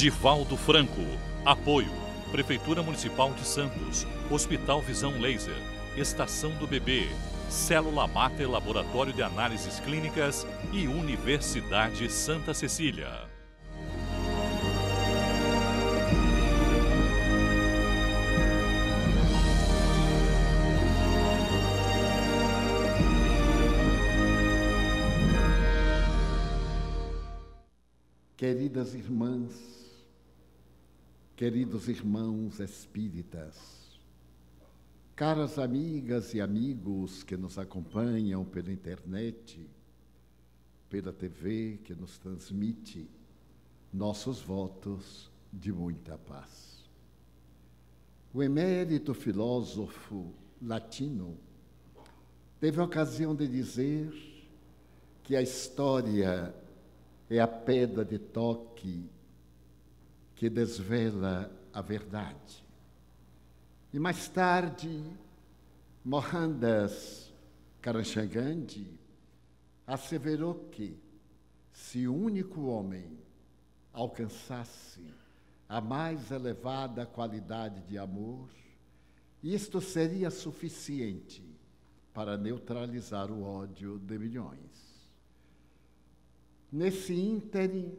Divaldo 0.00 0.56
Franco. 0.56 1.02
Apoio. 1.44 1.92
Prefeitura 2.30 2.82
Municipal 2.82 3.34
de 3.34 3.44
Santos. 3.46 4.06
Hospital 4.30 4.80
Visão 4.80 5.20
Laser. 5.20 5.58
Estação 5.94 6.52
do 6.52 6.66
Bebê. 6.66 7.06
Célula 7.50 8.06
Mater 8.06 8.50
Laboratório 8.50 9.12
de 9.12 9.22
Análises 9.22 9.78
Clínicas 9.80 10.46
e 10.72 10.86
Universidade 10.86 12.10
Santa 12.10 12.54
Cecília. 12.54 13.28
Queridas 28.38 28.94
irmãs, 28.94 29.79
queridos 31.40 31.88
irmãos 31.88 32.60
espíritas, 32.60 33.98
caras 35.16 35.58
amigas 35.58 36.34
e 36.34 36.40
amigos 36.42 37.22
que 37.22 37.34
nos 37.34 37.58
acompanham 37.58 38.44
pela 38.44 38.70
internet, 38.70 39.66
pela 40.90 41.14
TV 41.14 41.80
que 41.82 41.94
nos 41.94 42.18
transmite 42.18 43.08
nossos 43.90 44.42
votos 44.42 45.30
de 45.50 45.72
muita 45.72 46.18
paz. 46.18 46.84
O 48.34 48.42
emérito 48.42 49.14
filósofo 49.14 50.34
latino 50.60 51.38
teve 52.60 52.82
a 52.82 52.84
ocasião 52.84 53.34
de 53.34 53.48
dizer 53.48 54.12
que 55.22 55.34
a 55.34 55.40
história 55.40 56.54
é 57.30 57.40
a 57.40 57.48
pedra 57.48 58.04
de 58.04 58.18
toque 58.18 59.08
que 60.40 60.48
desvela 60.48 61.54
a 61.70 61.82
verdade. 61.82 62.64
E 63.92 63.98
mais 63.98 64.26
tarde, 64.26 65.04
Mohandas 66.02 67.30
Karamchand 67.82 68.86
asseverou 69.86 70.54
que, 70.70 70.96
se 71.74 72.08
o 72.08 72.14
único 72.14 72.62
homem 72.62 73.18
alcançasse 73.92 75.04
a 75.68 75.78
mais 75.78 76.30
elevada 76.30 77.04
qualidade 77.04 77.82
de 77.82 77.98
amor, 77.98 78.48
isto 79.42 79.78
seria 79.78 80.30
suficiente 80.30 81.44
para 82.14 82.38
neutralizar 82.38 83.30
o 83.30 83.42
ódio 83.42 83.98
de 83.98 84.18
milhões. 84.18 85.10
Nesse 86.72 87.12
ínterim, 87.12 87.94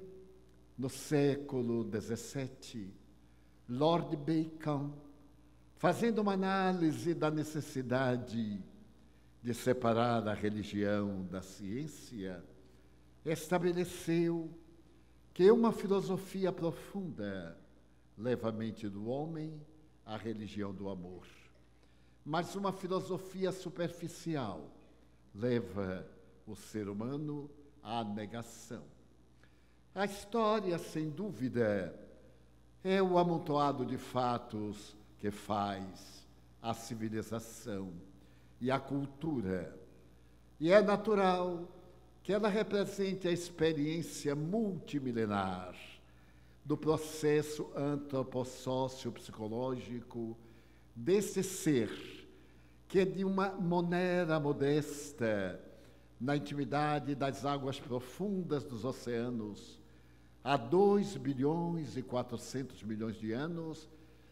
no 0.77 0.89
século 0.89 1.83
XVII, 1.83 2.93
Lord 3.69 4.15
Bacon, 4.17 4.91
fazendo 5.75 6.19
uma 6.19 6.33
análise 6.33 7.13
da 7.13 7.31
necessidade 7.31 8.63
de 9.41 9.53
separar 9.53 10.27
a 10.27 10.33
religião 10.33 11.25
da 11.25 11.41
ciência, 11.41 12.43
estabeleceu 13.25 14.49
que 15.33 15.49
uma 15.49 15.71
filosofia 15.71 16.51
profunda 16.51 17.57
leva 18.17 18.49
a 18.49 18.51
mente 18.51 18.87
do 18.87 19.07
homem 19.07 19.59
à 20.05 20.17
religião 20.17 20.73
do 20.73 20.89
amor, 20.89 21.25
mas 22.23 22.55
uma 22.55 22.71
filosofia 22.71 23.51
superficial 23.51 24.71
leva 25.33 26.07
o 26.45 26.55
ser 26.55 26.87
humano 26.87 27.49
à 27.81 28.03
negação. 28.03 28.83
A 29.93 30.05
história, 30.05 30.77
sem 30.77 31.09
dúvida, 31.09 31.93
é 32.81 33.03
o 33.03 33.17
amontoado 33.17 33.85
de 33.85 33.97
fatos 33.97 34.95
que 35.19 35.29
faz 35.29 36.25
a 36.61 36.73
civilização 36.73 37.91
e 38.61 38.71
a 38.71 38.79
cultura. 38.79 39.77
E 40.59 40.71
é 40.71 40.81
natural 40.81 41.67
que 42.23 42.31
ela 42.31 42.47
represente 42.47 43.27
a 43.27 43.31
experiência 43.31 44.33
multimilenar 44.33 45.75
do 46.63 46.77
processo 46.77 47.69
antropossócio-psicológico 47.75 50.37
desse 50.95 51.43
ser 51.43 51.91
que, 52.87 53.03
de 53.03 53.25
uma 53.25 53.49
maneira 53.49 54.39
modesta, 54.39 55.59
na 56.19 56.37
intimidade 56.37 57.13
das 57.13 57.45
águas 57.45 57.79
profundas 57.79 58.63
dos 58.63 58.85
oceanos, 58.85 59.80
há 60.43 60.57
2 60.57 61.17
bilhões 61.17 61.97
e 61.97 62.01
400 62.01 62.83
milhões 62.83 63.15
de 63.15 63.31
anos, 63.31 63.89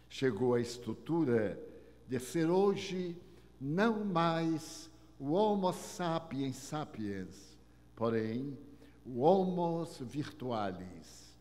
chegou 0.10 0.56
à 0.56 0.62
estrutura 0.62 1.60
de 2.08 2.20
ser 2.20 2.50
hoje 2.50 3.16
não 3.62 4.04
mais 4.04 4.90
o 5.20 5.34
Homo 5.34 5.72
sapiens 5.74 6.56
sapiens, 6.56 7.58
porém 7.96 8.58
o 9.06 9.20
Homo 9.20 9.86
virtualis, 10.02 11.36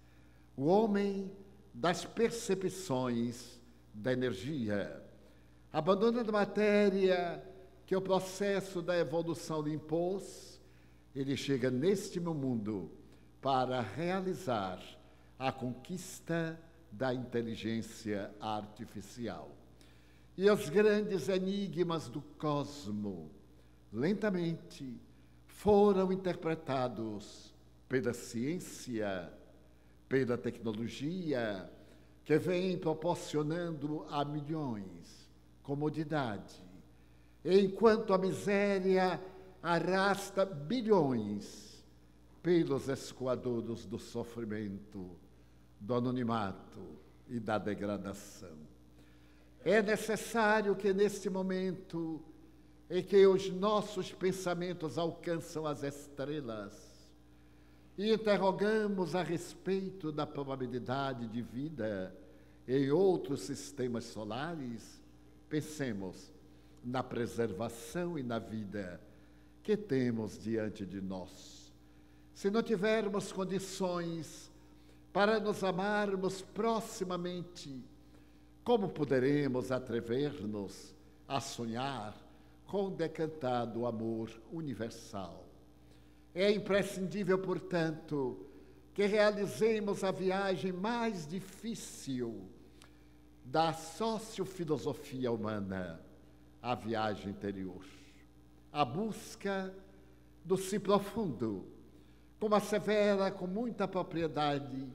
o 0.57 0.65
homem 0.67 1.31
das 1.73 2.05
percepções 2.05 3.61
da 3.95 4.13
energia, 4.13 5.03
abandonando 5.73 6.31
a 6.31 6.33
matéria 6.33 7.43
que 7.87 7.95
o 7.97 8.03
processo 8.03 8.83
da 8.83 8.99
evolução 8.99 9.63
lhe 9.63 9.73
impôs, 9.73 10.61
ele 11.15 11.37
chega 11.37 11.71
neste 11.71 12.21
mundo 12.21 12.98
para 13.41 13.81
realizar 13.81 14.81
a 15.39 15.53
conquista 15.53 16.59
da 16.91 17.15
inteligência 17.15 18.31
artificial. 18.41 19.51
E 20.37 20.51
os 20.51 20.69
grandes 20.69 21.29
enigmas 21.29 22.09
do 22.09 22.21
cosmo, 22.21 23.31
lentamente, 23.93 25.01
foram 25.47 26.13
interpretados 26.13 27.55
pela 27.89 28.13
ciência, 28.13 29.33
pela 30.09 30.39
tecnologia, 30.39 31.71
que 32.25 32.39
vem 32.39 32.79
proporcionando 32.79 34.07
a 34.11 34.25
milhões 34.25 35.29
comodidade, 35.63 36.63
enquanto 37.45 38.15
a 38.15 38.19
miséria 38.19 39.21
arrasta 39.63 40.47
bilhões 40.47 41.68
pelos 42.43 42.89
escoadouros 42.89 43.85
do 43.85 43.99
sofrimento, 43.99 45.17
do 45.81 45.95
anonimato 45.95 46.99
e 47.29 47.39
da 47.39 47.59
degradação. 47.59 48.57
É 49.65 49.83
necessário 49.83 50.75
que 50.77 50.93
neste 50.93 51.29
momento 51.29 52.23
em 52.89 53.03
que 53.03 53.27
os 53.27 53.51
nossos 53.51 54.13
pensamentos 54.13 54.97
alcançam 54.97 55.67
as 55.67 55.83
estrelas 55.83 56.89
e 57.99 58.13
interrogamos 58.13 59.15
a 59.15 59.23
respeito 59.23 60.13
da 60.13 60.27
probabilidade 60.27 61.27
de 61.27 61.43
vida 61.43 62.17
em 62.67 62.91
outros 62.91 63.41
sistemas 63.41 64.05
solares, 64.05 65.03
pensemos 65.49 66.33
na 66.85 67.03
preservação 67.03 68.19
e 68.19 68.23
na 68.23 68.39
vida 68.39 69.01
que 69.63 69.77
temos 69.77 70.39
diante 70.39 70.87
de 70.87 71.01
nós. 71.01 71.58
Se 72.39 72.53
não 72.53 72.63
tivermos 72.63 73.33
condições 73.33 74.49
para 75.13 75.41
nos 75.41 75.65
amarmos 75.65 76.41
proximamente, 76.41 77.85
como 78.63 78.91
poderemos 78.91 79.73
atrever-nos 79.73 80.95
a 81.27 81.41
sonhar 81.41 82.17
com 82.65 82.85
o 82.87 82.91
decantado 82.93 83.85
amor 83.87 84.31
universal? 84.53 85.49
É 86.33 86.49
imprescindível, 86.49 87.41
portanto, 87.41 88.47
que 88.95 89.05
realizemos 89.05 90.05
a 90.05 90.13
viagem 90.13 90.71
mais 90.71 91.27
difícil 91.27 92.49
da 93.45 93.73
sociofilosofia 93.73 95.33
humana 95.33 96.01
a 96.63 96.77
viagem 96.77 97.31
interior, 97.31 97.85
a 98.73 98.85
busca 98.85 99.75
do 100.45 100.57
si 100.57 100.79
profundo, 100.79 101.77
como 102.39 102.55
assevera 102.55 103.31
com 103.31 103.47
muita 103.47 103.89
propriedade 103.89 104.87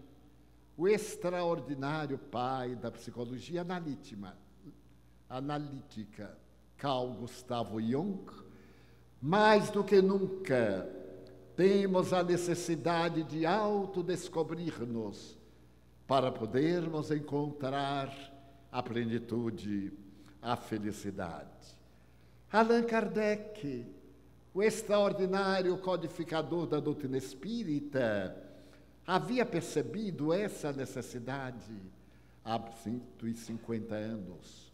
o 0.78 0.88
extraordinário 0.88 2.18
pai 2.18 2.76
da 2.76 2.90
psicologia 2.90 3.62
analítica, 3.62 4.36
analítica 5.30 6.38
Carl 6.78 7.14
Gustavo 7.14 7.80
Jung, 7.80 8.26
mais 9.22 9.70
do 9.70 9.84
que 9.84 10.02
nunca 10.02 10.90
temos 11.56 12.12
a 12.12 12.24
necessidade 12.24 13.24
de 13.24 13.46
autodescobrir-nos 13.46 15.38
para 16.08 16.32
podermos 16.32 17.12
encontrar 17.12 18.12
a 18.72 18.82
plenitude 18.82 19.94
a 20.42 20.58
felicidade. 20.58 21.48
Allan 22.52 22.84
Kardec, 22.84 23.86
o 24.54 24.62
extraordinário 24.62 25.76
codificador 25.78 26.68
da 26.68 26.80
doutrina 26.80 27.18
espírita, 27.18 28.38
havia 29.06 29.46
percebido 29.46 30.32
essa 30.32 30.72
necessidade 30.72 31.74
há 32.46 32.60
150 32.60 33.96
anos, 33.96 34.72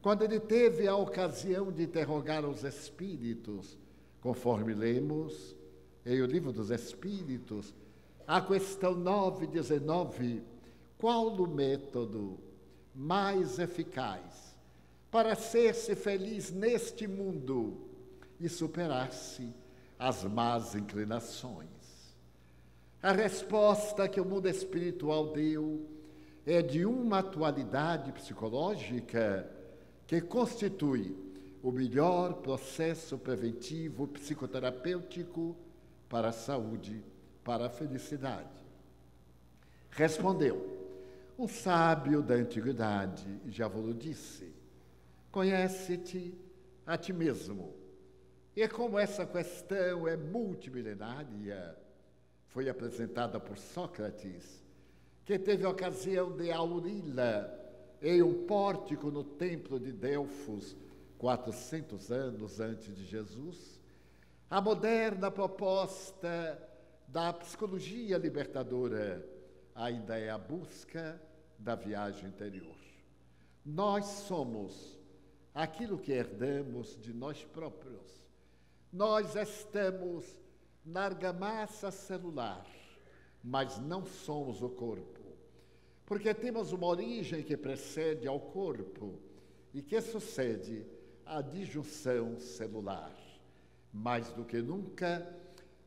quando 0.00 0.22
ele 0.22 0.40
teve 0.40 0.88
a 0.88 0.96
ocasião 0.96 1.70
de 1.70 1.82
interrogar 1.82 2.46
os 2.46 2.64
espíritos, 2.64 3.76
conforme 4.22 4.72
lemos 4.72 5.54
em 6.06 6.22
o 6.22 6.26
livro 6.26 6.52
dos 6.52 6.70
Espíritos, 6.70 7.74
a 8.26 8.40
questão 8.40 8.94
9, 8.94 9.46
19, 9.46 10.42
qual 10.96 11.28
o 11.28 11.46
método 11.46 12.38
mais 12.94 13.58
eficaz 13.58 14.56
para 15.10 15.34
ser-se 15.34 15.94
feliz 15.94 16.50
neste 16.50 17.06
mundo 17.06 17.89
e 18.40 18.48
superar-se 18.48 19.54
as 19.98 20.24
más 20.24 20.74
inclinações? 20.74 21.68
A 23.02 23.12
resposta 23.12 24.08
que 24.08 24.20
o 24.20 24.24
mundo 24.24 24.48
espiritual 24.48 25.32
deu 25.32 25.88
é 26.46 26.62
de 26.62 26.84
uma 26.84 27.18
atualidade 27.18 28.10
psicológica 28.12 29.48
que 30.06 30.20
constitui 30.20 31.16
o 31.62 31.70
melhor 31.70 32.34
processo 32.34 33.18
preventivo 33.18 34.08
psicoterapêutico 34.08 35.56
para 36.08 36.30
a 36.30 36.32
saúde, 36.32 37.04
para 37.44 37.66
a 37.66 37.70
felicidade. 37.70 38.48
Respondeu 39.90 40.78
um 41.38 41.46
sábio 41.46 42.22
da 42.22 42.34
antiguidade, 42.34 43.26
já 43.48 43.68
vos 43.68 43.96
disse: 43.98 44.52
conhece-te 45.30 46.34
a 46.86 46.96
ti 46.96 47.12
mesmo. 47.12 47.79
E 48.60 48.68
como 48.68 48.98
essa 48.98 49.24
questão 49.24 50.06
é 50.06 50.18
multimilenária, 50.18 51.74
foi 52.48 52.68
apresentada 52.68 53.40
por 53.40 53.56
Sócrates, 53.56 54.62
que 55.24 55.38
teve 55.38 55.64
a 55.64 55.70
ocasião 55.70 56.36
de 56.36 56.52
auri-la 56.52 57.50
em 58.02 58.20
um 58.20 58.44
pórtico 58.46 59.10
no 59.10 59.24
templo 59.24 59.80
de 59.80 59.90
Delfos, 59.90 60.76
400 61.16 62.12
anos 62.12 62.60
antes 62.60 62.94
de 62.94 63.06
Jesus, 63.06 63.80
a 64.50 64.60
moderna 64.60 65.30
proposta 65.30 66.62
da 67.08 67.32
psicologia 67.32 68.18
libertadora 68.18 69.26
ainda 69.74 70.18
é 70.18 70.28
a 70.28 70.36
busca 70.36 71.18
da 71.58 71.74
viagem 71.74 72.28
interior. 72.28 72.76
Nós 73.64 74.04
somos 74.04 75.00
aquilo 75.54 75.98
que 75.98 76.12
herdamos 76.12 76.94
de 77.00 77.14
nós 77.14 77.42
próprios. 77.42 78.19
Nós 78.92 79.36
estamos 79.36 80.24
na 80.84 81.04
argamassa 81.04 81.92
celular, 81.92 82.66
mas 83.42 83.78
não 83.78 84.04
somos 84.04 84.62
o 84.62 84.68
corpo. 84.68 85.20
Porque 86.04 86.34
temos 86.34 86.72
uma 86.72 86.88
origem 86.88 87.42
que 87.44 87.56
precede 87.56 88.26
ao 88.26 88.40
corpo 88.40 89.20
e 89.72 89.80
que 89.80 90.00
sucede 90.00 90.84
à 91.24 91.40
disjunção 91.40 92.40
celular. 92.40 93.14
Mais 93.92 94.32
do 94.32 94.44
que 94.44 94.60
nunca, 94.60 95.24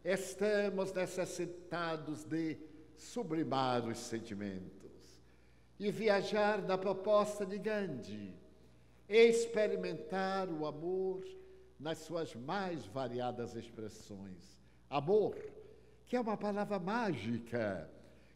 estamos 0.01 0.93
necessitados 0.93 2.23
de 2.23 2.57
sublimar 2.95 3.85
os 3.85 3.97
sentimentos 3.97 5.21
e 5.77 5.91
viajar 5.91 6.61
na 6.61 6.77
proposta 6.77 7.45
de 7.45 7.57
Gandhi, 7.57 8.33
experimentar 9.09 10.47
o 10.47 10.65
amor 10.65 11.21
nas 11.83 11.97
suas 11.97 12.33
mais 12.33 12.85
variadas 12.85 13.55
expressões. 13.57 14.57
Amor, 14.89 15.35
que 16.05 16.15
é 16.15 16.21
uma 16.21 16.37
palavra 16.37 16.79
mágica 16.79 17.91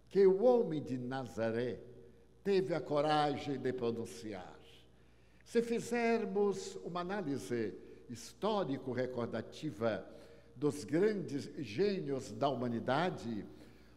que 0.10 0.28
o 0.28 0.44
homem 0.44 0.84
de 0.84 0.98
Nazaré 0.98 1.80
teve 2.44 2.74
a 2.74 2.82
coragem 2.82 3.58
de 3.58 3.72
pronunciar. 3.72 4.58
Se 5.46 5.62
fizermos 5.62 6.76
uma 6.84 7.00
análise 7.00 7.74
histórico-recordativa 8.10 10.06
dos 10.54 10.84
grandes 10.84 11.50
gênios 11.58 12.34
da 12.34 12.50
humanidade, 12.50 13.46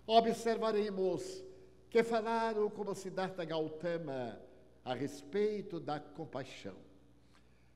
observaremos 0.07 1.43
que 1.89 2.05
falaram 2.05 2.71
como 2.71 2.95
Siddhartha 2.95 3.45
Gautama 3.45 4.41
a 4.85 4.95
respeito 4.95 5.81
da 5.81 5.99
compaixão, 5.99 6.77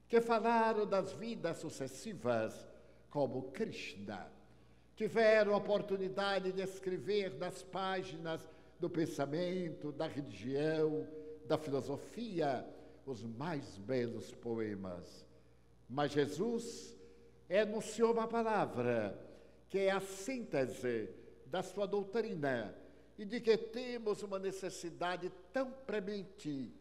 que 0.09 0.21
falaram 0.21 0.87
das 0.87 1.13
vidas 1.13 1.59
sucessivas 1.59 2.67
como 3.11 3.51
Krishna, 3.53 4.31
tiveram 4.97 5.55
a 5.55 5.59
oportunidade 5.59 6.53
de 6.53 6.63
escrever 6.63 7.35
nas 7.39 7.63
páginas 7.63 8.49
do 8.79 8.89
pensamento, 8.89 9.93
da 9.93 10.07
religião, 10.07 11.07
da 11.47 11.57
filosofia, 11.59 12.67
os 13.07 13.23
mais 13.23 13.79
belos 13.79 14.33
poemas. 14.33 15.27
Mas 15.89 16.13
Jesus 16.13 16.97
enunciou 17.49 18.13
uma 18.13 18.27
palavra 18.27 19.19
que 19.69 19.79
é 19.79 19.91
a 19.91 20.01
síntese 20.01 21.09
da 21.47 21.63
sua 21.63 21.87
doutrina 21.87 22.75
e 23.19 23.25
de 23.25 23.41
que 23.41 23.57
temos 23.57 24.23
uma 24.23 24.39
necessidade 24.39 25.31
tão 25.53 25.71
premente 25.71 26.73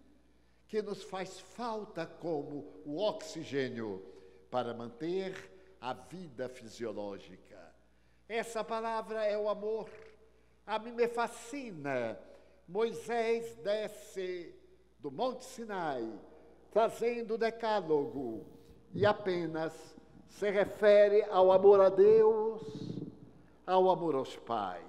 que 0.74 0.81
nos 0.81 1.04
faz 1.04 1.40
falta 1.40 2.04
como 2.04 2.66
o 2.84 2.98
oxigênio 2.98 4.04
para 4.50 4.74
manter 4.74 5.78
a 5.80 5.94
vida 5.94 6.50
fisiológica. 6.50 7.72
Essa 8.28 8.64
palavra 8.64 9.24
é 9.24 9.38
o 9.38 9.48
amor. 9.48 9.88
A 10.66 10.80
mim 10.80 10.94
me 10.94 11.08
fascina. 11.08 12.18
Moisés 12.68 13.56
desce 13.58 14.52
do 14.98 15.12
Monte 15.12 15.46
Sinai, 15.46 16.12
trazendo 16.72 17.36
o 17.36 17.38
decálogo, 17.38 18.44
e 18.96 19.06
apenas 19.06 19.96
se 20.28 20.50
refere 20.50 21.22
ao 21.26 21.52
amor 21.52 21.81
a 21.81 21.90
Deus, 21.90 22.64
ao 23.68 23.92
amor 23.92 24.16
aos 24.16 24.36
pais. 24.38 24.81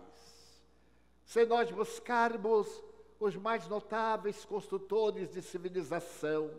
Se 1.26 1.44
nós 1.44 1.70
buscarmos 1.70 2.82
os 3.24 3.36
mais 3.36 3.66
notáveis 3.68 4.44
construtores 4.44 5.30
de 5.30 5.40
civilização, 5.40 6.50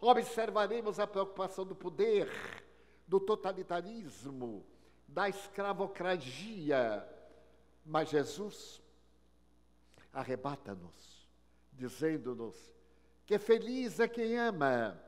observaremos 0.00 0.98
a 0.98 1.06
preocupação 1.06 1.64
do 1.64 1.74
poder, 1.74 2.30
do 3.06 3.20
totalitarismo, 3.20 4.64
da 5.06 5.28
escravocracia. 5.28 7.06
Mas 7.84 8.08
Jesus 8.08 8.82
arrebata-nos, 10.12 11.28
dizendo-nos 11.72 12.56
que 13.26 13.38
feliz 13.38 14.00
é 14.00 14.08
quem 14.08 14.38
ama, 14.38 15.00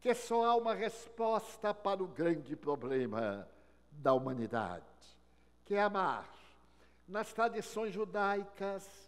que 0.00 0.14
só 0.14 0.44
há 0.44 0.54
uma 0.54 0.74
resposta 0.74 1.72
para 1.72 2.02
o 2.02 2.06
grande 2.06 2.54
problema 2.54 3.48
da 3.90 4.12
humanidade, 4.12 4.84
que 5.64 5.74
é 5.74 5.82
amar. 5.82 6.30
Nas 7.08 7.32
tradições 7.32 7.94
judaicas, 7.94 9.05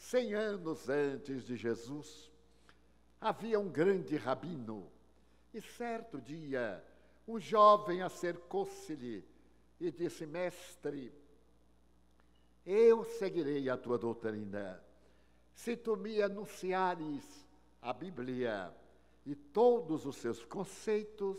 cem 0.00 0.32
anos 0.32 0.88
antes 0.88 1.44
de 1.44 1.56
Jesus, 1.56 2.30
havia 3.20 3.60
um 3.60 3.68
grande 3.68 4.16
rabino, 4.16 4.90
e 5.52 5.60
certo 5.60 6.18
dia, 6.20 6.82
um 7.28 7.38
jovem 7.38 8.00
acercou-se-lhe 8.00 9.22
e 9.78 9.90
disse: 9.90 10.26
Mestre, 10.26 11.12
eu 12.64 13.04
seguirei 13.04 13.68
a 13.68 13.76
tua 13.76 13.98
doutrina, 13.98 14.82
se 15.54 15.76
tu 15.76 15.96
me 15.96 16.22
anunciares 16.22 17.46
a 17.82 17.92
Bíblia 17.92 18.74
e 19.26 19.34
todos 19.34 20.06
os 20.06 20.16
seus 20.16 20.42
conceitos, 20.44 21.38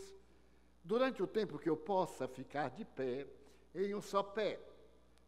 durante 0.84 1.20
o 1.20 1.26
tempo 1.26 1.58
que 1.58 1.68
eu 1.68 1.76
possa 1.76 2.28
ficar 2.28 2.70
de 2.70 2.84
pé, 2.84 3.26
em 3.74 3.92
um 3.94 4.00
só 4.00 4.22
pé. 4.22 4.60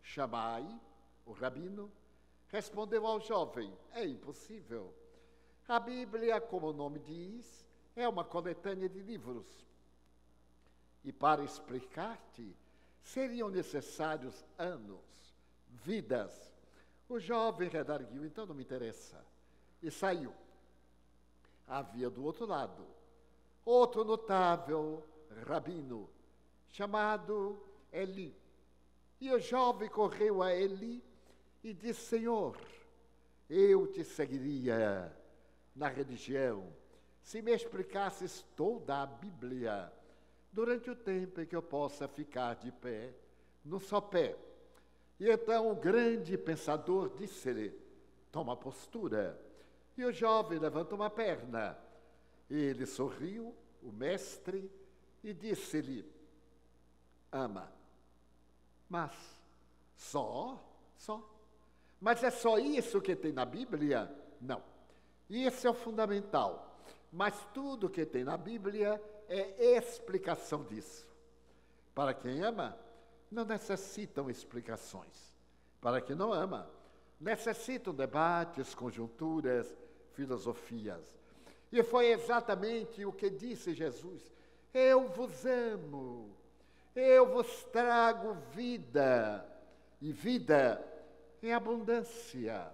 Chamai, 0.02 0.64
o 1.26 1.32
rabino, 1.32 1.90
respondeu 2.54 3.04
ao 3.04 3.20
jovem: 3.20 3.76
É 3.92 4.06
impossível. 4.06 4.94
A 5.66 5.80
Bíblia, 5.80 6.40
como 6.40 6.68
o 6.68 6.73
nome 6.73 7.00
diz, 7.00 7.66
é 7.96 8.08
uma 8.08 8.25
coletânea 8.25 8.88
de 8.88 9.00
livros. 9.00 9.66
E 11.02 11.12
para 11.12 11.42
explicar-te, 11.42 12.56
seriam 13.02 13.49
necessários 13.49 14.44
anos, 14.56 15.34
vidas. 15.68 16.32
O 17.08 17.18
jovem 17.18 17.68
redarguiu, 17.68 18.25
então 18.25 18.46
não 18.46 18.54
me 18.54 18.62
interessa. 18.62 19.25
E 19.82 19.90
saiu. 19.90 20.32
Havia 21.66 22.08
do 22.08 22.25
outro 22.25 22.46
lado 22.46 22.87
outro 23.64 24.04
notável 24.04 25.02
rabino, 25.46 26.08
chamado 26.68 27.58
Eli. 27.90 28.37
E 29.20 29.32
o 29.32 29.38
jovem 29.38 29.88
correu 29.88 30.42
a 30.42 30.52
Eli 30.52 31.02
e 31.64 31.73
disse: 31.73 32.02
Senhor, 32.02 32.56
eu 33.49 33.87
te 33.87 34.04
seguiria 34.04 35.11
na 35.75 35.88
religião 35.88 36.73
se 37.23 37.40
me 37.40 37.52
explicasses 37.52 38.44
toda 38.54 39.02
a 39.02 39.06
Bíblia 39.06 39.90
durante 40.52 40.90
o 40.90 40.94
tempo 40.94 41.40
em 41.40 41.47
que 41.47 41.56
eu 41.56 41.62
possa 41.62 42.06
ficar 42.06 42.54
de 42.54 42.71
pé, 42.71 43.14
no 43.64 43.80
só 43.80 43.99
pé. 43.99 44.37
E 45.18 45.30
então 45.30 45.71
o 45.71 45.75
grande 45.75 46.37
pensador 46.37 47.16
disse-lhe: 47.16 47.71
Toma 48.30 48.54
postura. 48.56 49.40
E 49.97 50.04
o 50.04 50.12
jovem 50.12 50.59
levanta 50.59 50.94
uma 50.94 51.09
perna. 51.09 51.78
Ele 52.50 52.85
sorriu, 52.85 53.54
o 53.83 53.90
mestre, 53.90 54.71
e 55.23 55.33
disse-lhe: 55.33 56.04
Ama. 57.33 57.73
Mas 58.88 59.12
só, 59.97 60.62
só. 60.99 61.33
Mas 62.04 62.23
é 62.23 62.30
só 62.30 62.58
isso 62.58 63.00
que 63.00 63.16
tem 63.16 63.32
na 63.32 63.46
Bíblia? 63.46 64.14
Não. 64.38 64.62
Isso 65.30 65.66
é 65.66 65.70
o 65.70 65.73
fundamental. 65.73 66.78
Mas 67.11 67.34
tudo 67.54 67.88
que 67.88 68.04
tem 68.04 68.23
na 68.23 68.37
Bíblia 68.37 69.02
é 69.26 69.78
explicação 69.78 70.64
disso. 70.64 71.08
Para 71.94 72.12
quem 72.12 72.42
ama, 72.42 72.78
não 73.30 73.46
necessitam 73.46 74.28
explicações. 74.28 75.34
Para 75.80 75.99
quem 76.02 76.14
não 76.14 76.30
ama, 76.30 76.68
necessitam 77.18 77.94
debates, 77.94 78.75
conjunturas, 78.75 79.75
filosofias. 80.12 81.16
E 81.73 81.82
foi 81.82 82.08
exatamente 82.08 83.02
o 83.06 83.14
que 83.14 83.30
disse 83.30 83.73
Jesus: 83.73 84.30
Eu 84.75 85.08
vos 85.08 85.46
amo, 85.46 86.37
eu 86.94 87.32
vos 87.32 87.64
trago 87.73 88.34
vida, 88.52 89.42
e 90.02 90.12
vida 90.12 90.90
em 91.44 91.52
abundância. 91.52 92.72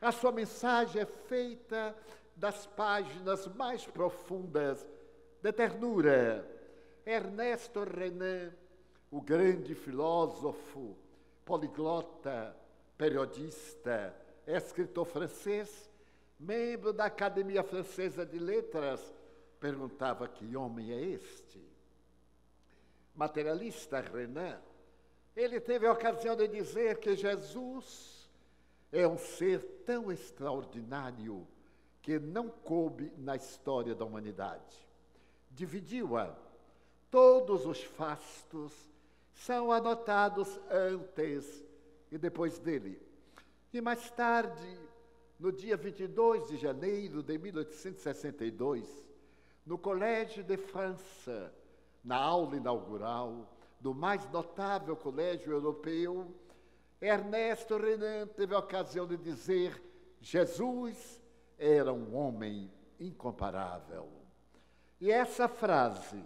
A 0.00 0.10
sua 0.10 0.32
mensagem 0.32 1.02
é 1.02 1.06
feita 1.06 1.96
das 2.34 2.66
páginas 2.66 3.46
mais 3.54 3.86
profundas 3.86 4.86
de 5.40 5.52
ternura. 5.52 6.48
Ernesto 7.06 7.84
Renan, 7.84 8.52
o 9.10 9.20
grande 9.20 9.74
filósofo, 9.74 10.96
poliglota, 11.44 12.56
periodista, 12.96 14.14
escritor 14.46 15.04
francês, 15.06 15.90
membro 16.38 16.92
da 16.92 17.04
Academia 17.04 17.62
Francesa 17.62 18.26
de 18.26 18.38
Letras, 18.38 19.12
perguntava 19.60 20.26
que 20.26 20.56
homem 20.56 20.92
é 20.92 21.00
este? 21.00 21.60
Materialista 23.14 24.00
Renan, 24.00 24.60
ele 25.34 25.60
teve 25.60 25.86
a 25.86 25.92
ocasião 25.92 26.36
de 26.36 26.46
dizer 26.48 26.98
que 26.98 27.16
Jesus 27.16 28.30
é 28.90 29.06
um 29.06 29.16
ser 29.16 29.62
tão 29.86 30.12
extraordinário 30.12 31.46
que 32.02 32.18
não 32.18 32.48
coube 32.48 33.12
na 33.16 33.36
história 33.36 33.94
da 33.94 34.04
humanidade. 34.04 34.76
Dividiu-a. 35.50 36.36
Todos 37.10 37.66
os 37.66 37.82
fastos 37.82 38.72
são 39.34 39.70
anotados 39.70 40.60
antes 40.70 41.64
e 42.10 42.18
depois 42.18 42.58
dele. 42.58 43.00
E 43.72 43.80
mais 43.80 44.10
tarde, 44.10 44.78
no 45.38 45.52
dia 45.52 45.76
22 45.76 46.48
de 46.48 46.56
janeiro 46.56 47.22
de 47.22 47.38
1862, 47.38 49.04
no 49.64 49.78
Colégio 49.78 50.42
de 50.42 50.56
França, 50.56 51.54
na 52.02 52.16
aula 52.16 52.56
inaugural 52.56 53.51
do 53.82 53.92
mais 53.92 54.24
notável 54.30 54.96
colégio 54.96 55.52
europeu, 55.52 56.32
Ernesto 57.00 57.76
Renan 57.76 58.28
teve 58.28 58.54
a 58.54 58.60
ocasião 58.60 59.08
de 59.08 59.16
dizer: 59.16 59.82
Jesus 60.20 61.20
era 61.58 61.92
um 61.92 62.14
homem 62.14 62.70
incomparável. 63.00 64.08
E 65.00 65.10
essa 65.10 65.48
frase 65.48 66.22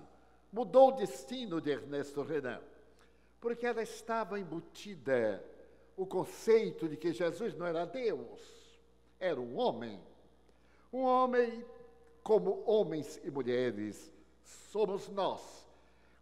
mudou 0.52 0.88
o 0.88 0.96
destino 0.96 1.58
de 1.58 1.70
Ernesto 1.70 2.22
Renan, 2.22 2.60
porque 3.40 3.66
ela 3.66 3.82
estava 3.82 4.38
embutida 4.38 5.42
o 5.96 6.06
conceito 6.06 6.86
de 6.86 6.96
que 6.98 7.10
Jesus 7.10 7.54
não 7.54 7.64
era 7.64 7.86
Deus, 7.86 8.78
era 9.18 9.40
um 9.40 9.58
homem. 9.58 9.98
Um 10.92 11.04
homem 11.04 11.64
como 12.22 12.62
homens 12.66 13.18
e 13.25 13.30
mulheres 13.30 14.12
somos 14.70 15.08
nós, 15.08 15.65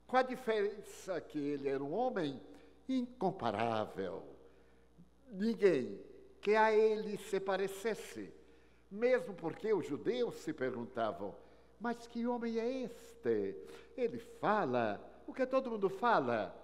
com 0.06 0.16
a 0.16 0.22
diferença 0.22 1.20
que 1.20 1.38
ele 1.38 1.68
era 1.68 1.82
um 1.82 1.92
homem 1.94 2.40
incomparável. 2.88 4.22
Ninguém 5.30 6.00
que 6.40 6.54
a 6.54 6.72
ele 6.72 7.16
se 7.16 7.40
parecesse, 7.40 8.32
mesmo 8.90 9.34
porque 9.34 9.72
os 9.72 9.86
judeus 9.86 10.34
se 10.36 10.52
perguntavam: 10.52 11.34
mas 11.80 12.06
que 12.06 12.26
homem 12.26 12.58
é 12.58 12.82
este? 12.82 13.56
Ele 13.96 14.18
fala 14.18 15.00
o 15.26 15.32
que 15.32 15.46
todo 15.46 15.70
mundo 15.70 15.88
fala, 15.88 16.54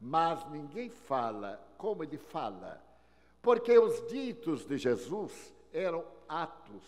mas 0.00 0.48
ninguém 0.50 0.90
fala 0.90 1.58
como 1.78 2.04
ele 2.04 2.18
fala, 2.18 2.82
porque 3.40 3.76
os 3.78 4.06
ditos 4.08 4.66
de 4.66 4.76
Jesus 4.76 5.54
eram 5.72 6.04
atos, 6.28 6.84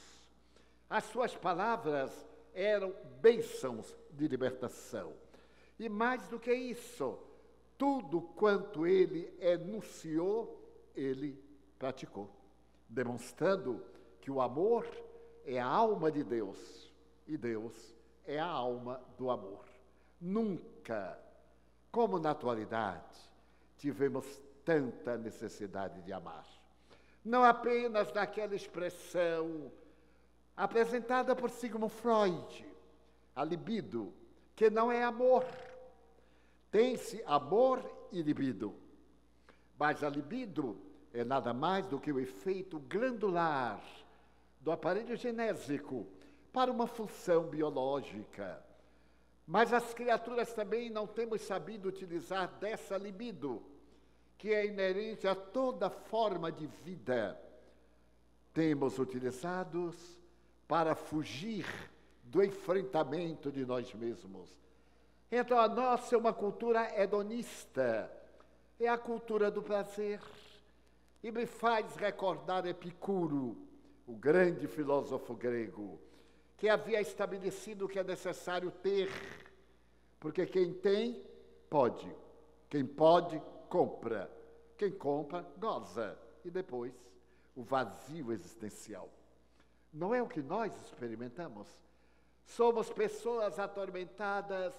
as 0.88 1.04
suas 1.04 1.34
palavras 1.34 2.12
eram 2.52 2.94
bênçãos 3.20 3.96
de 4.10 4.28
libertação. 4.28 5.12
E 5.78 5.88
mais 5.88 6.26
do 6.28 6.38
que 6.38 6.52
isso, 6.52 7.18
tudo 7.76 8.20
quanto 8.20 8.86
ele 8.86 9.34
enunciou, 9.40 10.60
ele 10.94 11.42
praticou, 11.78 12.30
demonstrando 12.88 13.84
que 14.20 14.30
o 14.30 14.40
amor 14.40 14.86
é 15.44 15.60
a 15.60 15.66
alma 15.66 16.10
de 16.10 16.22
Deus 16.22 16.92
e 17.26 17.36
Deus 17.36 17.94
é 18.24 18.38
a 18.38 18.46
alma 18.46 19.00
do 19.18 19.30
amor. 19.30 19.64
Nunca, 20.20 21.18
como 21.90 22.18
na 22.18 22.30
atualidade, 22.30 23.18
tivemos 23.76 24.24
tanta 24.64 25.18
necessidade 25.18 26.00
de 26.02 26.12
amar. 26.12 26.46
Não 27.24 27.42
apenas 27.42 28.12
naquela 28.12 28.54
expressão 28.54 29.70
apresentada 30.56 31.34
por 31.34 31.50
Sigmund 31.50 31.92
Freud, 31.92 32.64
a 33.34 33.44
libido, 33.44 34.12
que 34.54 34.70
não 34.70 34.90
é 34.90 35.02
amor. 35.02 35.44
Tem-se 36.74 37.22
amor 37.24 37.88
e 38.10 38.20
libido. 38.20 38.74
Mas 39.78 40.02
a 40.02 40.08
libido 40.08 40.76
é 41.12 41.22
nada 41.22 41.54
mais 41.54 41.86
do 41.86 42.00
que 42.00 42.10
o 42.10 42.18
efeito 42.18 42.80
glandular 42.80 43.80
do 44.60 44.72
aparelho 44.72 45.14
genésico 45.14 46.04
para 46.52 46.72
uma 46.72 46.88
função 46.88 47.44
biológica. 47.44 48.60
Mas 49.46 49.72
as 49.72 49.94
criaturas 49.94 50.52
também 50.52 50.90
não 50.90 51.06
temos 51.06 51.42
sabido 51.42 51.88
utilizar 51.88 52.48
dessa 52.58 52.98
libido, 52.98 53.62
que 54.36 54.52
é 54.52 54.66
inerente 54.66 55.28
a 55.28 55.34
toda 55.36 55.88
forma 55.88 56.50
de 56.50 56.66
vida. 56.66 57.40
Temos 58.52 58.98
utilizados 58.98 59.94
para 60.66 60.96
fugir 60.96 61.66
do 62.24 62.42
enfrentamento 62.42 63.52
de 63.52 63.64
nós 63.64 63.94
mesmos. 63.94 64.63
Então, 65.36 65.58
a 65.58 65.66
nossa 65.66 66.14
é 66.14 66.18
uma 66.18 66.32
cultura 66.32 66.96
hedonista, 66.96 68.08
é 68.78 68.86
a 68.86 68.96
cultura 68.96 69.50
do 69.50 69.60
prazer. 69.60 70.20
E 71.24 71.32
me 71.32 71.44
faz 71.44 71.96
recordar 71.96 72.64
Epicuro, 72.68 73.58
o 74.06 74.14
grande 74.14 74.68
filósofo 74.68 75.34
grego, 75.34 76.00
que 76.56 76.68
havia 76.68 77.00
estabelecido 77.00 77.88
que 77.88 77.98
é 77.98 78.04
necessário 78.04 78.70
ter, 78.70 79.10
porque 80.20 80.46
quem 80.46 80.72
tem, 80.72 81.20
pode. 81.68 82.14
Quem 82.70 82.86
pode, 82.86 83.42
compra. 83.68 84.30
Quem 84.78 84.92
compra, 84.92 85.44
goza. 85.58 86.16
E 86.44 86.50
depois, 86.50 86.94
o 87.56 87.64
vazio 87.64 88.30
existencial. 88.30 89.10
Não 89.92 90.14
é 90.14 90.22
o 90.22 90.28
que 90.28 90.40
nós 90.40 90.72
experimentamos. 90.84 91.66
Somos 92.46 92.88
pessoas 92.92 93.58
atormentadas 93.58 94.72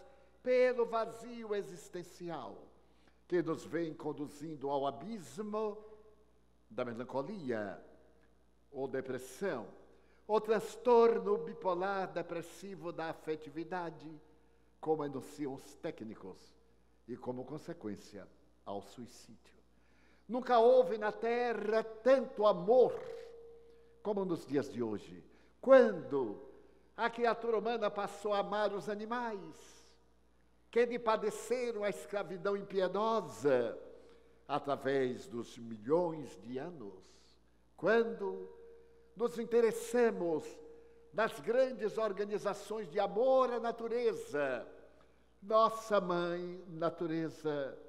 pelo 0.45 0.85
vazio 0.85 1.55
existencial 1.55 2.55
que 3.27 3.41
nos 3.41 3.65
vem 3.65 3.95
conduzindo 3.95 4.69
ao 4.69 4.85
abismo 4.85 5.75
da 6.69 6.85
melancolia 6.85 7.83
ou 8.71 8.87
depressão, 8.87 9.67
ou 10.27 10.39
transtorno 10.39 11.39
bipolar 11.39 12.13
depressivo 12.13 12.91
da 12.91 13.09
afetividade, 13.09 14.07
como 14.79 15.01
anunciam 15.01 15.55
os 15.55 15.73
técnicos, 15.75 16.53
e 17.07 17.17
como 17.17 17.43
consequência 17.43 18.27
ao 18.63 18.83
suicídio. 18.83 19.55
Nunca 20.27 20.59
houve 20.59 20.99
na 20.99 21.11
Terra 21.11 21.83
tanto 21.83 22.45
amor 22.45 22.93
como 24.03 24.23
nos 24.23 24.45
dias 24.45 24.71
de 24.71 24.83
hoje, 24.83 25.23
quando 25.59 26.39
a 26.95 27.09
criatura 27.09 27.57
humana 27.57 27.89
passou 27.89 28.31
a 28.33 28.39
amar 28.39 28.73
os 28.73 28.89
animais, 28.89 29.74
que 30.75 30.85
lhe 30.85 30.99
padeceram 30.99 31.85
a 31.85 31.89
escravidão 31.89 32.57
impiedosa 32.57 33.79
através 34.45 35.25
dos 35.25 35.57
milhões 35.57 36.37
de 36.41 36.57
anos, 36.57 37.01
quando 37.77 38.53
nos 39.15 39.39
interessamos 39.39 40.43
nas 41.13 41.39
grandes 41.39 41.97
organizações 41.97 42.91
de 42.91 42.99
amor 42.99 43.53
à 43.53 43.59
natureza, 43.61 44.67
nossa 45.41 46.01
mãe 46.01 46.61
natureza, 46.67 47.79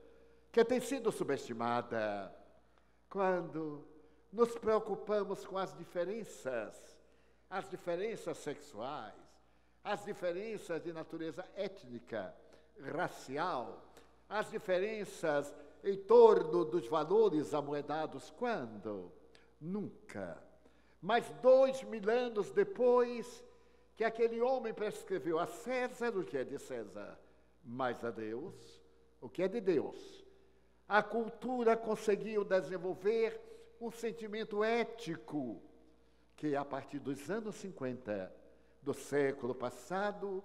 que 0.53 0.65
tem 0.65 0.79
sido 0.79 1.11
subestimada, 1.11 2.33
quando 3.11 3.85
nos 4.33 4.57
preocupamos 4.59 5.45
com 5.45 5.59
as 5.59 5.77
diferenças, 5.77 6.97
as 7.51 7.69
diferenças 7.69 8.39
sexuais, 8.39 9.13
as 9.83 10.05
diferenças 10.05 10.81
de 10.81 10.93
natureza 10.93 11.45
étnica, 11.57 12.33
racial, 12.81 13.83
as 14.29 14.51
diferenças 14.51 15.55
em 15.83 15.97
torno 15.97 16.65
dos 16.65 16.87
valores 16.89 17.55
amoedados. 17.55 18.31
Quando? 18.31 19.13
Nunca. 19.61 20.43
Mas 21.01 21.29
dois 21.43 21.83
mil 21.85 22.09
anos 22.11 22.51
depois 22.51 23.45
que 23.97 24.05
aquele 24.05 24.41
homem 24.41 24.75
prescreveu 24.75 25.39
a 25.39 25.47
César 25.47 26.17
o 26.17 26.25
que 26.25 26.37
é 26.37 26.45
de 26.45 26.59
César, 26.59 27.19
mas 27.65 28.05
a 28.05 28.11
Deus 28.11 28.83
o 29.21 29.29
que 29.29 29.43
é 29.43 29.49
de 29.49 29.61
Deus. 29.61 30.25
A 30.89 31.03
cultura 31.03 31.77
conseguiu 31.77 32.45
desenvolver 32.45 33.41
um 33.81 33.91
sentimento 33.91 34.63
ético 34.63 35.61
que, 36.37 36.55
a 36.55 36.65
partir 36.65 36.99
dos 36.99 37.29
anos 37.31 37.57
50 37.57 38.33
do 38.83 38.95
século 38.95 39.55
passado, 39.55 40.45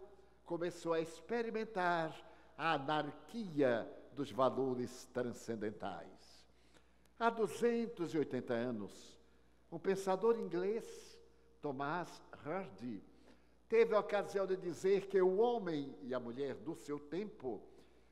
começou 0.52 0.92
a 0.92 1.00
experimentar 1.00 2.14
a 2.58 2.74
anarquia 2.74 3.90
dos 4.12 4.34
valores 4.34 5.06
transcendentais. 5.14 6.46
Há 7.18 7.30
280 7.30 8.54
anos, 8.54 9.18
um 9.72 9.80
pensador 9.80 10.38
inglês, 10.38 11.18
Thomas 11.62 12.22
Hardy, 12.44 13.02
teve 13.70 13.96
a 13.96 14.00
ocasião 14.00 14.46
de 14.46 14.58
dizer 14.58 15.08
que 15.08 15.22
o 15.22 15.38
homem 15.38 15.96
e 16.02 16.14
a 16.14 16.20
mulher 16.20 16.56
do 16.56 16.76
seu 16.76 17.00
tempo 17.00 17.64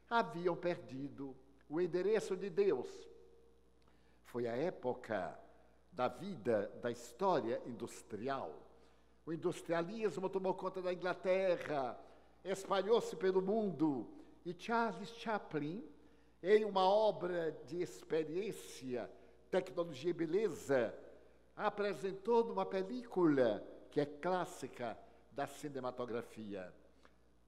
haviam 0.10 0.56
perdido 0.56 1.36
o 1.68 1.82
endereço 1.82 2.38
de 2.38 2.50
Deus. 2.50 2.88
Foi 4.24 4.48
a 4.48 4.56
época 4.56 5.38
da 5.92 6.08
vida, 6.08 6.72
da 6.82 6.90
história 6.90 7.62
industrial. 7.66 8.66
O 9.26 9.34
industrialismo 9.34 10.30
tomou 10.30 10.54
conta 10.54 10.82
da 10.82 10.94
Inglaterra, 10.94 12.00
espalhou-se 12.44 13.16
pelo 13.16 13.42
mundo, 13.42 14.08
e 14.46 14.56
Charles 14.58 15.10
Chaplin, 15.16 15.84
em 16.42 16.64
uma 16.64 16.88
obra 16.88 17.52
de 17.66 17.82
experiência, 17.82 19.10
tecnologia 19.52 20.12
e 20.12 20.14
beleza, 20.14 20.94
apresentou 21.56 22.46
numa 22.46 22.66
película 22.66 23.64
que 23.92 24.00
é 24.00 24.06
clássica 24.06 24.98
da 25.32 25.46
cinematografia, 25.46 26.74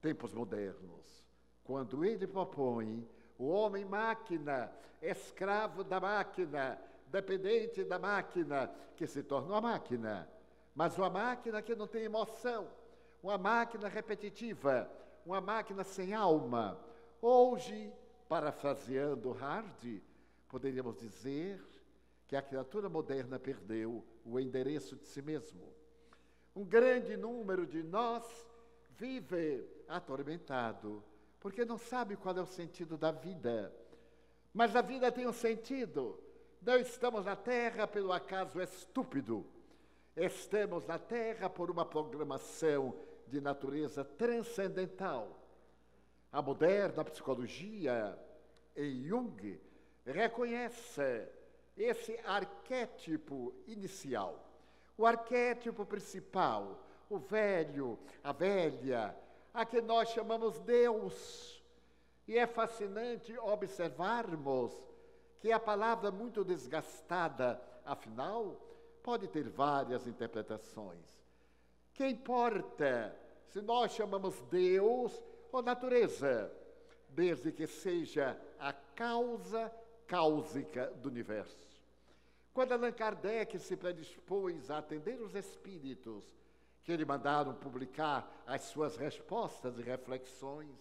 Tempos 0.00 0.34
Modernos, 0.34 1.24
quando 1.64 2.04
ele 2.04 2.26
propõe 2.26 3.08
o 3.38 3.48
homem-máquina, 3.48 4.70
escravo 5.00 5.82
da 5.82 5.98
máquina, 5.98 6.78
dependente 7.06 7.84
da 7.84 7.98
máquina, 7.98 8.70
que 8.96 9.06
se 9.06 9.22
torna 9.22 9.48
uma 9.48 9.60
máquina, 9.60 10.28
mas 10.74 10.96
uma 10.98 11.10
máquina 11.10 11.62
que 11.62 11.74
não 11.74 11.86
tem 11.86 12.04
emoção, 12.04 12.68
uma 13.22 13.38
máquina 13.38 13.88
repetitiva, 13.88 14.90
uma 15.24 15.40
máquina 15.40 15.84
sem 15.84 16.12
alma. 16.12 16.78
Hoje, 17.20 17.92
parafraseando 18.28 19.32
Hardy, 19.32 20.02
poderíamos 20.48 20.98
dizer 20.98 21.62
que 22.26 22.34
a 22.34 22.42
criatura 22.42 22.88
moderna 22.88 23.38
perdeu 23.38 24.04
o 24.24 24.40
endereço 24.40 24.96
de 24.96 25.06
si 25.06 25.22
mesmo. 25.22 25.72
Um 26.54 26.64
grande 26.64 27.16
número 27.16 27.64
de 27.64 27.82
nós 27.82 28.24
vive 28.98 29.64
atormentado, 29.88 31.02
porque 31.38 31.64
não 31.64 31.78
sabe 31.78 32.16
qual 32.16 32.36
é 32.36 32.42
o 32.42 32.46
sentido 32.46 32.98
da 32.98 33.12
vida. 33.12 33.72
Mas 34.52 34.74
a 34.74 34.82
vida 34.82 35.12
tem 35.12 35.26
um 35.26 35.32
sentido. 35.32 36.18
Não 36.60 36.76
estamos 36.76 37.24
na 37.24 37.36
Terra 37.36 37.86
pelo 37.86 38.12
acaso 38.12 38.60
estúpido. 38.60 39.46
Estamos 40.14 40.86
na 40.86 40.98
Terra 40.98 41.48
por 41.48 41.70
uma 41.70 41.86
programação 41.86 42.94
de 43.28 43.40
natureza 43.40 44.04
transcendental. 44.04 45.38
A 46.30 46.40
moderna 46.40 47.04
psicologia, 47.04 48.18
em 48.76 49.02
Jung, 49.02 49.60
reconhece 50.04 51.28
esse 51.76 52.18
arquétipo 52.24 53.54
inicial, 53.66 54.38
o 54.96 55.06
arquétipo 55.06 55.84
principal, 55.84 56.82
o 57.08 57.18
velho, 57.18 57.98
a 58.22 58.32
velha, 58.32 59.16
a 59.52 59.64
que 59.64 59.80
nós 59.80 60.08
chamamos 60.10 60.58
Deus. 60.60 61.62
E 62.26 62.38
é 62.38 62.46
fascinante 62.46 63.36
observarmos 63.38 64.72
que 65.40 65.50
a 65.50 65.58
palavra 65.58 66.10
muito 66.10 66.44
desgastada, 66.44 67.60
afinal, 67.84 68.56
pode 69.02 69.26
ter 69.28 69.48
várias 69.48 70.06
interpretações. 70.06 71.21
Que 71.94 72.06
importa 72.06 73.14
se 73.46 73.60
nós 73.60 73.92
chamamos 73.92 74.40
Deus 74.42 75.22
ou 75.50 75.62
natureza, 75.62 76.50
desde 77.08 77.52
que 77.52 77.66
seja 77.66 78.40
a 78.58 78.72
causa 78.72 79.70
cáusica 80.06 80.86
do 80.96 81.08
universo. 81.08 81.82
Quando 82.52 82.72
Allan 82.72 82.92
Kardec 82.92 83.58
se 83.58 83.76
predispôs 83.76 84.70
a 84.70 84.78
atender 84.78 85.20
os 85.20 85.34
espíritos 85.34 86.34
que 86.82 86.96
lhe 86.96 87.04
mandaram 87.04 87.54
publicar 87.54 88.42
as 88.46 88.62
suas 88.62 88.96
respostas 88.96 89.78
e 89.78 89.82
reflexões, 89.82 90.76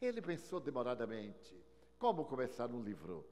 ele 0.00 0.20
pensou 0.20 0.60
demoradamente 0.60 1.56
como 1.98 2.24
começar 2.24 2.70
um 2.70 2.82
livro. 2.82 3.26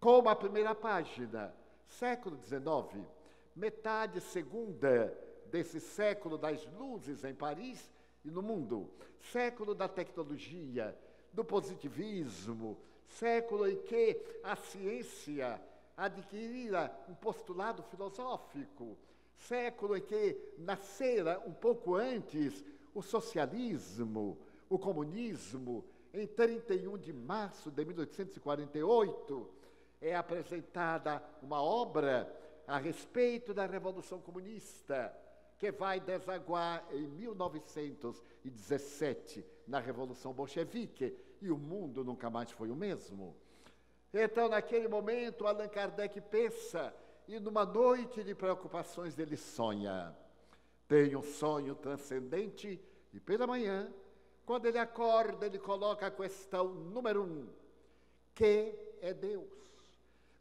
Como 0.00 0.28
a 0.28 0.36
primeira 0.36 0.74
página, 0.74 1.54
século 1.86 2.36
XIX, 2.36 3.06
metade 3.54 4.20
segunda 4.20 5.16
desse 5.52 5.78
século 5.78 6.38
das 6.38 6.66
luzes 6.78 7.22
em 7.24 7.34
Paris, 7.34 7.92
e 8.24 8.30
no 8.30 8.40
mundo, 8.40 8.90
século 9.20 9.74
da 9.74 9.86
tecnologia, 9.86 10.98
do 11.30 11.44
positivismo, 11.44 12.78
século 13.06 13.68
em 13.68 13.76
que 13.82 14.18
a 14.42 14.56
ciência 14.56 15.60
adquirira 15.94 16.90
um 17.06 17.14
postulado 17.14 17.82
filosófico, 17.82 18.96
século 19.36 19.94
em 19.94 20.00
que 20.00 20.54
nascera 20.56 21.38
um 21.46 21.52
pouco 21.52 21.96
antes 21.96 22.64
o 22.94 23.02
socialismo, 23.02 24.38
o 24.70 24.78
comunismo, 24.78 25.84
em 26.14 26.26
31 26.26 26.96
de 26.96 27.12
março 27.12 27.70
de 27.70 27.84
1848, 27.84 29.50
é 30.00 30.16
apresentada 30.16 31.22
uma 31.42 31.62
obra 31.62 32.40
a 32.66 32.78
respeito 32.78 33.52
da 33.52 33.66
Revolução 33.66 34.20
Comunista, 34.20 35.14
que 35.62 35.70
vai 35.70 36.00
desaguar 36.00 36.84
em 36.90 37.06
1917 37.06 39.46
na 39.64 39.78
Revolução 39.78 40.32
Bolchevique, 40.32 41.16
e 41.40 41.52
o 41.52 41.56
mundo 41.56 42.02
nunca 42.02 42.28
mais 42.28 42.50
foi 42.50 42.68
o 42.68 42.74
mesmo. 42.74 43.36
Então, 44.12 44.48
naquele 44.48 44.88
momento, 44.88 45.46
Allan 45.46 45.68
Kardec 45.68 46.20
pensa, 46.22 46.92
e 47.28 47.38
numa 47.38 47.64
noite 47.64 48.24
de 48.24 48.34
preocupações 48.34 49.16
ele 49.20 49.36
sonha. 49.36 50.12
Tem 50.88 51.14
um 51.14 51.22
sonho 51.22 51.76
transcendente, 51.76 52.84
e 53.12 53.20
pela 53.20 53.46
manhã, 53.46 53.88
quando 54.44 54.66
ele 54.66 54.78
acorda, 54.78 55.46
ele 55.46 55.60
coloca 55.60 56.08
a 56.08 56.10
questão 56.10 56.74
número 56.74 57.22
um: 57.22 57.46
que 58.34 58.74
é 59.00 59.14
Deus? 59.14 59.46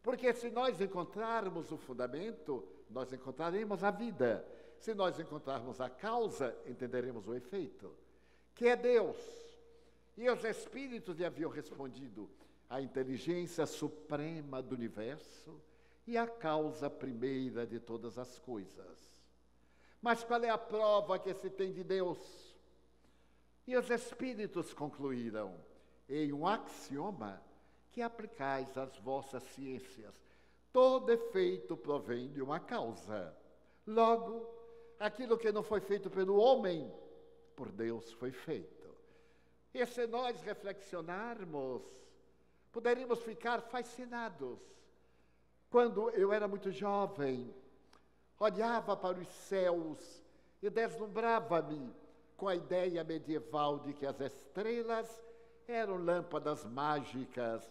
Porque 0.02 0.34
se 0.34 0.50
nós 0.50 0.82
encontrarmos 0.82 1.72
o 1.72 1.78
fundamento, 1.78 2.68
nós 2.90 3.14
encontraremos 3.14 3.84
a 3.84 3.92
vida. 3.92 4.44
Se 4.82 4.96
nós 4.96 5.20
encontrarmos 5.20 5.80
a 5.80 5.92
causa, 5.92 6.58
entenderemos 6.66 7.28
o 7.28 7.36
efeito, 7.36 7.96
que 8.56 8.68
é 8.68 8.76
Deus. 8.76 9.16
E 10.18 10.28
os 10.28 10.44
espíritos 10.44 11.18
lhe 11.18 11.24
haviam 11.24 11.52
respondido: 11.52 12.28
a 12.68 12.82
inteligência 12.82 13.68
suprema 13.68 14.60
do 14.60 14.74
universo 14.74 15.62
e 16.08 16.18
a 16.18 16.26
causa 16.26 16.90
primeira 16.90 17.68
de 17.68 17.80
todas 17.80 18.18
as 18.18 18.40
coisas. 18.40 19.16
Mas 20.02 20.24
qual 20.24 20.44
é 20.44 20.50
a 20.50 20.58
prova 20.58 21.20
que 21.20 21.32
se 21.36 21.52
tem 21.52 21.72
de 21.72 21.84
Deus? 21.84 22.56
E 23.68 23.78
os 23.78 23.88
espíritos 23.92 24.74
concluíram 24.74 25.64
em 26.10 26.34
um 26.34 26.48
axioma 26.48 27.40
que 27.92 28.02
aplicais 28.02 28.76
às 28.76 28.98
vossas 28.98 29.44
ciências. 29.44 30.16
Todo 30.74 31.12
efeito 31.12 31.78
provém 31.78 32.32
de 32.32 32.42
uma 32.42 32.60
causa. 32.60 33.38
Logo, 33.86 34.61
aquilo 35.02 35.38
que 35.38 35.52
não 35.52 35.64
foi 35.64 35.82
feito 35.82 36.10
pelo 36.10 36.38
homem, 36.38 36.92
por 37.56 37.72
Deus 37.72 38.12
foi 38.14 38.32
feito. 38.32 38.88
E 39.74 39.86
se 39.86 40.06
nós 40.06 40.40
reflexionarmos, 40.42 41.82
poderíamos 42.72 43.20
ficar 43.24 43.62
fascinados. 43.62 44.60
Quando 45.70 46.10
eu 46.12 46.32
era 46.32 46.48
muito 46.48 46.72
jovem, 46.72 47.54
olhava 48.40 48.96
para 48.96 49.18
os 49.18 49.28
céus 49.28 50.24
e 50.62 50.70
deslumbrava-me 50.70 51.94
com 52.38 52.48
a 52.48 52.56
ideia 52.56 53.04
medieval 53.04 53.80
de 53.80 53.94
que 53.94 54.06
as 54.06 54.20
estrelas 54.20 55.24
eram 55.68 55.98
lâmpadas 55.98 56.66
mágicas 56.66 57.70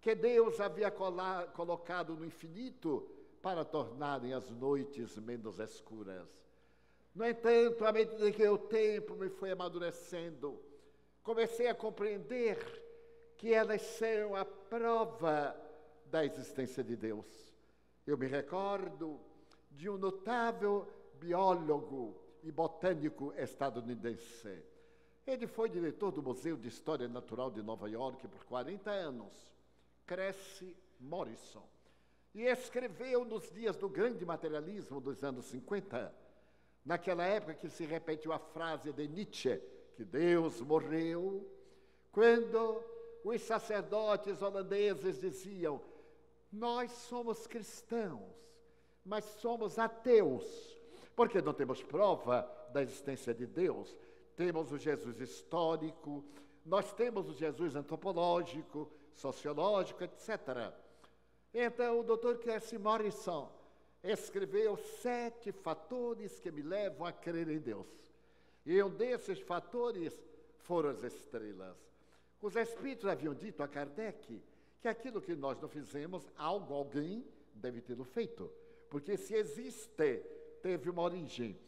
que 0.00 0.14
Deus 0.14 0.58
havia 0.60 0.90
colocado 0.90 2.14
no 2.14 2.24
infinito 2.24 3.06
para 3.42 3.64
tornarem 3.64 4.32
as 4.32 4.50
noites 4.50 5.16
menos 5.18 5.58
escuras. 5.58 6.28
No 7.14 7.26
entanto, 7.26 7.84
à 7.84 7.92
medida 7.92 8.30
que 8.30 8.46
o 8.46 8.58
tempo 8.58 9.16
me 9.16 9.28
foi 9.28 9.50
amadurecendo, 9.50 10.62
comecei 11.22 11.66
a 11.66 11.74
compreender 11.74 12.58
que 13.36 13.52
elas 13.52 13.82
são 13.82 14.36
a 14.36 14.44
prova 14.44 15.56
da 16.06 16.24
existência 16.24 16.84
de 16.84 16.96
Deus. 16.96 17.26
Eu 18.06 18.16
me 18.16 18.26
recordo 18.26 19.20
de 19.70 19.88
um 19.88 19.96
notável 19.96 20.86
biólogo 21.14 22.16
e 22.42 22.50
botânico 22.50 23.32
estadunidense. 23.36 24.64
Ele 25.26 25.46
foi 25.46 25.68
diretor 25.68 26.10
do 26.10 26.22
Museu 26.22 26.56
de 26.56 26.68
História 26.68 27.08
Natural 27.08 27.50
de 27.50 27.62
Nova 27.62 27.88
York 27.88 28.26
por 28.28 28.44
40 28.44 28.90
anos, 28.90 29.32
Cresce 30.06 30.76
Morrison, 30.98 31.66
e 32.34 32.42
escreveu 32.42 33.24
nos 33.24 33.50
dias 33.50 33.76
do 33.76 33.88
grande 33.88 34.24
materialismo 34.24 35.00
dos 35.00 35.22
anos 35.22 35.44
50, 35.46 36.14
naquela 36.84 37.24
época 37.24 37.54
que 37.54 37.68
se 37.68 37.84
repetiu 37.84 38.32
a 38.32 38.38
frase 38.38 38.92
de 38.92 39.08
Nietzsche, 39.08 39.60
que 39.96 40.04
Deus 40.04 40.60
morreu, 40.60 41.46
quando 42.12 42.82
os 43.24 43.40
sacerdotes 43.42 44.40
holandeses 44.42 45.20
diziam: 45.20 45.80
Nós 46.52 46.90
somos 46.90 47.46
cristãos, 47.46 48.22
mas 49.04 49.24
somos 49.24 49.78
ateus, 49.78 50.44
porque 51.14 51.40
não 51.40 51.52
temos 51.52 51.82
prova 51.82 52.50
da 52.72 52.82
existência 52.82 53.34
de 53.34 53.46
Deus. 53.46 53.96
Temos 54.36 54.72
o 54.72 54.78
Jesus 54.78 55.20
histórico, 55.20 56.24
nós 56.64 56.92
temos 56.92 57.28
o 57.28 57.34
Jesus 57.34 57.76
antropológico, 57.76 58.90
sociológico, 59.12 60.02
etc. 60.02 60.72
Então, 61.52 62.00
o 62.00 62.02
Dr. 62.02 62.38
Cassie 62.38 62.78
Morrison 62.78 63.59
escreveu 64.02 64.76
sete 64.76 65.52
fatores 65.52 66.38
que 66.40 66.50
me 66.50 66.62
levam 66.62 67.06
a 67.06 67.12
crer 67.12 67.48
em 67.48 67.58
Deus. 67.58 67.86
E 68.64 68.82
um 68.82 68.90
desses 68.90 69.40
fatores 69.40 70.14
foram 70.58 70.90
as 70.90 71.02
estrelas. 71.02 71.76
Os 72.40 72.56
espíritos 72.56 73.06
haviam 73.06 73.34
dito 73.34 73.62
a 73.62 73.68
Kardec 73.68 74.42
que 74.80 74.88
aquilo 74.88 75.20
que 75.20 75.34
nós 75.34 75.60
não 75.60 75.68
fizemos, 75.68 76.26
algo, 76.36 76.72
alguém 76.72 77.26
deve 77.54 77.80
tê-lo 77.80 78.04
feito. 78.04 78.50
Porque 78.88 79.16
se 79.16 79.34
existe, 79.34 80.22
teve 80.62 80.88
uma 80.88 81.02
origem. 81.02 81.58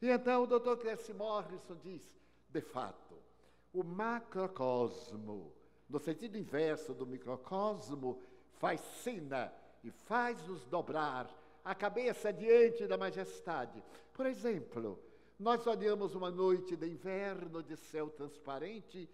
E 0.00 0.08
então 0.08 0.44
o 0.44 0.46
Dr. 0.46 0.76
Cresce 0.76 1.12
Morrison 1.12 1.76
diz, 1.82 2.08
de 2.48 2.60
fato, 2.60 3.16
o 3.72 3.82
macrocosmo, 3.82 5.52
no 5.88 5.98
sentido 5.98 6.38
inverso 6.38 6.94
do 6.94 7.06
microcosmo, 7.06 8.22
faz 8.58 8.80
cena 9.02 9.52
e 9.82 9.90
faz-nos 9.90 10.64
dobrar 10.66 11.28
a 11.64 11.74
cabeça 11.74 12.32
diante 12.32 12.86
da 12.86 12.96
majestade. 12.96 13.82
Por 14.12 14.26
exemplo, 14.26 14.98
nós 15.38 15.66
olhamos 15.66 16.14
uma 16.14 16.30
noite 16.30 16.76
de 16.76 16.86
inverno 16.86 17.62
de 17.62 17.76
céu 17.76 18.10
transparente 18.10 19.08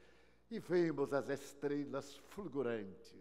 e 0.51 0.59
vemos 0.59 1.13
as 1.13 1.29
estrelas 1.29 2.17
fulgurantes. 2.31 3.15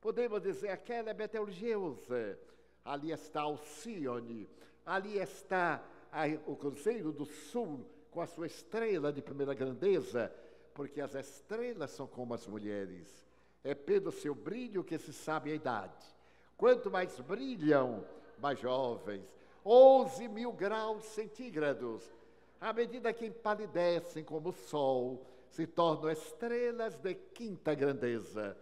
Podemos 0.00 0.40
dizer, 0.40 0.70
aquela 0.70 1.10
é 1.10 1.14
Betelgeuse, 1.14 2.36
ali 2.84 3.12
está 3.12 3.42
Alcione, 3.42 4.48
ali 4.86 5.18
está 5.18 5.84
a, 6.10 6.22
o 6.46 6.56
Cruzeiro 6.56 7.12
do 7.12 7.26
Sul 7.26 7.86
com 8.10 8.20
a 8.20 8.26
sua 8.26 8.46
estrela 8.46 9.12
de 9.12 9.22
primeira 9.22 9.54
grandeza, 9.54 10.32
porque 10.74 11.00
as 11.00 11.14
estrelas 11.14 11.90
são 11.90 12.06
como 12.06 12.34
as 12.34 12.46
mulheres. 12.46 13.24
É 13.62 13.74
pelo 13.74 14.10
seu 14.10 14.34
brilho 14.34 14.82
que 14.82 14.98
se 14.98 15.12
sabe 15.12 15.52
a 15.52 15.54
idade. 15.54 16.06
Quanto 16.56 16.90
mais 16.90 17.20
brilham, 17.20 18.04
mais 18.40 18.58
jovens. 18.58 19.22
11 19.64 20.28
mil 20.28 20.52
graus 20.52 21.04
centígrados. 21.04 22.02
À 22.60 22.72
medida 22.72 23.12
que 23.12 23.26
empalidecem 23.26 24.24
como 24.24 24.50
o 24.50 24.52
sol, 24.52 25.26
se 25.48 25.66
tornam 25.66 26.10
estrelas 26.10 26.96
de 26.96 27.14
quinta 27.14 27.74
grandeza. 27.74 28.56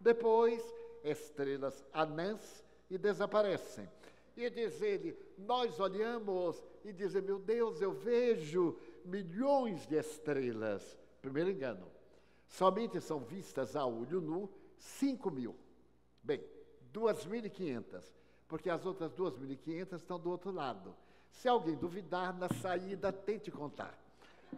Depois, 0.00 0.62
estrelas 1.04 1.84
anãs 1.92 2.64
e 2.90 2.98
desaparecem. 2.98 3.88
E 4.36 4.48
diz 4.50 4.80
ele: 4.80 5.16
Nós 5.38 5.78
olhamos 5.78 6.62
e 6.84 6.92
dizemos, 6.92 7.28
meu 7.28 7.38
Deus, 7.38 7.80
eu 7.80 7.92
vejo 7.92 8.76
milhões 9.04 9.86
de 9.86 9.96
estrelas. 9.96 10.98
Primeiro 11.20 11.50
engano. 11.50 11.86
Somente 12.46 13.00
são 13.00 13.20
vistas 13.20 13.76
a 13.76 13.86
olho 13.86 14.20
nu 14.20 14.50
5 14.76 15.30
mil. 15.30 15.56
Bem, 16.22 16.42
2.500, 16.92 18.04
porque 18.52 18.68
as 18.68 18.84
outras 18.84 19.10
2.500 19.14 19.96
estão 19.96 20.20
do 20.20 20.28
outro 20.28 20.50
lado. 20.50 20.94
Se 21.30 21.48
alguém 21.48 21.74
duvidar, 21.74 22.36
na 22.36 22.50
saída, 22.50 23.10
tente 23.10 23.50
contar. 23.50 23.98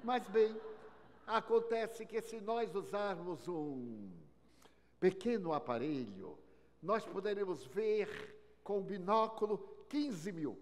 Mas, 0.02 0.26
bem, 0.26 0.52
Acontece 1.26 2.04
que 2.04 2.20
se 2.20 2.38
nós 2.40 2.74
usarmos 2.74 3.48
um 3.48 4.11
pequeno 5.00 5.54
aparelho, 5.54 6.38
nós 6.83 7.04
poderemos 7.04 7.64
ver 7.64 8.59
com 8.62 8.83
binóculo 8.83 9.59
15 9.88 10.33
mil. 10.33 10.59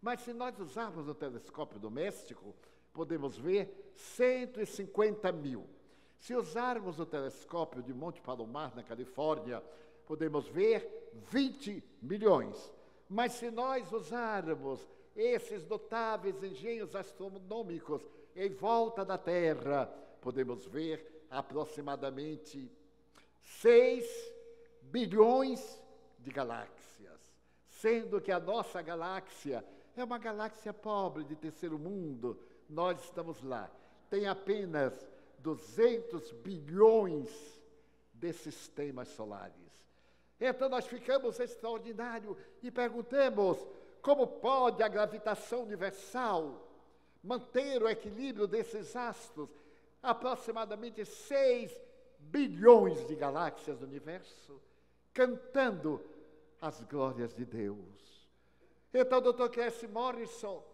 Mas 0.00 0.20
se 0.20 0.32
nós 0.32 0.56
usarmos 0.60 1.08
o 1.08 1.14
telescópio 1.14 1.80
doméstico, 1.80 2.54
podemos 2.92 3.36
ver 3.36 3.92
150 3.96 5.32
mil. 5.32 5.66
Se 6.16 6.34
usarmos 6.34 7.00
o 7.00 7.06
telescópio 7.06 7.82
de 7.82 7.92
Monte 7.92 8.20
Palomar, 8.20 8.74
na 8.76 8.84
Califórnia, 8.84 9.62
podemos 10.08 10.48
ver 10.48 11.10
20 11.30 11.84
milhões. 12.00 12.72
Mas 13.06 13.32
se 13.34 13.50
nós 13.50 13.92
usarmos 13.92 14.80
esses 15.14 15.66
notáveis 15.66 16.42
engenhos 16.42 16.96
astronômicos 16.96 18.02
em 18.34 18.48
volta 18.48 19.04
da 19.04 19.18
Terra, 19.18 19.86
podemos 20.22 20.66
ver 20.66 21.26
aproximadamente 21.30 22.72
6 23.42 24.32
bilhões 24.82 25.78
de 26.18 26.30
galáxias, 26.30 27.20
sendo 27.66 28.20
que 28.20 28.32
a 28.32 28.40
nossa 28.40 28.80
galáxia 28.80 29.62
é 29.94 30.02
uma 30.02 30.18
galáxia 30.18 30.72
pobre 30.72 31.24
de 31.24 31.36
terceiro 31.36 31.78
mundo, 31.78 32.38
nós 32.68 33.02
estamos 33.04 33.42
lá. 33.42 33.70
Tem 34.08 34.26
apenas 34.26 35.06
200 35.40 36.32
bilhões 36.32 37.28
de 38.14 38.32
sistemas 38.32 39.08
solares. 39.08 39.67
Então 40.40 40.68
nós 40.68 40.86
ficamos 40.86 41.40
extraordinário 41.40 42.36
e 42.62 42.70
perguntamos 42.70 43.66
como 44.00 44.26
pode 44.26 44.82
a 44.82 44.88
gravitação 44.88 45.62
universal 45.62 46.68
manter 47.22 47.82
o 47.82 47.88
equilíbrio 47.88 48.46
desses 48.46 48.94
astros, 48.94 49.50
aproximadamente 50.02 51.04
6 51.04 51.78
bilhões 52.18 53.06
de 53.06 53.16
galáxias 53.16 53.78
do 53.78 53.86
universo, 53.86 54.60
cantando 55.12 56.00
as 56.60 56.82
glórias 56.84 57.34
de 57.34 57.44
Deus. 57.44 58.28
Então, 58.94 59.20
Dr. 59.20 59.48
Cassie 59.48 59.88
Morrison 59.88 60.64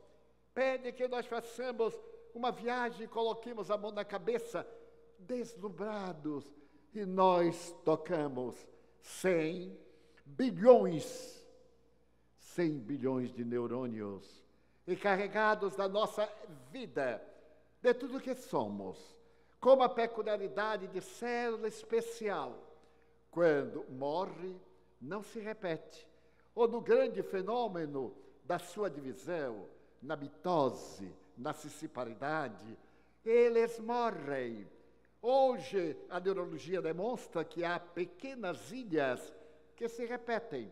pede 0.52 0.92
que 0.92 1.08
nós 1.08 1.26
façamos 1.26 1.94
uma 2.34 2.52
viagem 2.52 3.04
e 3.04 3.08
coloquemos 3.08 3.70
a 3.70 3.78
mão 3.78 3.90
na 3.90 4.04
cabeça, 4.04 4.66
deslumbrados, 5.18 6.44
e 6.94 7.04
nós 7.04 7.74
tocamos 7.84 8.54
100 9.04 9.78
bilhões, 10.24 11.46
100 12.38 12.78
bilhões 12.78 13.32
de 13.32 13.44
neurônios 13.44 14.42
encarregados 14.88 15.76
da 15.76 15.86
nossa 15.86 16.28
vida, 16.70 17.22
de 17.82 17.92
tudo 17.94 18.20
que 18.20 18.34
somos, 18.34 19.14
com 19.60 19.82
a 19.82 19.88
peculiaridade 19.88 20.86
de 20.88 21.02
célula 21.02 21.68
especial. 21.68 22.58
Quando 23.30 23.84
morre, 23.90 24.56
não 25.00 25.22
se 25.22 25.38
repete. 25.38 26.08
Ou 26.54 26.66
no 26.66 26.80
grande 26.80 27.22
fenômeno 27.22 28.14
da 28.44 28.58
sua 28.58 28.88
divisão, 28.88 29.66
na 30.00 30.16
mitose, 30.16 31.12
na 31.36 31.52
cissiparidade, 31.52 32.78
eles 33.24 33.78
morrem. 33.80 34.66
Hoje, 35.26 35.96
a 36.10 36.20
neurologia 36.20 36.82
demonstra 36.82 37.42
que 37.46 37.64
há 37.64 37.80
pequenas 37.80 38.70
ilhas 38.70 39.34
que 39.74 39.88
se 39.88 40.04
repetem. 40.04 40.70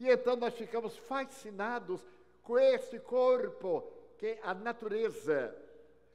E 0.00 0.10
então 0.10 0.34
nós 0.34 0.52
ficamos 0.52 0.96
fascinados 0.96 2.00
com 2.42 2.58
esse 2.58 2.98
corpo 2.98 3.84
que 4.18 4.36
a 4.42 4.52
natureza 4.52 5.56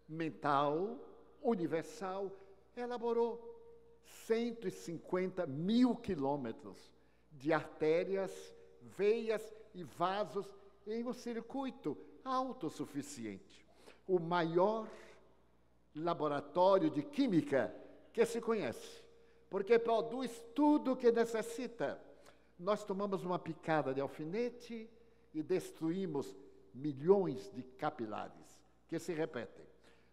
mental, 0.10 1.00
universal, 1.42 2.30
elaborou 2.76 3.40
150 4.28 5.48
mil 5.48 5.96
quilômetros 5.96 6.92
de 7.32 7.54
artérias, 7.54 8.54
veias 8.82 9.54
e 9.74 9.86
vasos 9.86 10.54
em 10.86 11.06
um 11.06 11.14
circuito 11.14 11.98
autossuficiente. 12.26 13.66
O 14.06 14.20
maior 14.20 14.86
laboratório 15.96 16.90
de 16.90 17.04
química 17.04 17.74
que 18.14 18.26
se 18.26 18.42
conhece. 18.42 19.04
porque 19.50 19.80
produz 19.80 20.44
tudo 20.54 20.92
o 20.92 20.96
que 20.96 21.12
necessita. 21.12 22.00
Nós 22.60 22.84
tomamos 22.84 23.24
uma 23.24 23.40
picada 23.40 23.94
de 23.96 24.00
alfinete 24.00 24.88
e 25.34 25.42
destruímos 25.42 26.36
milhões 26.72 27.52
de 27.52 27.64
capilares 27.64 28.62
que 28.88 29.00
se 29.00 29.12
repetem. 29.12 29.66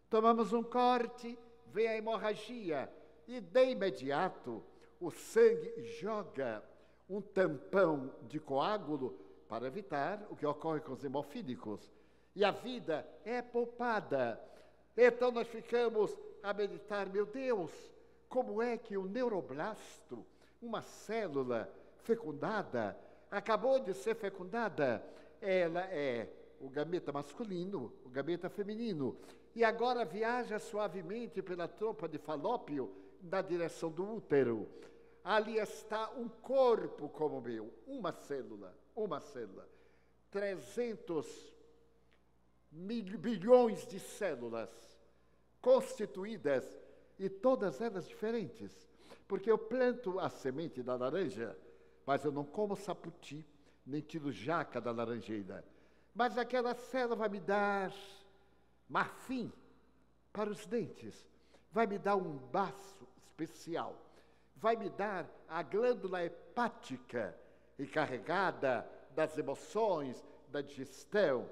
Tomamos 0.09 0.55
um 0.55 0.63
corte, 0.63 1.39
vem 1.67 1.87
a 1.87 1.97
hemorragia 1.97 2.91
e 3.27 3.41
de 3.41 3.71
imediato 3.73 4.65
o 4.99 5.11
sangue 5.11 5.83
joga 6.01 6.63
um 7.09 7.21
tampão 7.21 8.11
de 8.23 8.41
coágulo 8.41 9.19
para 9.49 9.67
evitar 9.67 10.27
o 10.31 10.37
que 10.37 10.47
ocorre 10.47 10.81
com 10.81 10.93
os 10.93 11.05
hemofílicos. 11.05 11.93
E 12.35 12.45
a 12.45 12.51
vida 12.51 13.07
é 13.25 13.43
poupada. 13.43 14.41
Então 14.97 15.31
nós 15.31 15.47
ficamos 15.49 16.17
a 16.43 16.55
meditar, 16.55 17.09
meu 17.09 17.27
Deus, 17.27 17.71
como 18.29 18.63
é 18.63 18.79
que 18.79 18.97
o 18.97 19.07
neuroblasto, 19.07 20.25
uma 20.63 20.81
célula 20.81 21.71
fecundada, 21.99 22.97
acabou 23.31 23.79
de 23.79 23.93
ser 23.93 24.15
fecundada, 24.15 25.05
ela 25.41 25.83
é 25.93 26.29
o 26.61 26.69
gameta 26.69 27.13
masculino, 27.13 27.93
o 28.05 28.09
gameta 28.09 28.49
feminino, 28.49 29.17
e 29.55 29.65
agora 29.65 30.05
viaja 30.05 30.59
suavemente 30.59 31.43
pela 31.43 31.69
trompa 31.69 32.09
de 32.09 32.19
Falópio 32.19 32.91
na 33.23 33.43
direção 33.43 33.91
do 33.91 34.17
útero. 34.17 34.69
Ali 35.23 35.59
está 35.59 36.11
um 36.11 36.29
corpo 36.29 37.09
como 37.09 37.39
o 37.39 37.43
meu, 37.43 37.73
uma 37.87 38.13
célula, 38.13 38.75
uma 38.95 39.21
célula. 39.21 39.69
300 40.31 41.27
mil, 41.27 41.56
bilhões 42.77 43.87
de 43.87 43.99
células 43.99 44.71
constituídas 45.61 46.65
e 47.19 47.29
todas 47.29 47.81
elas 47.81 48.07
diferentes. 48.07 48.87
Porque 49.27 49.51
eu 49.51 49.59
planto 49.59 50.21
a 50.21 50.29
semente 50.29 50.83
da 50.83 50.95
laranja, 50.95 51.57
mas 52.05 52.25
eu 52.25 52.31
não 52.31 52.45
como 52.45 52.77
saputi, 52.77 53.45
nem 53.85 54.01
tiro 54.01 54.31
jaca 54.31 54.81
da 54.81 54.93
laranjeira. 54.93 55.65
Mas 56.15 56.39
aquela 56.39 56.75
célula 56.75 57.17
vai 57.17 57.29
me 57.29 57.41
dar 57.41 57.93
marfim 58.89 59.53
para 60.33 60.51
os 60.51 60.67
dentes, 60.67 61.27
vai 61.73 61.87
me 61.87 61.99
dar 61.99 62.17
um 62.17 62.37
baço 62.37 63.07
especial, 63.17 63.97
vai 64.55 64.77
me 64.77 64.89
dar 64.91 65.29
a 65.49 65.63
glândula 65.63 66.25
hepática 66.25 67.37
encarregada 67.79 68.89
das 69.15 69.37
emoções, 69.37 70.25
da 70.49 70.61
digestão, 70.61 71.49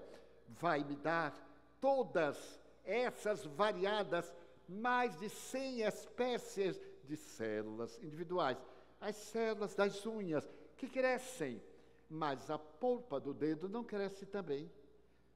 vai 0.48 0.85
me 0.85 0.96
dar 0.96 1.35
todas 1.80 2.61
essas 2.85 3.44
variadas 3.44 4.33
mais 4.68 5.16
de 5.18 5.28
100 5.28 5.83
espécies 5.83 6.80
de 7.04 7.16
células 7.16 7.98
individuais. 8.02 8.59
As 9.00 9.16
células 9.16 9.74
das 9.74 10.04
unhas 10.07 10.48
que 10.76 10.88
crescem, 10.88 11.62
mas 12.09 12.50
a 12.50 12.59
polpa 12.59 13.20
do 13.20 13.35
dedo 13.35 13.68
não 13.68 13.85
cresce 13.85 14.26
também. 14.26 14.70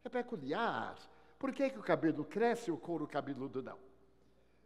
É 0.05 0.09
peculiar. 0.09 0.97
Por 1.39 1.53
que, 1.53 1.71
que 1.71 1.79
o 1.79 1.83
cabelo 1.83 2.25
cresce 2.25 2.71
e 2.71 2.73
o 2.73 2.79
couro 2.79 3.07
cabeludo 3.07 3.63
não? 3.63 3.79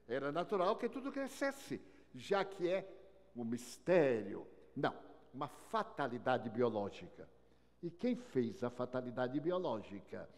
Era 0.07 0.33
natural 0.33 0.77
que 0.77 0.89
tudo 0.89 1.13
crescesse, 1.13 1.81
já 2.15 2.45
que 2.45 2.69
é 2.69 2.89
um 3.35 3.45
mistério. 3.45 4.47
Não, 4.75 4.95
uma 5.33 5.49
fatalidade 5.49 6.49
biológica. 6.51 7.29
E 7.83 7.91
quem 7.91 8.15
fez 8.15 8.63
a 8.63 8.71
fatalidade 8.71 9.41
biológica? 9.41 10.29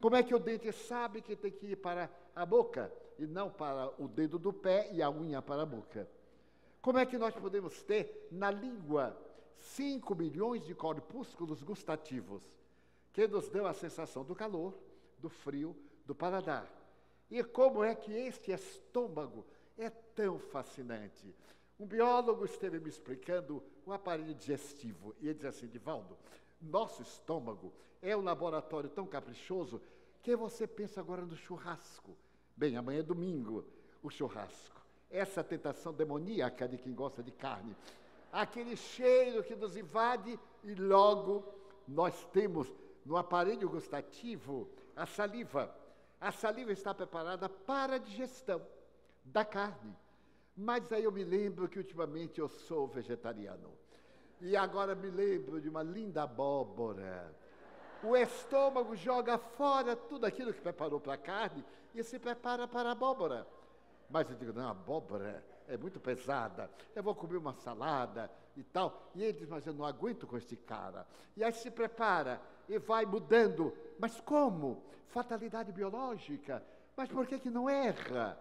Como 0.00 0.16
é 0.16 0.22
que 0.22 0.34
o 0.34 0.38
dente 0.38 0.72
sabe 0.72 1.22
que 1.22 1.36
tem 1.36 1.52
que 1.52 1.68
ir 1.68 1.76
para 1.76 2.10
a 2.34 2.44
boca 2.44 2.92
e 3.18 3.26
não 3.26 3.50
para 3.50 3.92
o 4.02 4.08
dedo 4.08 4.38
do 4.38 4.52
pé 4.52 4.90
e 4.92 5.00
a 5.00 5.10
unha 5.10 5.40
para 5.40 5.62
a 5.62 5.66
boca? 5.66 6.08
Como 6.82 6.98
é 6.98 7.06
que 7.06 7.16
nós 7.16 7.34
podemos 7.34 7.82
ter 7.82 8.28
na 8.32 8.50
língua 8.50 9.16
5 9.56 10.14
milhões 10.14 10.64
de 10.64 10.74
corpúsculos 10.74 11.62
gustativos 11.62 12.42
que 13.12 13.26
nos 13.26 13.48
dão 13.48 13.66
a 13.66 13.74
sensação 13.74 14.24
do 14.24 14.34
calor, 14.34 14.74
do 15.18 15.28
frio, 15.28 15.76
do 16.04 16.14
paladar? 16.14 16.68
E 17.30 17.44
como 17.44 17.84
é 17.84 17.94
que 17.94 18.12
este 18.12 18.52
estômago 18.52 19.44
é 19.76 19.90
tão 19.90 20.38
fascinante? 20.38 21.34
Um 21.78 21.86
biólogo 21.86 22.44
esteve 22.44 22.80
me 22.80 22.88
explicando 22.88 23.62
o 23.86 23.92
aparelho 23.92 24.34
digestivo 24.34 25.14
e 25.20 25.28
ele 25.28 25.34
diz 25.34 25.44
assim, 25.44 25.68
Divaldo, 25.68 26.16
nosso 26.60 27.02
estômago 27.02 27.72
é 28.02 28.16
um 28.16 28.22
laboratório 28.22 28.90
tão 28.90 29.06
caprichoso 29.06 29.80
que 30.22 30.34
você 30.36 30.66
pensa 30.66 31.00
agora 31.00 31.22
no 31.22 31.36
churrasco. 31.36 32.16
Bem, 32.56 32.76
amanhã 32.76 33.00
é 33.00 33.02
domingo, 33.02 33.64
o 34.02 34.10
churrasco. 34.10 34.80
Essa 35.10 35.42
tentação 35.42 35.92
demoníaca 35.92 36.68
de 36.68 36.76
quem 36.76 36.92
gosta 36.92 37.22
de 37.22 37.30
carne. 37.30 37.74
Aquele 38.32 38.76
cheiro 38.76 39.42
que 39.42 39.56
nos 39.56 39.76
invade 39.76 40.38
e 40.62 40.74
logo 40.74 41.44
nós 41.86 42.26
temos 42.26 42.72
no 43.04 43.16
aparelho 43.16 43.68
gustativo 43.68 44.68
a 44.94 45.06
saliva. 45.06 45.74
A 46.20 46.30
saliva 46.32 46.72
está 46.72 46.92
preparada 46.92 47.48
para 47.48 47.94
a 47.94 47.98
digestão 47.98 48.60
da 49.24 49.44
carne. 49.44 49.96
Mas 50.56 50.92
aí 50.92 51.04
eu 51.04 51.12
me 51.12 51.22
lembro 51.22 51.68
que 51.68 51.78
ultimamente 51.78 52.40
eu 52.40 52.48
sou 52.48 52.86
vegetariano. 52.86 53.72
E 54.40 54.56
agora 54.56 54.94
me 54.94 55.10
lembro 55.10 55.60
de 55.60 55.68
uma 55.68 55.82
linda 55.82 56.22
abóbora. 56.22 57.34
O 58.02 58.16
estômago 58.16 58.94
joga 58.94 59.36
fora 59.36 59.96
tudo 59.96 60.24
aquilo 60.24 60.54
que 60.54 60.60
preparou 60.60 61.00
para 61.00 61.14
a 61.14 61.18
carne 61.18 61.64
e 61.92 62.02
se 62.04 62.18
prepara 62.18 62.68
para 62.68 62.90
a 62.90 62.92
abóbora. 62.92 63.46
Mas 64.08 64.30
eu 64.30 64.36
digo, 64.36 64.52
não, 64.52 64.68
abóbora 64.68 65.44
é 65.66 65.76
muito 65.76 65.98
pesada, 65.98 66.70
eu 66.94 67.02
vou 67.02 67.14
comer 67.14 67.36
uma 67.36 67.52
salada 67.52 68.30
e 68.56 68.62
tal. 68.62 69.10
E 69.14 69.24
ele 69.24 69.40
diz, 69.40 69.48
mas 69.48 69.66
eu 69.66 69.74
não 69.74 69.84
aguento 69.84 70.26
com 70.26 70.36
este 70.36 70.56
cara. 70.56 71.06
E 71.36 71.42
aí 71.42 71.52
se 71.52 71.70
prepara 71.70 72.40
e 72.68 72.78
vai 72.78 73.04
mudando. 73.04 73.76
Mas 73.98 74.20
como? 74.20 74.84
Fatalidade 75.08 75.72
biológica. 75.72 76.62
Mas 76.96 77.08
por 77.08 77.26
que, 77.26 77.40
que 77.40 77.50
não 77.50 77.68
erra? 77.68 78.38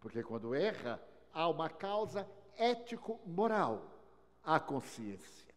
Porque 0.00 0.22
quando 0.22 0.54
erra, 0.54 1.00
há 1.32 1.48
uma 1.48 1.70
causa 1.70 2.28
ético-moral 2.58 3.99
a 4.44 4.58
consciência. 4.58 5.54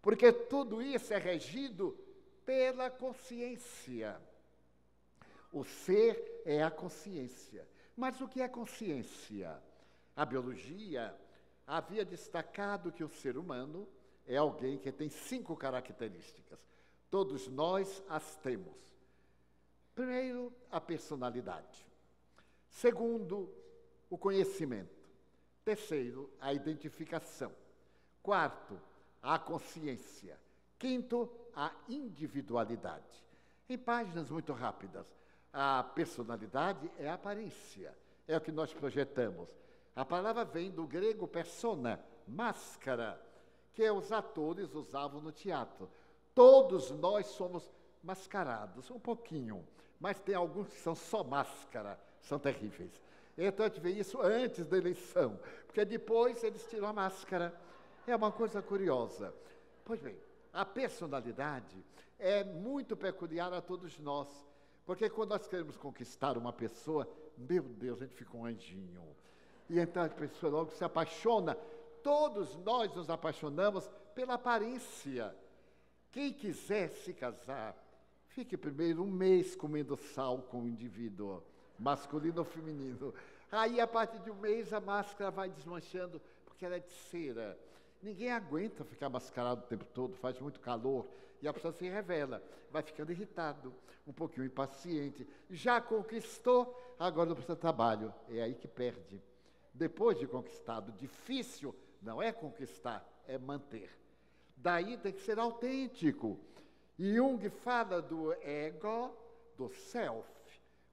Porque 0.00 0.32
tudo 0.32 0.80
isso 0.80 1.12
é 1.12 1.18
regido 1.18 1.98
pela 2.44 2.90
consciência. 2.90 4.20
O 5.52 5.64
ser 5.64 6.42
é 6.44 6.62
a 6.62 6.70
consciência. 6.70 7.66
Mas 7.96 8.20
o 8.20 8.28
que 8.28 8.40
é 8.40 8.48
consciência? 8.48 9.60
A 10.14 10.24
biologia 10.24 11.14
havia 11.66 12.04
destacado 12.04 12.92
que 12.92 13.02
o 13.02 13.08
ser 13.08 13.36
humano 13.36 13.88
é 14.26 14.36
alguém 14.36 14.78
que 14.78 14.92
tem 14.92 15.08
cinco 15.08 15.56
características. 15.56 16.58
Todos 17.10 17.48
nós 17.48 18.02
as 18.08 18.36
temos. 18.36 18.76
Primeiro, 19.94 20.52
a 20.70 20.80
personalidade. 20.80 21.86
Segundo, 22.68 23.50
o 24.10 24.18
conhecimento. 24.18 25.08
Terceiro, 25.64 26.30
a 26.40 26.52
identificação. 26.52 27.52
Quarto, 28.26 28.76
a 29.22 29.38
consciência. 29.38 30.36
Quinto, 30.80 31.30
a 31.54 31.70
individualidade. 31.88 33.24
Em 33.68 33.78
páginas 33.78 34.32
muito 34.32 34.52
rápidas, 34.52 35.06
a 35.52 35.84
personalidade 35.94 36.90
é 36.98 37.08
a 37.08 37.14
aparência, 37.14 37.96
é 38.26 38.36
o 38.36 38.40
que 38.40 38.50
nós 38.50 38.74
projetamos. 38.74 39.48
A 39.94 40.04
palavra 40.04 40.44
vem 40.44 40.72
do 40.72 40.88
grego 40.88 41.28
persona, 41.28 42.00
máscara, 42.26 43.24
que 43.72 43.88
os 43.88 44.10
atores 44.10 44.74
usavam 44.74 45.20
no 45.20 45.30
teatro. 45.30 45.88
Todos 46.34 46.90
nós 46.90 47.26
somos 47.26 47.72
mascarados, 48.02 48.90
um 48.90 48.98
pouquinho, 48.98 49.64
mas 50.00 50.18
tem 50.18 50.34
alguns 50.34 50.66
que 50.66 50.80
são 50.80 50.96
só 50.96 51.22
máscara, 51.22 51.96
são 52.22 52.40
terríveis. 52.40 53.00
Então 53.38 53.66
a 53.66 53.68
gente 53.68 53.80
vê 53.80 53.90
isso 53.90 54.20
antes 54.20 54.66
da 54.66 54.78
eleição, 54.78 55.38
porque 55.64 55.84
depois 55.84 56.42
eles 56.42 56.68
tiram 56.68 56.88
a 56.88 56.92
máscara 56.92 57.54
é 58.10 58.16
uma 58.16 58.32
coisa 58.32 58.62
curiosa. 58.62 59.34
Pois 59.84 60.00
bem, 60.00 60.16
a 60.52 60.64
personalidade 60.64 61.84
é 62.18 62.42
muito 62.44 62.96
peculiar 62.96 63.52
a 63.52 63.60
todos 63.60 63.98
nós, 63.98 64.28
porque 64.84 65.10
quando 65.10 65.30
nós 65.30 65.46
queremos 65.46 65.76
conquistar 65.76 66.38
uma 66.38 66.52
pessoa, 66.52 67.08
meu 67.36 67.62
Deus, 67.62 68.00
a 68.00 68.06
gente 68.06 68.16
fica 68.16 68.36
um 68.36 68.46
anjinho. 68.46 69.02
E 69.68 69.78
então 69.78 70.02
a 70.02 70.08
pessoa 70.08 70.52
logo 70.52 70.70
se 70.72 70.84
apaixona. 70.84 71.56
Todos 72.02 72.56
nós 72.58 72.94
nos 72.94 73.10
apaixonamos 73.10 73.90
pela 74.14 74.34
aparência. 74.34 75.34
Quem 76.12 76.32
quiser 76.32 76.90
se 76.90 77.12
casar, 77.12 77.76
fique 78.28 78.56
primeiro 78.56 79.02
um 79.02 79.10
mês 79.10 79.56
comendo 79.56 79.96
sal 79.96 80.38
com 80.38 80.62
o 80.62 80.68
indivíduo, 80.68 81.42
masculino 81.78 82.38
ou 82.38 82.44
feminino. 82.44 83.12
Aí, 83.50 83.80
a 83.80 83.86
partir 83.86 84.18
de 84.20 84.30
um 84.30 84.36
mês, 84.36 84.72
a 84.72 84.80
máscara 84.80 85.30
vai 85.30 85.48
desmanchando, 85.50 86.20
porque 86.44 86.64
ela 86.64 86.76
é 86.76 86.80
de 86.80 86.90
cera. 86.90 87.58
Ninguém 88.02 88.30
aguenta 88.30 88.84
ficar 88.84 89.08
mascarado 89.08 89.62
o 89.62 89.66
tempo 89.66 89.84
todo, 89.86 90.14
faz 90.16 90.38
muito 90.38 90.60
calor 90.60 91.06
e 91.40 91.48
a 91.48 91.52
pessoa 91.52 91.72
se 91.72 91.88
revela, 91.88 92.42
vai 92.70 92.82
ficando 92.82 93.12
irritado, 93.12 93.74
um 94.06 94.12
pouquinho 94.12 94.46
impaciente. 94.46 95.26
Já 95.50 95.80
conquistou, 95.80 96.78
agora 96.98 97.28
não 97.28 97.34
precisa 97.34 97.54
de 97.54 97.60
trabalho, 97.60 98.14
é 98.28 98.42
aí 98.42 98.54
que 98.54 98.68
perde. 98.68 99.20
Depois 99.74 100.18
de 100.18 100.26
conquistado, 100.26 100.92
difícil 100.92 101.74
não 102.00 102.22
é 102.22 102.32
conquistar, 102.32 103.06
é 103.26 103.36
manter. 103.38 103.90
Daí 104.56 104.96
tem 104.96 105.12
que 105.12 105.20
ser 105.20 105.38
autêntico. 105.38 106.38
Jung 106.98 107.48
fala 107.50 108.00
do 108.00 108.32
ego, 108.42 109.14
do 109.56 109.68
self, 109.68 110.26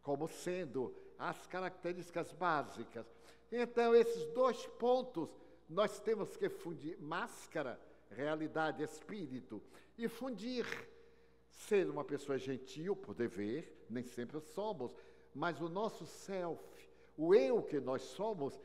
como 0.02 0.28
sendo 0.28 0.94
as 1.18 1.48
características 1.48 2.34
básicas. 2.34 3.06
Então, 3.52 3.96
esses 3.96 4.26
dois 4.34 4.66
pontos 4.66 5.30
nós 5.70 6.00
temos 6.00 6.36
que 6.36 6.50
fundir 6.50 6.98
máscara, 7.00 7.80
realidade, 8.10 8.84
espírito, 8.84 9.62
e 9.98 10.08
fundir 10.08 10.66
ser 11.50 11.90
uma 11.90 12.04
pessoa 12.04 12.38
gentil, 12.38 12.96
por 12.96 13.14
dever, 13.14 13.86
nem 13.90 14.04
sempre 14.04 14.40
somos, 14.40 14.96
mas 15.34 15.62
o 15.62 15.70
nosso 15.70 16.06
self, 16.06 16.62
o 17.18 17.34
eu 17.34 17.62
que 17.62 17.80
nós 17.80 18.02
somos, 18.02 18.60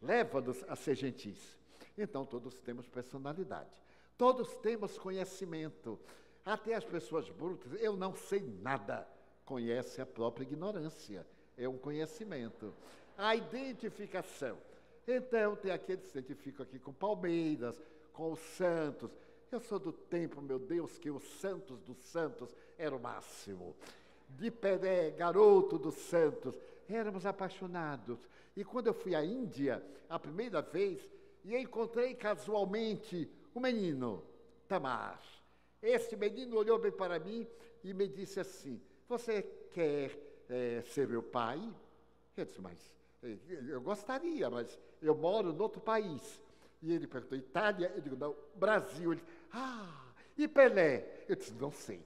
leva-nos 0.00 0.62
a 0.68 0.76
ser 0.76 0.94
gentis. 0.94 1.58
Então, 1.96 2.24
todos 2.24 2.60
temos 2.60 2.88
personalidade, 2.88 3.82
todos 4.16 4.54
temos 4.56 4.98
conhecimento. 4.98 5.98
Até 6.44 6.74
as 6.74 6.84
pessoas 6.84 7.28
brutas, 7.30 7.72
eu 7.80 7.96
não 7.96 8.14
sei 8.14 8.40
nada, 8.40 9.06
conhece 9.44 10.00
a 10.00 10.06
própria 10.06 10.44
ignorância, 10.44 11.26
é 11.56 11.68
um 11.68 11.78
conhecimento. 11.78 12.74
A 13.16 13.36
identificação. 13.36 14.58
Então, 15.06 15.56
tem 15.56 15.70
aqueles 15.70 16.10
que 16.10 16.18
identificam 16.18 16.64
aqui 16.64 16.78
com 16.78 16.92
Palmeiras, 16.92 17.80
com 18.12 18.32
os 18.32 18.40
santos. 18.40 19.10
Eu 19.50 19.60
sou 19.60 19.78
do 19.78 19.92
tempo, 19.92 20.40
meu 20.40 20.58
Deus, 20.58 20.98
que 20.98 21.10
os 21.10 21.24
santos 21.40 21.80
dos 21.80 21.98
santos 21.98 22.54
era 22.78 22.94
o 22.94 23.00
máximo. 23.00 23.76
De 24.28 24.50
Pelé, 24.50 25.10
garoto 25.10 25.78
dos 25.78 25.94
santos, 25.94 26.58
éramos 26.88 27.26
apaixonados. 27.26 28.28
E 28.56 28.64
quando 28.64 28.86
eu 28.86 28.94
fui 28.94 29.14
à 29.14 29.24
Índia, 29.24 29.82
a 30.08 30.18
primeira 30.18 30.62
vez, 30.62 31.00
e 31.44 31.56
encontrei 31.56 32.14
casualmente 32.14 33.30
um 33.54 33.60
menino, 33.60 34.24
Tamar. 34.68 35.20
Esse 35.82 36.16
menino 36.16 36.56
olhou 36.56 36.78
bem 36.78 36.92
para 36.92 37.18
mim 37.18 37.46
e 37.82 37.92
me 37.92 38.06
disse 38.06 38.38
assim: 38.38 38.80
Você 39.08 39.42
quer 39.72 40.16
é, 40.48 40.82
ser 40.82 41.08
meu 41.08 41.22
pai? 41.22 41.60
Eu 42.36 42.44
disse, 42.44 42.60
mas 42.60 42.78
eu 43.68 43.80
gostaria, 43.80 44.50
mas 44.50 44.78
eu 45.00 45.14
moro 45.14 45.52
no 45.52 45.62
outro 45.62 45.80
país. 45.80 46.40
E 46.80 46.92
ele 46.92 47.06
perguntou, 47.06 47.38
Itália? 47.38 47.92
Eu 47.94 48.00
digo, 48.00 48.16
não, 48.16 48.34
Brasil. 48.56 49.12
Ele 49.12 49.22
ah, 49.52 50.12
e 50.36 50.48
Pelé? 50.48 51.24
Eu 51.28 51.36
disse, 51.36 51.52
não 51.54 51.70
sei. 51.70 52.04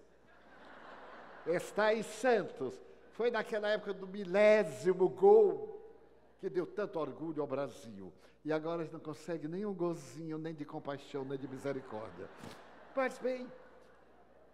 Está 1.47 1.95
em 1.95 2.03
Santos. 2.03 2.75
Foi 3.13 3.31
naquela 3.31 3.69
época 3.69 3.95
do 3.95 4.07
milésimo 4.07 5.09
gol 5.09 5.77
que 6.39 6.51
deu 6.51 6.67
tanto 6.67 6.99
orgulho 6.99 7.41
ao 7.41 7.49
Brasil. 7.49 8.13
E 8.45 8.53
agora 8.53 8.83
gente 8.83 8.93
não 8.93 9.01
consegue 9.01 9.49
nem 9.49 9.65
um 9.65 9.75
golzinho, 9.75 10.39
nem 10.39 10.55
de 10.55 10.65
compaixão, 10.65 11.25
nem 11.25 11.39
de 11.39 11.49
misericórdia. 11.49 12.29
Mas 12.95 13.19
bem, 13.19 13.51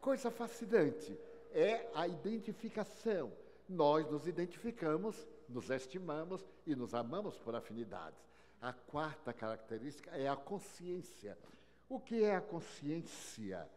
coisa 0.00 0.30
fascinante 0.30 1.18
é 1.52 1.90
a 1.94 2.06
identificação. 2.06 3.32
Nós 3.68 4.08
nos 4.10 4.26
identificamos, 4.26 5.26
nos 5.48 5.70
estimamos 5.70 6.44
e 6.66 6.74
nos 6.74 6.94
amamos 6.94 7.38
por 7.38 7.54
afinidades. 7.54 8.18
A 8.60 8.72
quarta 8.72 9.32
característica 9.32 10.10
é 10.10 10.28
a 10.28 10.36
consciência. 10.36 11.36
O 11.88 11.98
que 11.98 12.22
é 12.22 12.36
a 12.36 12.40
consciência? 12.40 13.68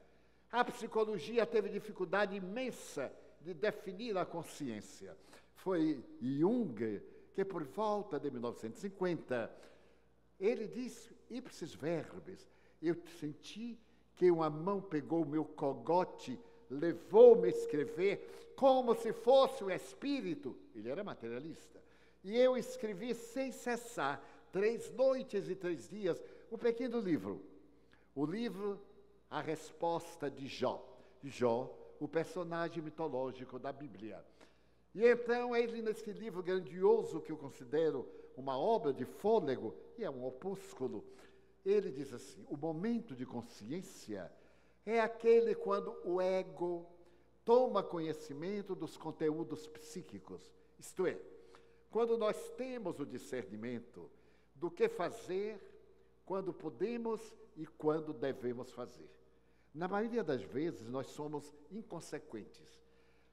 A 0.52 0.64
psicologia 0.64 1.46
teve 1.46 1.70
dificuldade 1.70 2.36
imensa 2.36 3.12
de 3.42 3.54
definir 3.54 4.18
a 4.18 4.26
consciência. 4.26 5.18
Foi 5.56 6.04
Jung 6.22 7.02
que, 7.34 7.44
por 7.44 7.64
volta 7.64 8.20
de 8.20 8.32
1950, 8.32 9.52
ele 10.40 10.68
disse, 10.68 11.16
ipsis 11.30 11.74
verbis, 11.74 12.48
eu 12.82 12.96
senti 13.20 13.78
que 14.16 14.32
uma 14.32 14.50
mão 14.50 14.82
pegou 14.82 15.24
o 15.24 15.28
meu 15.28 15.44
cogote, 15.44 16.40
levou-me 16.70 17.48
a 17.48 17.52
escrever 17.52 18.54
como 18.56 18.96
se 18.96 19.12
fosse 19.12 19.64
o 19.64 19.72
espírito. 19.72 20.56
Ele 20.76 20.90
era 20.90 21.04
materialista. 21.04 21.82
E 22.24 22.38
eu 22.38 22.58
escrevi 22.58 23.16
sem 23.16 23.52
cessar 23.52 24.22
três 24.52 24.92
noites 24.92 25.50
e 25.50 25.56
três 25.56 25.90
dias, 25.90 26.22
um 26.52 26.58
pequeno 26.58 27.00
livro. 27.00 27.42
O 28.14 28.26
livro 28.26 28.80
A 29.30 29.42
Resposta 29.42 30.30
de 30.30 30.48
Jó. 30.48 30.84
Jó, 31.24 31.76
o 32.00 32.08
personagem 32.08 32.84
mitológico 32.84 33.58
da 33.58 33.72
Bíblia. 33.72 34.24
E 34.94 35.06
então, 35.06 35.56
ele, 35.56 35.82
nesse 35.82 36.12
livro 36.12 36.44
grandioso, 36.44 37.22
que 37.22 37.32
eu 37.32 37.38
considero 37.38 38.08
uma 38.38 38.58
obra 38.58 38.94
de 38.94 39.06
fôlego, 39.06 39.74
e 39.98 40.04
é 40.04 40.10
um 40.10 40.26
opúsculo, 40.26 41.04
ele 41.66 41.92
diz 41.92 42.14
assim: 42.14 42.46
o 42.50 42.56
momento 42.56 43.16
de 43.16 43.26
consciência 43.26 44.32
é 44.86 45.00
aquele 45.00 45.56
quando 45.56 45.96
o 46.06 46.22
ego 46.22 46.86
toma 47.44 47.84
conhecimento 47.84 48.76
dos 48.76 48.98
conteúdos 48.98 49.68
psíquicos, 49.68 50.52
isto 50.80 51.06
é, 51.06 51.20
quando 51.90 52.18
nós 52.18 52.50
temos 52.52 53.00
o 53.00 53.06
discernimento 53.06 54.10
do 54.54 54.70
que 54.70 54.88
fazer, 54.90 55.60
quando 56.26 56.54
podemos 56.54 57.22
e 57.56 57.66
quando 57.66 58.14
devemos 58.14 58.72
fazer. 58.72 59.10
Na 59.74 59.88
maioria 59.88 60.24
das 60.24 60.42
vezes, 60.42 60.88
nós 60.90 61.08
somos 61.08 61.54
inconsequentes. 61.72 62.80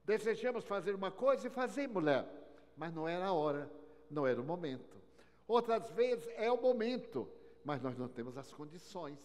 Desejamos 0.04 0.64
fazer 0.64 0.94
uma 0.94 1.10
coisa 1.10 1.46
e 1.46 1.50
fazemos-la, 1.50 2.28
mas 2.76 2.92
não 2.92 3.08
era 3.08 3.26
a 3.26 3.32
hora, 3.32 3.70
não 4.10 4.26
era 4.26 4.40
o 4.40 4.44
momento. 4.44 5.00
Outras 5.46 5.90
vezes 5.90 6.28
é 6.36 6.50
o 6.50 6.60
momento, 6.60 7.28
mas 7.64 7.80
nós 7.80 7.96
não 7.96 8.08
temos 8.08 8.36
as 8.36 8.52
condições. 8.52 9.20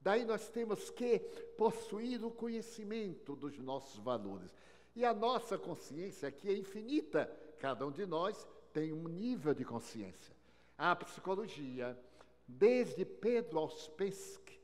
Daí 0.00 0.24
nós 0.24 0.48
temos 0.48 0.90
que 0.90 1.20
possuir 1.56 2.24
o 2.24 2.30
conhecimento 2.30 3.36
dos 3.36 3.58
nossos 3.58 3.98
valores. 4.00 4.54
E 4.94 5.04
a 5.04 5.14
nossa 5.14 5.56
consciência 5.56 6.28
aqui 6.28 6.48
é 6.48 6.56
infinita. 6.56 7.30
Cada 7.62 7.86
um 7.86 7.92
de 7.92 8.04
nós 8.04 8.46
tem 8.74 8.92
um 8.92 9.06
nível 9.08 9.54
de 9.54 9.64
consciência 9.64 10.34
a 10.82 10.96
psicologia, 10.96 11.96
desde 12.44 13.04
Pedro 13.04 13.60
Auspensky, 13.60 14.60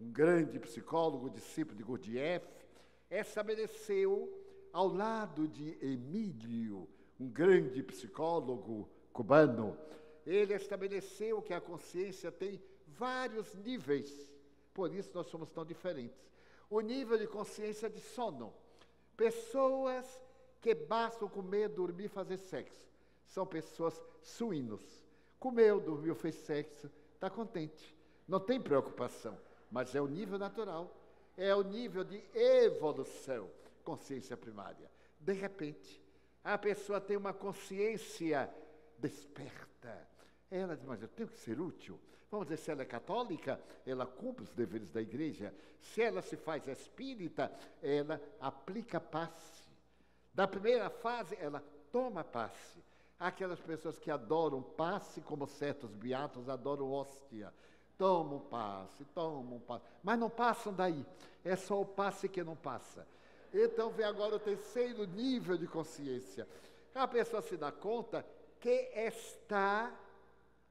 um 0.00 0.08
grande 0.08 0.56
psicólogo, 0.60 1.28
discípulo 1.28 1.76
de 1.76 1.82
Gurdjieff, 1.82 2.46
estabeleceu, 3.10 4.32
ao 4.72 4.86
lado 4.86 5.48
de 5.48 5.76
Emílio, 5.84 6.88
um 7.18 7.28
grande 7.28 7.82
psicólogo 7.82 8.88
cubano, 9.12 9.76
ele 10.24 10.54
estabeleceu 10.54 11.42
que 11.42 11.52
a 11.52 11.60
consciência 11.60 12.30
tem 12.30 12.62
vários 12.86 13.52
níveis, 13.56 14.32
por 14.72 14.94
isso 14.94 15.10
nós 15.12 15.26
somos 15.26 15.50
tão 15.50 15.64
diferentes. 15.64 16.30
O 16.70 16.80
nível 16.80 17.18
de 17.18 17.26
consciência 17.26 17.90
de 17.90 17.98
sono. 17.98 18.54
Pessoas 19.16 20.20
que 20.60 20.74
bastam 20.74 21.28
comer, 21.28 21.68
dormir, 21.68 22.08
fazer 22.08 22.38
sexo. 22.38 22.88
São 23.26 23.46
pessoas 23.46 24.00
suínos. 24.22 24.82
Comeu, 25.38 25.80
dormiu, 25.80 26.14
fez 26.14 26.34
sexo, 26.34 26.90
está 27.14 27.30
contente. 27.30 27.96
Não 28.26 28.40
tem 28.40 28.60
preocupação, 28.60 29.38
mas 29.70 29.94
é 29.94 30.00
o 30.00 30.06
nível 30.06 30.38
natural, 30.38 30.94
é 31.36 31.54
o 31.54 31.62
nível 31.62 32.04
de 32.04 32.22
evolução, 32.34 33.48
consciência 33.84 34.36
primária. 34.36 34.90
De 35.20 35.32
repente, 35.32 36.02
a 36.42 36.58
pessoa 36.58 37.00
tem 37.00 37.16
uma 37.16 37.32
consciência 37.32 38.52
desperta. 38.98 40.08
Ela 40.50 40.76
diz, 40.76 40.84
mas 40.84 41.02
eu 41.02 41.08
tenho 41.08 41.28
que 41.28 41.38
ser 41.38 41.60
útil. 41.60 41.98
Vamos 42.30 42.46
dizer, 42.46 42.58
se 42.58 42.70
ela 42.70 42.82
é 42.82 42.86
católica, 42.86 43.60
ela 43.86 44.06
cumpre 44.06 44.44
os 44.44 44.52
deveres 44.52 44.90
da 44.90 45.00
igreja. 45.00 45.54
Se 45.80 46.02
ela 46.02 46.20
se 46.20 46.36
faz 46.36 46.66
espírita, 46.68 47.50
ela 47.82 48.20
aplica 48.40 49.00
passe. 49.00 49.57
Da 50.32 50.46
primeira 50.46 50.88
fase, 50.90 51.36
ela 51.40 51.62
toma 51.90 52.22
passe. 52.22 52.82
Aquelas 53.18 53.60
pessoas 53.60 53.98
que 53.98 54.10
adoram 54.10 54.62
passe, 54.62 55.20
como 55.20 55.46
certos 55.46 55.90
beatos 55.92 56.48
adoram 56.48 56.92
hóstia. 56.92 57.52
Tomam 57.96 58.38
passe, 58.38 59.04
tomam 59.06 59.58
passe. 59.58 59.84
Mas 60.02 60.18
não 60.18 60.30
passam 60.30 60.72
daí. 60.72 61.04
É 61.44 61.56
só 61.56 61.80
o 61.80 61.86
passe 61.86 62.28
que 62.28 62.44
não 62.44 62.54
passa. 62.54 63.06
Então 63.52 63.90
vem 63.90 64.06
agora 64.06 64.36
o 64.36 64.38
terceiro 64.38 65.04
nível 65.06 65.56
de 65.56 65.66
consciência. 65.66 66.46
A 66.94 67.08
pessoa 67.08 67.42
se 67.42 67.56
dá 67.56 67.72
conta 67.72 68.24
que 68.60 68.90
está 68.94 69.92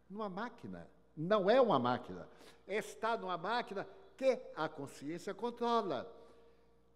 numa 0.09 0.29
máquina. 0.29 0.87
Não 1.15 1.49
é 1.49 1.59
uma 1.59 1.79
máquina. 1.79 2.27
Está 2.67 3.17
numa 3.17 3.37
máquina 3.37 3.87
que 4.15 4.39
a 4.55 4.69
consciência 4.69 5.33
controla. 5.33 6.11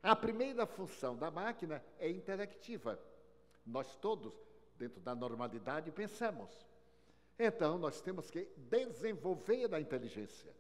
A 0.04 0.16
primeira 0.16 0.66
função 0.66 1.16
da 1.16 1.30
máquina 1.30 1.84
é 2.00 2.10
intelectiva. 2.10 3.00
Nós 3.66 3.96
todos 3.96 4.34
dentro 4.76 5.00
da 5.00 5.14
normalidade, 5.14 5.92
pensamos. 5.92 6.50
Então, 7.38 7.78
nós 7.78 8.02
temos 8.02 8.32
que 8.32 8.48
desenvolver 8.58 9.74
a 9.74 9.80
inteligência, 9.80 10.52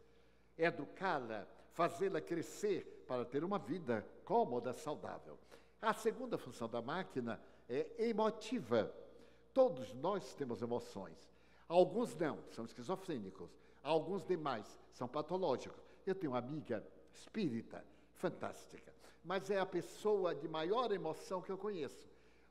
educá-la, 0.58 1.48
fazê-la 1.74 2.22
crescer 2.22 3.04
para 3.08 3.26
ter 3.26 3.44
uma 3.44 3.58
vida 3.58 4.06
cômoda, 4.24 4.74
saudável. 4.74 5.38
A 5.82 5.94
segunda 5.94 6.38
função 6.38 6.70
da 6.70 6.82
máquina 6.82 7.42
é 7.68 7.88
emotiva. 7.98 8.94
Todos 9.54 9.92
nós 9.96 10.36
temos 10.36 10.62
emoções. 10.62 11.18
Alguns 11.68 12.16
não, 12.16 12.38
são 12.52 12.66
esquizofrênicos. 12.66 13.50
Alguns 13.82 14.24
demais 14.24 14.78
são 14.92 15.08
patológicos. 15.08 15.84
Eu 16.06 16.14
tenho 16.14 16.34
uma 16.34 16.40
amiga 16.40 16.86
espírita, 17.12 17.84
fantástica, 18.14 18.94
mas 19.24 19.50
é 19.50 19.60
a 19.60 19.66
pessoa 19.66 20.34
de 20.34 20.48
maior 20.48 20.92
emoção 20.92 21.42
que 21.42 21.52
eu 21.52 21.58
conheço. 21.58 22.10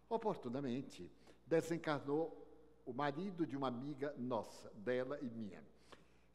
Oportunamente, 0.08 1.10
desencarnou 1.46 2.46
o 2.86 2.92
marido 2.92 3.46
de 3.46 3.56
uma 3.56 3.68
amiga 3.68 4.14
nossa, 4.16 4.70
dela 4.74 5.18
e 5.20 5.28
minha. 5.30 5.62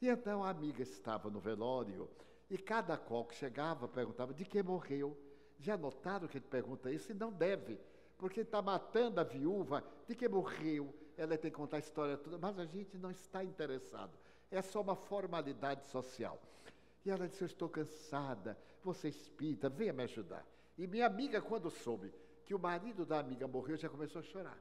E 0.01 0.07
então 0.07 0.43
a 0.43 0.49
amiga 0.49 0.81
estava 0.81 1.29
no 1.29 1.39
velório 1.39 2.09
e 2.49 2.57
cada 2.57 2.97
qual 2.97 3.25
que 3.25 3.35
chegava 3.35 3.87
perguntava 3.87 4.33
de 4.33 4.45
que 4.45 4.61
morreu. 4.61 5.17
Já 5.57 5.77
notaram 5.77 6.27
que 6.27 6.37
ele 6.37 6.45
pergunta 6.45 6.91
isso? 6.91 7.11
E 7.11 7.15
não 7.15 7.31
deve, 7.31 7.79
porque 8.17 8.41
está 8.41 8.61
matando 8.61 9.19
a 9.19 9.23
viúva 9.23 9.83
de 10.07 10.15
que 10.15 10.27
morreu. 10.27 10.93
Ela 11.17 11.37
tem 11.37 11.49
que 11.49 11.57
contar 11.57 11.77
a 11.77 11.79
história 11.79 12.17
toda, 12.17 12.37
mas 12.37 12.59
a 12.59 12.65
gente 12.65 12.97
não 12.97 13.09
está 13.09 13.43
interessado. 13.43 14.11
É 14.51 14.61
só 14.61 14.81
uma 14.81 14.95
formalidade 14.95 15.85
social. 15.87 16.39
E 17.05 17.09
ela 17.09 17.27
disse: 17.27 17.41
Eu 17.41 17.47
estou 17.47 17.69
cansada, 17.69 18.57
você 18.85 19.09
espírita, 19.09 19.67
venha 19.67 19.91
me 19.91 20.03
ajudar. 20.03 20.45
E 20.77 20.87
minha 20.87 21.05
amiga, 21.05 21.41
quando 21.41 21.69
soube 21.69 22.13
que 22.45 22.53
o 22.53 22.59
marido 22.59 23.05
da 23.05 23.19
amiga 23.19 23.47
morreu, 23.47 23.75
já 23.75 23.89
começou 23.89 24.19
a 24.19 24.23
chorar. 24.23 24.57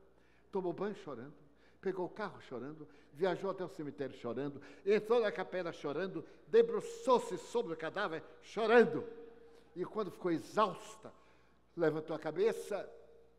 Tomou 0.51 0.73
banho 0.73 0.95
chorando, 0.97 1.35
pegou 1.81 2.07
o 2.07 2.09
carro 2.09 2.41
chorando, 2.41 2.89
viajou 3.13 3.51
até 3.51 3.65
o 3.65 3.69
cemitério 3.69 4.17
chorando, 4.17 4.61
entrou 4.87 5.21
na 5.21 5.31
capela 5.31 5.73
chorando, 5.73 6.25
debruçou-se 6.49 7.37
sobre 7.39 7.75
o 7.75 7.77
cadáver 7.77 8.23
chorando. 8.43 9.05
E 9.77 9.85
quando 9.85 10.11
ficou 10.11 10.31
exausta, 10.31 11.13
levantou 11.77 12.17
a 12.17 12.19
cabeça, 12.19 12.89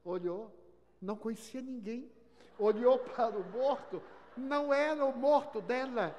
olhou, 0.04 0.54
não 1.02 1.16
conhecia 1.16 1.62
ninguém. 1.62 2.12
Olhou 2.58 3.00
para 3.00 3.38
o 3.38 3.44
morto, 3.52 4.02
não 4.38 4.74
era 4.74 5.04
o 5.04 5.18
morto 5.18 5.62
dela. 5.62 6.16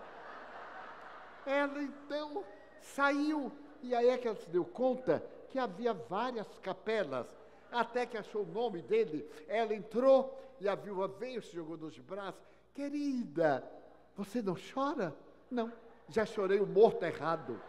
Ela 1.46 1.82
então 1.82 2.44
saiu. 2.80 3.52
E 3.82 3.94
aí 3.94 4.08
é 4.08 4.18
que 4.18 4.26
ela 4.26 4.36
se 4.36 4.48
deu 4.48 4.64
conta 4.64 5.22
que 5.50 5.58
havia 5.58 5.92
várias 5.92 6.46
capelas. 6.60 7.26
Até 7.70 8.06
que 8.06 8.16
achou 8.16 8.42
o 8.42 8.46
nome 8.46 8.80
dele, 8.82 9.28
ela 9.48 9.74
entrou 9.74 10.38
e 10.60 10.68
a 10.68 10.74
viúva 10.74 11.08
veio, 11.08 11.42
se 11.42 11.52
jogou 11.52 11.76
nos 11.76 11.98
braços. 11.98 12.40
Querida, 12.74 13.64
você 14.16 14.40
não 14.40 14.54
chora? 14.54 15.14
Não, 15.50 15.72
já 16.08 16.24
chorei 16.24 16.60
o 16.60 16.66
morto 16.66 17.04
errado. 17.04 17.60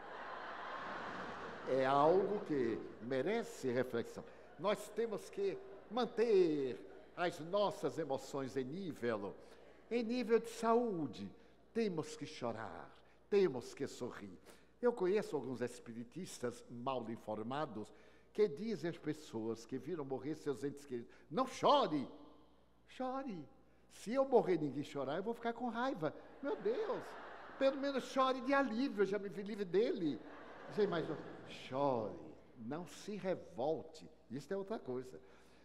É 1.69 1.85
algo 1.85 2.39
que 2.45 2.79
merece 3.01 3.69
reflexão. 3.69 4.23
Nós 4.59 4.89
temos 4.89 5.29
que 5.29 5.57
manter 5.91 6.79
as 7.15 7.39
nossas 7.39 7.97
emoções 7.97 8.55
em 8.55 8.63
nível, 8.63 9.33
em 9.89 10.03
nível 10.03 10.39
de 10.39 10.49
saúde. 10.49 11.29
Temos 11.73 12.15
que 12.15 12.25
chorar, 12.25 12.89
temos 13.29 13.73
que 13.73 13.87
sorrir. 13.87 14.37
Eu 14.81 14.93
conheço 14.93 15.35
alguns 15.35 15.61
espiritistas 15.61 16.63
mal 16.69 17.09
informados 17.09 17.93
que 18.31 18.47
dizem 18.47 18.89
às 18.89 18.97
pessoas 18.97 19.65
que 19.65 19.77
viram 19.77 20.05
morrer 20.05 20.35
seus 20.35 20.63
entes 20.63 20.85
queridos: 20.85 21.11
não 21.29 21.47
chore, 21.47 22.07
chore. 22.87 23.47
Se 23.89 24.13
eu 24.13 24.25
morrer 24.25 24.55
e 24.55 24.59
ninguém 24.59 24.83
chorar, 24.83 25.17
eu 25.17 25.23
vou 25.23 25.33
ficar 25.33 25.53
com 25.53 25.69
raiva. 25.69 26.13
Meu 26.43 26.55
Deus, 26.55 27.03
pelo 27.57 27.77
menos 27.77 28.03
chore 28.03 28.41
de 28.41 28.53
alívio, 28.53 29.01
eu 29.01 29.07
já 29.07 29.17
me 29.17 29.29
vi 29.29 29.41
livre 29.41 29.65
dele. 29.65 30.21
Você 30.69 30.83
imagina, 30.83 31.17
chore, 31.47 32.19
não 32.59 32.85
se 32.85 33.15
revolte. 33.15 34.07
Isso 34.29 34.53
é 34.53 34.57
outra 34.57 34.77
coisa. 34.77 35.19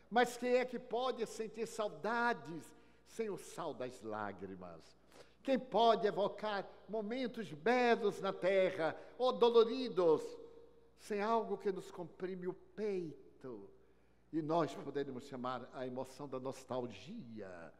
Mas 0.09 0.37
quem 0.37 0.57
é 0.57 0.65
que 0.65 0.79
pode 0.79 1.27
sentir 1.27 1.67
saudades 1.67 2.65
sem 3.07 3.29
o 3.29 3.37
sal 3.37 3.75
das 3.75 4.01
lágrimas? 4.03 5.02
Quem 5.43 5.59
pode 5.59 6.07
evocar 6.07 6.69
momentos 6.89 7.53
belos 7.53 8.21
na 8.21 8.33
terra 8.33 8.97
ou 9.19 9.33
doloridos, 9.33 10.23
sem 10.99 11.21
algo 11.21 11.59
que 11.59 11.73
nos 11.73 11.91
comprime 11.91 12.47
o 12.47 12.55
peito? 12.55 13.69
E 14.33 14.41
nós 14.41 14.73
poderíamos 14.75 15.25
chamar 15.25 15.69
a 15.75 15.87
emoção 15.87 16.29
da 16.29 16.39
nostalgia, 16.39 17.73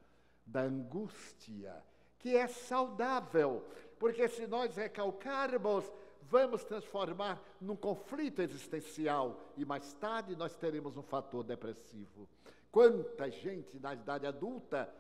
da 0.45 0.63
angústia, 0.63 1.83
que 2.19 2.37
é 2.37 2.47
saudável, 2.47 3.65
porque 3.99 4.29
se 4.29 4.47
nós 4.47 4.75
recalcarmos, 4.77 5.91
vamos 6.23 6.65
transformar 6.65 7.43
num 7.61 7.77
conflito 7.77 8.43
existencial 8.43 9.41
e 9.57 9.65
mais 9.65 9.93
tarde 9.95 10.35
nós 10.37 10.57
teremos 10.57 10.97
um 10.97 11.03
fator 11.03 11.45
depressivo. 11.45 12.29
Quanta 12.71 13.31
gente 13.31 13.79
na 13.79 13.95
idade 13.95 14.27
adulta 14.27 14.93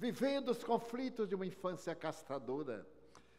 vivendo 0.00 0.48
os 0.48 0.64
conflitos 0.64 1.28
de 1.28 1.34
uma 1.34 1.44
infância 1.44 1.94
castradora, 1.94 2.86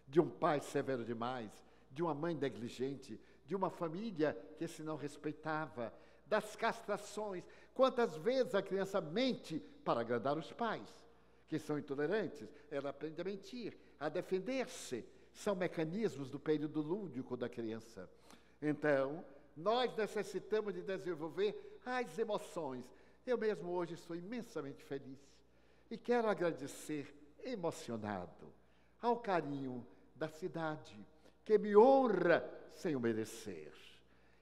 de 0.07 0.21
um 0.21 0.29
pai 0.29 0.59
severo 0.59 1.03
demais, 1.03 1.51
de 1.89 2.03
uma 2.03 2.13
mãe 2.13 2.35
negligente, 2.35 3.19
de 3.47 3.55
uma 3.55 3.71
família 3.71 4.37
que 4.59 4.67
se 4.67 4.83
não 4.83 4.95
respeitava, 4.95 5.91
das 6.27 6.55
castrações. 6.55 7.43
Quantas 7.73 8.15
vezes 8.15 8.53
a 8.53 8.61
criança 8.61 9.01
mente 9.01 9.59
para 9.83 10.01
agradar 10.01 10.37
os 10.37 10.53
pais, 10.53 10.87
que 11.47 11.57
são 11.57 11.79
intolerantes? 11.79 12.47
Ela 12.69 12.91
aprende 12.91 13.19
a 13.19 13.23
mentir, 13.23 13.75
a 13.99 14.07
defender-se. 14.07 15.03
São 15.33 15.55
mecanismos 15.55 16.29
do 16.29 16.39
período 16.39 16.79
lúdico 16.79 17.35
da 17.35 17.49
criança. 17.49 18.07
Então, 18.61 19.25
nós 19.57 19.95
necessitamos 19.97 20.75
de 20.75 20.83
desenvolver 20.83 21.79
as 21.83 22.19
emoções. 22.19 22.85
Eu 23.25 23.37
mesmo 23.37 23.71
hoje 23.71 23.95
estou 23.95 24.15
imensamente 24.15 24.83
feliz 24.83 25.30
e 25.91 25.97
quero 25.97 26.29
agradecer 26.29 27.13
emocionado 27.43 28.53
ao 29.01 29.17
carinho 29.19 29.85
da 30.15 30.29
cidade, 30.29 30.97
que 31.43 31.57
me 31.57 31.75
honra 31.75 32.49
sem 32.73 32.95
o 32.95 32.99
merecer. 32.99 33.73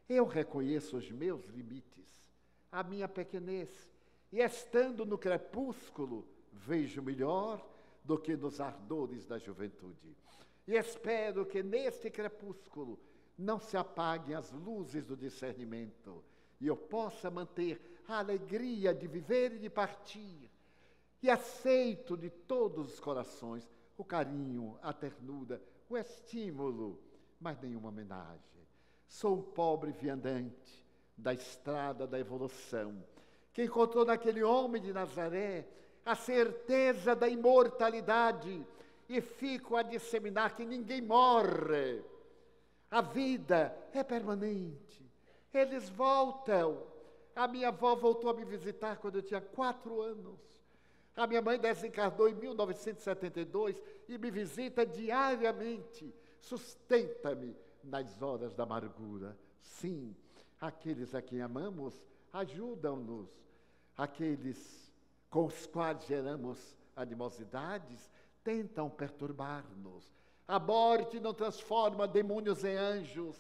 Eu 0.08 0.28
reconheço 0.28 0.98
os 0.98 1.10
meus 1.10 1.44
limites, 1.48 2.08
a 2.72 2.84
minha 2.84 3.08
pequenez, 3.08 3.90
e 4.32 4.40
estando 4.40 5.08
no 5.08 5.18
crepúsculo, 5.18 6.24
vejo 6.54 7.02
melhor 7.02 7.66
do 8.04 8.16
que 8.18 8.36
nos 8.36 8.62
ardores 8.62 9.26
da 9.26 9.40
juventude. 9.40 10.16
E 10.68 10.76
espero 10.76 11.48
que 11.48 11.64
neste 11.64 12.12
crepúsculo 12.12 13.00
não 13.36 13.60
se 13.60 13.76
apaguem 13.76 14.36
as 14.36 14.52
luzes 14.52 15.04
do 15.08 15.18
discernimento 15.18 16.24
e 16.62 16.68
eu 16.68 16.76
possa 16.76 17.32
manter 17.32 17.82
a 18.08 18.20
alegria 18.20 18.94
de 18.94 19.08
viver 19.08 19.54
e 19.54 19.60
de 19.60 19.70
partir 19.70 20.49
e 21.22 21.30
aceito 21.30 22.16
de 22.16 22.30
todos 22.30 22.94
os 22.94 23.00
corações 23.00 23.70
o 23.98 24.06
carinho, 24.06 24.80
a 24.82 24.94
ternura, 24.94 25.62
o 25.90 25.98
estímulo, 25.98 26.98
mas 27.40 27.60
nenhuma 27.60 27.90
homenagem. 27.90 28.66
Sou 29.06 29.40
um 29.40 29.42
pobre 29.42 29.92
viandante 29.92 30.86
da 31.18 31.34
estrada 31.34 32.08
da 32.08 32.18
evolução, 32.18 33.04
que 33.52 33.66
encontrou 33.66 34.06
naquele 34.06 34.42
homem 34.42 34.82
de 34.82 34.94
Nazaré 34.94 35.68
a 36.06 36.16
certeza 36.16 37.14
da 37.14 37.28
imortalidade 37.28 38.66
e 39.10 39.20
fico 39.20 39.76
a 39.76 39.84
disseminar 39.84 40.56
que 40.56 40.64
ninguém 40.64 41.02
morre. 41.02 42.02
A 42.90 43.02
vida 43.02 43.76
é 43.94 44.02
permanente. 44.02 45.06
Eles 45.54 45.90
voltam. 45.90 46.88
A 47.36 47.48
minha 47.48 47.68
avó 47.68 47.96
voltou 47.96 48.30
a 48.30 48.34
me 48.34 48.46
visitar 48.46 48.98
quando 48.98 49.18
eu 49.18 49.22
tinha 49.22 49.42
quatro 49.42 50.02
anos. 50.02 50.40
A 51.20 51.28
minha 51.28 51.42
mãe 51.42 51.60
desencarnou 51.60 52.30
em 52.30 52.34
1972 52.34 53.84
e 54.08 54.18
me 54.18 54.32
visita 54.32 54.86
diariamente. 54.86 56.16
Sustenta-me 56.40 57.58
nas 57.84 58.22
horas 58.22 58.54
da 58.54 58.64
amargura. 58.64 59.38
Sim, 59.60 60.16
aqueles 60.62 61.14
a 61.14 61.22
quem 61.22 61.42
amamos 61.42 61.94
ajudam-nos. 62.32 63.30
Aqueles 63.98 64.94
com 65.30 65.48
os 65.48 65.68
quais 65.68 66.06
geramos 66.06 66.78
animosidades 66.96 68.10
tentam 68.42 68.90
perturbar-nos. 68.90 70.16
A 70.48 70.58
morte 70.58 71.20
não 71.20 71.34
transforma 71.34 72.08
demônios 72.08 72.64
em 72.64 72.78
anjos, 72.78 73.36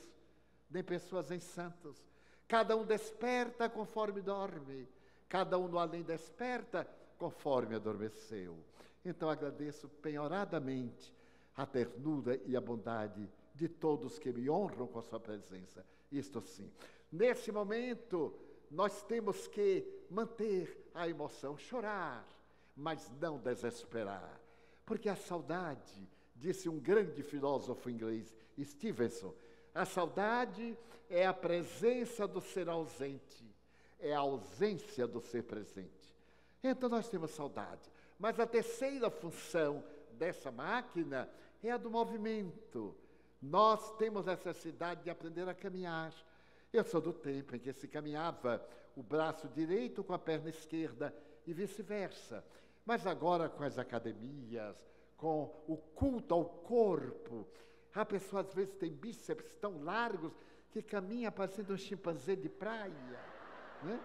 nem 0.69 0.83
pessoas 0.83 1.31
em 1.31 1.39
santos. 1.39 2.05
Cada 2.45 2.75
um 2.75 2.83
desperta 2.83 3.69
conforme 3.69 4.19
dorme. 4.19 4.85
Cada 5.29 5.57
um 5.57 5.67
no 5.69 5.77
além 5.77 6.03
desperta 6.03 6.85
conforme 7.19 7.75
adormeceu. 7.75 8.57
Então 9.05 9.29
agradeço 9.29 9.87
penhoradamente 10.01 11.13
a 11.55 11.65
ternura 11.65 12.39
e 12.45 12.55
a 12.55 12.61
bondade 12.61 13.29
de 13.53 13.67
todos 13.67 14.17
que 14.17 14.31
me 14.31 14.49
honram 14.49 14.87
com 14.87 14.97
a 14.97 15.03
sua 15.03 15.19
presença. 15.19 15.85
Isto 16.09 16.41
sim. 16.41 16.71
Nesse 17.11 17.51
momento, 17.51 18.33
nós 18.71 19.03
temos 19.03 19.47
que 19.47 19.85
manter 20.09 20.89
a 20.93 21.07
emoção, 21.07 21.57
chorar, 21.57 22.25
mas 22.75 23.11
não 23.19 23.37
desesperar. 23.37 24.39
Porque 24.85 25.09
a 25.09 25.15
saudade, 25.15 26.07
disse 26.35 26.69
um 26.69 26.79
grande 26.79 27.21
filósofo 27.21 27.89
inglês, 27.89 28.33
Stevenson, 28.57 29.33
a 29.75 29.85
saudade 29.85 30.77
é 31.09 31.25
a 31.25 31.33
presença 31.33 32.27
do 32.27 32.39
ser 32.39 32.69
ausente, 32.69 33.43
é 33.99 34.13
a 34.13 34.19
ausência 34.19 35.05
do 35.05 35.19
ser 35.19 35.43
presente. 35.43 35.98
Então 36.63 36.89
nós 36.89 37.09
temos 37.09 37.31
saudade. 37.31 37.89
Mas 38.17 38.39
a 38.39 38.45
terceira 38.45 39.09
função 39.09 39.83
dessa 40.11 40.51
máquina 40.51 41.29
é 41.63 41.71
a 41.71 41.77
do 41.77 41.89
movimento. 41.89 42.95
Nós 43.41 43.95
temos 43.95 44.25
necessidade 44.25 45.03
de 45.03 45.09
aprender 45.09 45.47
a 45.47 45.53
caminhar. 45.53 46.13
Eu 46.71 46.83
sou 46.83 46.99
do 46.99 47.13
tempo 47.13 47.55
em 47.55 47.59
que 47.59 47.71
se 47.71 47.87
caminhava 47.87 48.65
o 48.95 49.01
braço 49.01 49.47
direito 49.47 50.03
com 50.03 50.13
a 50.13 50.19
perna 50.19 50.49
esquerda 50.49 51.15
e 51.47 51.53
vice-versa. 51.53 52.43
Mas 52.85 53.07
agora, 53.07 53.47
com 53.47 53.63
as 53.63 53.77
academias, 53.77 54.75
com 55.15 55.63
o 55.67 55.77
culto 55.77 56.33
ao 56.33 56.45
corpo, 56.45 57.47
a 57.93 58.05
pessoa 58.05 58.41
às 58.41 58.53
vezes 58.53 58.75
tem 58.75 58.91
bíceps 58.91 59.53
tão 59.55 59.81
largos 59.83 60.33
que 60.71 60.81
caminha 60.81 61.31
parecendo 61.31 61.73
um 61.73 61.77
chimpanzé 61.77 62.35
de 62.35 62.49
praia. 62.49 63.19
Né? 63.83 63.99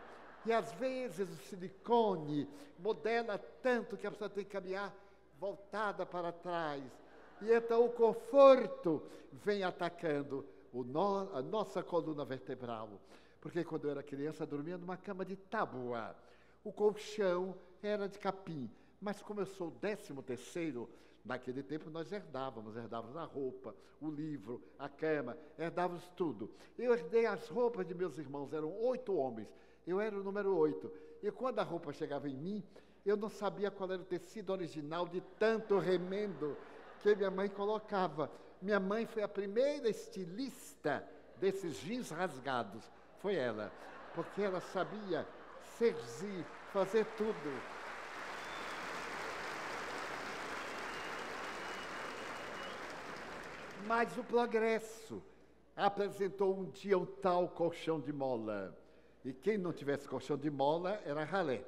E 0.46 0.52
às 0.52 0.72
vezes 0.74 1.28
o 1.28 1.36
silicone 1.48 2.48
modela 2.78 3.38
tanto 3.38 3.96
que 3.96 4.06
a 4.06 4.10
pessoa 4.10 4.28
tem 4.28 4.44
que 4.44 4.50
caminhar 4.50 4.94
voltada 5.38 6.04
para 6.04 6.32
trás. 6.32 6.82
E 7.40 7.52
então 7.52 7.84
o 7.84 7.90
conforto 7.90 9.02
vem 9.32 9.62
atacando 9.62 10.46
no, 10.72 11.34
a 11.34 11.42
nossa 11.42 11.82
coluna 11.82 12.24
vertebral. 12.24 13.00
Porque 13.40 13.64
quando 13.64 13.84
eu 13.84 13.90
era 13.90 14.02
criança, 14.02 14.44
eu 14.44 14.46
dormia 14.46 14.78
numa 14.78 14.96
cama 14.96 15.24
de 15.24 15.36
tábua. 15.36 16.16
O 16.62 16.72
colchão 16.72 17.54
era 17.82 18.08
de 18.08 18.18
capim. 18.18 18.70
Mas 19.00 19.20
como 19.20 19.40
eu 19.40 19.46
sou 19.46 19.68
o 19.68 19.70
décimo 19.70 20.22
terceiro, 20.22 20.88
naquele 21.24 21.62
tempo 21.62 21.90
nós 21.90 22.10
herdávamos, 22.10 22.76
herdávamos 22.76 23.16
a 23.16 23.24
roupa, 23.24 23.74
o 24.00 24.10
livro, 24.10 24.62
a 24.78 24.88
cama, 24.88 25.36
herdávamos 25.58 26.08
tudo. 26.16 26.50
Eu 26.78 26.94
herdei 26.94 27.26
as 27.26 27.48
roupas 27.48 27.86
de 27.86 27.94
meus 27.94 28.18
irmãos, 28.18 28.52
eram 28.52 28.72
oito 28.80 29.14
homens. 29.14 29.48
Eu 29.86 30.00
era 30.00 30.16
o 30.16 30.22
número 30.22 30.56
oito. 30.56 30.90
E 31.22 31.30
quando 31.30 31.58
a 31.58 31.62
roupa 31.62 31.92
chegava 31.92 32.28
em 32.28 32.36
mim, 32.36 32.64
eu 33.04 33.16
não 33.16 33.28
sabia 33.28 33.70
qual 33.70 33.90
era 33.90 34.00
o 34.00 34.04
tecido 34.04 34.50
original 34.50 35.06
de 35.06 35.20
tanto 35.38 35.78
remendo 35.78 36.56
que 37.00 37.14
minha 37.14 37.30
mãe 37.30 37.48
colocava. 37.48 38.30
Minha 38.62 38.80
mãe 38.80 39.06
foi 39.06 39.22
a 39.22 39.28
primeira 39.28 39.88
estilista 39.88 41.06
desses 41.38 41.76
jeans 41.76 42.10
rasgados. 42.10 42.90
Foi 43.18 43.34
ela. 43.34 43.70
Porque 44.14 44.42
ela 44.42 44.60
sabia 44.60 45.26
seduzir, 45.76 46.44
fazer 46.72 47.04
tudo. 47.16 47.74
Mas 53.86 54.16
o 54.16 54.24
progresso 54.24 55.22
apresentou 55.76 56.58
um 56.58 56.70
dia 56.70 56.96
um 56.96 57.04
tal 57.04 57.48
colchão 57.48 58.00
de 58.00 58.12
mola. 58.12 58.74
E 59.24 59.32
quem 59.32 59.56
não 59.56 59.72
tivesse 59.72 60.06
colchão 60.06 60.36
de 60.36 60.50
mola 60.50 61.00
era 61.04 61.24
ralé. 61.24 61.64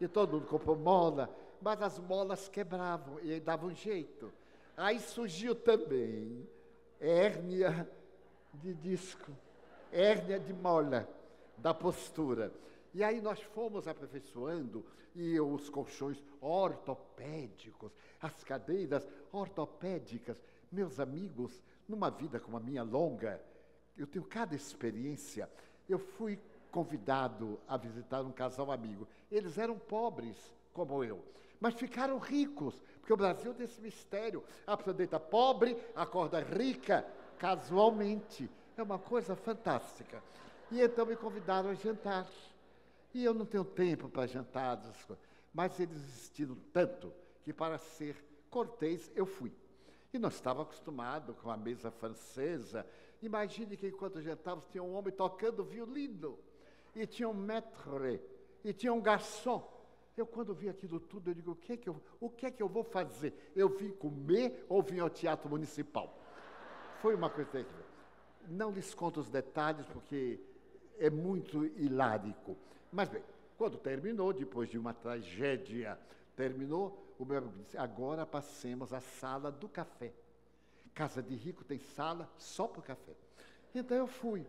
E 0.00 0.06
todo 0.06 0.34
mundo 0.34 0.46
comprou 0.46 0.76
mola, 0.76 1.34
mas 1.60 1.80
as 1.82 1.98
molas 1.98 2.48
quebravam 2.48 3.18
e 3.22 3.32
aí 3.32 3.40
dava 3.40 3.66
um 3.66 3.74
jeito. 3.74 4.32
Aí 4.76 5.00
surgiu 5.00 5.54
também 5.54 6.46
hérnia 7.00 7.88
de 8.54 8.74
disco, 8.74 9.32
hérnia 9.90 10.38
de 10.38 10.52
mola 10.52 11.08
da 11.56 11.74
postura. 11.74 12.52
E 12.94 13.02
aí 13.02 13.20
nós 13.20 13.40
fomos 13.40 13.88
aperfeiçoando 13.88 14.84
e 15.14 15.40
os 15.40 15.68
colchões 15.68 16.22
ortopédicos, 16.40 17.92
as 18.20 18.44
cadeiras 18.44 19.08
ortopédicas. 19.32 20.42
Meus 20.70 21.00
amigos, 21.00 21.62
numa 21.88 22.10
vida 22.10 22.38
como 22.38 22.56
a 22.56 22.60
minha 22.60 22.82
longa, 22.82 23.42
eu 23.96 24.06
tenho 24.06 24.24
cada 24.24 24.54
experiência. 24.54 25.50
Eu 25.88 25.98
fui 25.98 26.38
convidado 26.70 27.58
a 27.66 27.76
visitar 27.76 28.22
um 28.22 28.32
casal 28.32 28.70
amigo. 28.70 29.06
Eles 29.30 29.58
eram 29.58 29.78
pobres, 29.78 30.36
como 30.72 31.02
eu, 31.02 31.22
mas 31.60 31.74
ficaram 31.74 32.18
ricos, 32.18 32.82
porque 33.00 33.12
o 33.12 33.16
Brasil 33.16 33.52
tem 33.54 33.64
esse 33.64 33.80
mistério. 33.80 34.44
A 34.66 34.76
pessoa 34.76 34.94
deita 34.94 35.18
pobre, 35.18 35.76
acorda 35.94 36.40
rica, 36.40 37.04
casualmente. 37.38 38.48
É 38.76 38.82
uma 38.82 38.98
coisa 38.98 39.34
fantástica. 39.34 40.22
E 40.70 40.80
então 40.80 41.06
me 41.06 41.16
convidaram 41.16 41.70
a 41.70 41.74
jantar. 41.74 42.26
E 43.12 43.24
eu 43.24 43.34
não 43.34 43.46
tenho 43.46 43.64
tempo 43.64 44.08
para 44.08 44.26
jantar, 44.26 44.80
mas 45.52 45.80
eles 45.80 45.96
insistiram 45.96 46.56
tanto 46.72 47.12
que, 47.42 47.52
para 47.52 47.78
ser 47.78 48.16
cortês, 48.50 49.10
eu 49.16 49.26
fui. 49.26 49.52
E 50.12 50.18
não 50.18 50.28
estava 50.28 50.62
acostumado 50.62 51.34
com 51.34 51.50
a 51.50 51.56
mesa 51.56 51.90
francesa. 51.90 52.86
Imagine 53.22 53.76
que 53.76 53.88
enquanto 53.88 54.20
jantávamos 54.20 54.66
tinha 54.70 54.82
um 54.82 54.94
homem 54.94 55.12
tocando 55.12 55.64
violino 55.64 56.38
e 56.94 57.06
tinha 57.06 57.28
um 57.28 57.34
maître, 57.34 58.20
e 58.64 58.72
tinha 58.72 58.92
um 58.92 59.00
garçom. 59.00 59.76
Eu, 60.16 60.26
quando 60.26 60.52
vi 60.52 60.68
aquilo 60.68 60.98
tudo, 60.98 61.30
eu 61.30 61.34
digo, 61.34 61.52
o 61.52 61.56
que 61.56 61.74
é 61.74 61.76
que 61.76 61.88
eu, 61.88 62.00
o 62.20 62.28
que 62.28 62.46
é 62.46 62.50
que 62.50 62.62
eu 62.62 62.68
vou 62.68 62.82
fazer? 62.82 63.52
Eu 63.54 63.68
vim 63.68 63.90
comer 63.90 64.66
ou 64.68 64.82
vim 64.82 64.98
ao 64.98 65.08
Teatro 65.08 65.48
Municipal? 65.48 66.18
Foi 67.00 67.14
uma 67.14 67.30
coisa 67.30 67.50
terrível. 67.50 67.84
Não 68.48 68.72
lhes 68.72 68.92
conto 68.94 69.20
os 69.20 69.28
detalhes, 69.28 69.86
porque 69.86 70.40
é 70.98 71.08
muito 71.08 71.64
hilárico. 71.64 72.56
Mas, 72.90 73.08
bem, 73.08 73.22
quando 73.56 73.78
terminou, 73.78 74.32
depois 74.32 74.68
de 74.68 74.76
uma 74.76 74.92
tragédia, 74.92 75.98
terminou, 76.34 77.14
o 77.18 77.24
meu 77.24 77.38
amigo 77.38 77.56
disse, 77.58 77.76
agora 77.76 78.26
passemos 78.26 78.92
à 78.92 79.00
sala 79.00 79.50
do 79.50 79.68
café. 79.68 80.12
Casa 80.94 81.22
de 81.22 81.34
rico 81.34 81.64
tem 81.64 81.78
sala 81.78 82.28
só 82.36 82.66
para 82.66 82.80
o 82.80 82.82
café. 82.82 83.12
Então 83.74 83.96
eu 83.96 84.06
fui, 84.06 84.46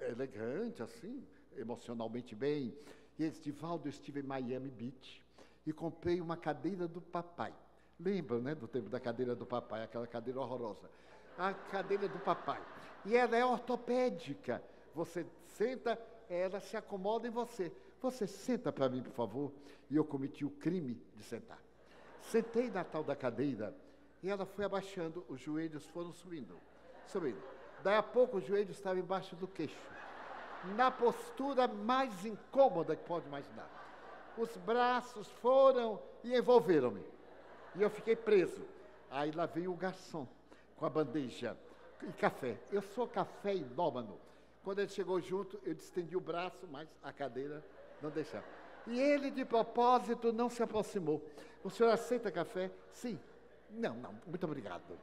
elegante 0.00 0.82
assim, 0.82 1.26
emocionalmente 1.56 2.34
bem. 2.34 2.76
E 3.18 3.24
ele 3.24 3.36
eu 3.62 3.88
estive 3.88 4.20
em 4.20 4.24
Miami 4.24 4.70
Beach 4.70 5.22
e 5.66 5.72
comprei 5.72 6.20
uma 6.20 6.36
cadeira 6.36 6.88
do 6.88 7.00
papai. 7.00 7.54
Lembra, 7.98 8.38
né, 8.38 8.54
do 8.54 8.66
tempo 8.66 8.88
da 8.88 8.98
cadeira 8.98 9.34
do 9.34 9.46
papai, 9.46 9.84
aquela 9.84 10.06
cadeira 10.06 10.40
horrorosa. 10.40 10.90
A 11.38 11.52
cadeira 11.52 12.08
do 12.08 12.18
papai. 12.18 12.60
E 13.04 13.16
ela 13.16 13.36
é 13.36 13.44
ortopédica. 13.44 14.62
Você 14.94 15.26
senta, 15.46 15.98
ela 16.28 16.60
se 16.60 16.76
acomoda 16.76 17.28
em 17.28 17.30
você. 17.30 17.72
Você 18.00 18.26
senta 18.26 18.72
para 18.72 18.88
mim, 18.88 19.02
por 19.02 19.12
favor. 19.12 19.52
E 19.90 19.96
eu 19.96 20.04
cometi 20.04 20.44
o 20.44 20.50
crime 20.50 21.00
de 21.14 21.22
sentar. 21.22 21.62
Sentei 22.22 22.70
na 22.70 22.82
tal 22.84 23.04
da 23.04 23.14
cadeira 23.14 23.74
e 24.22 24.30
ela 24.30 24.46
foi 24.46 24.64
abaixando, 24.64 25.24
os 25.28 25.40
joelhos 25.40 25.84
foram 25.86 26.12
subindo, 26.12 26.56
subindo. 27.06 27.42
Daí 27.82 27.96
a 27.96 28.02
pouco 28.02 28.38
os 28.38 28.44
joelhos 28.44 28.76
estavam 28.76 29.00
embaixo 29.00 29.34
do 29.34 29.48
queixo 29.48 29.76
na 30.76 30.90
postura 30.90 31.66
mais 31.66 32.24
incômoda 32.24 32.96
que 32.96 33.04
pode 33.04 33.26
imaginar. 33.26 33.68
Os 34.36 34.56
braços 34.58 35.28
foram 35.28 36.00
e 36.24 36.36
envolveram-me. 36.36 37.04
E 37.74 37.82
eu 37.82 37.90
fiquei 37.90 38.16
preso. 38.16 38.62
Aí 39.10 39.30
lá 39.30 39.46
veio 39.46 39.72
o 39.72 39.76
garçom 39.76 40.26
com 40.76 40.86
a 40.86 40.90
bandeja 40.90 41.56
e 42.02 42.12
café. 42.12 42.58
Eu 42.70 42.82
sou 42.82 43.06
café 43.06 43.54
inómano. 43.54 44.18
Quando 44.64 44.78
ele 44.78 44.88
chegou 44.88 45.20
junto, 45.20 45.60
eu 45.64 45.74
distendi 45.74 46.16
o 46.16 46.20
braço, 46.20 46.66
mas 46.70 46.88
a 47.02 47.12
cadeira 47.12 47.62
não 48.00 48.10
deixava. 48.10 48.44
E 48.86 48.98
ele, 48.98 49.30
de 49.30 49.44
propósito, 49.44 50.32
não 50.32 50.48
se 50.48 50.62
aproximou. 50.62 51.22
O 51.62 51.70
senhor 51.70 51.90
aceita 51.90 52.30
café? 52.30 52.70
Sim. 52.92 53.18
Não, 53.70 53.94
não, 53.94 54.14
muito 54.26 54.44
obrigado. 54.44 54.98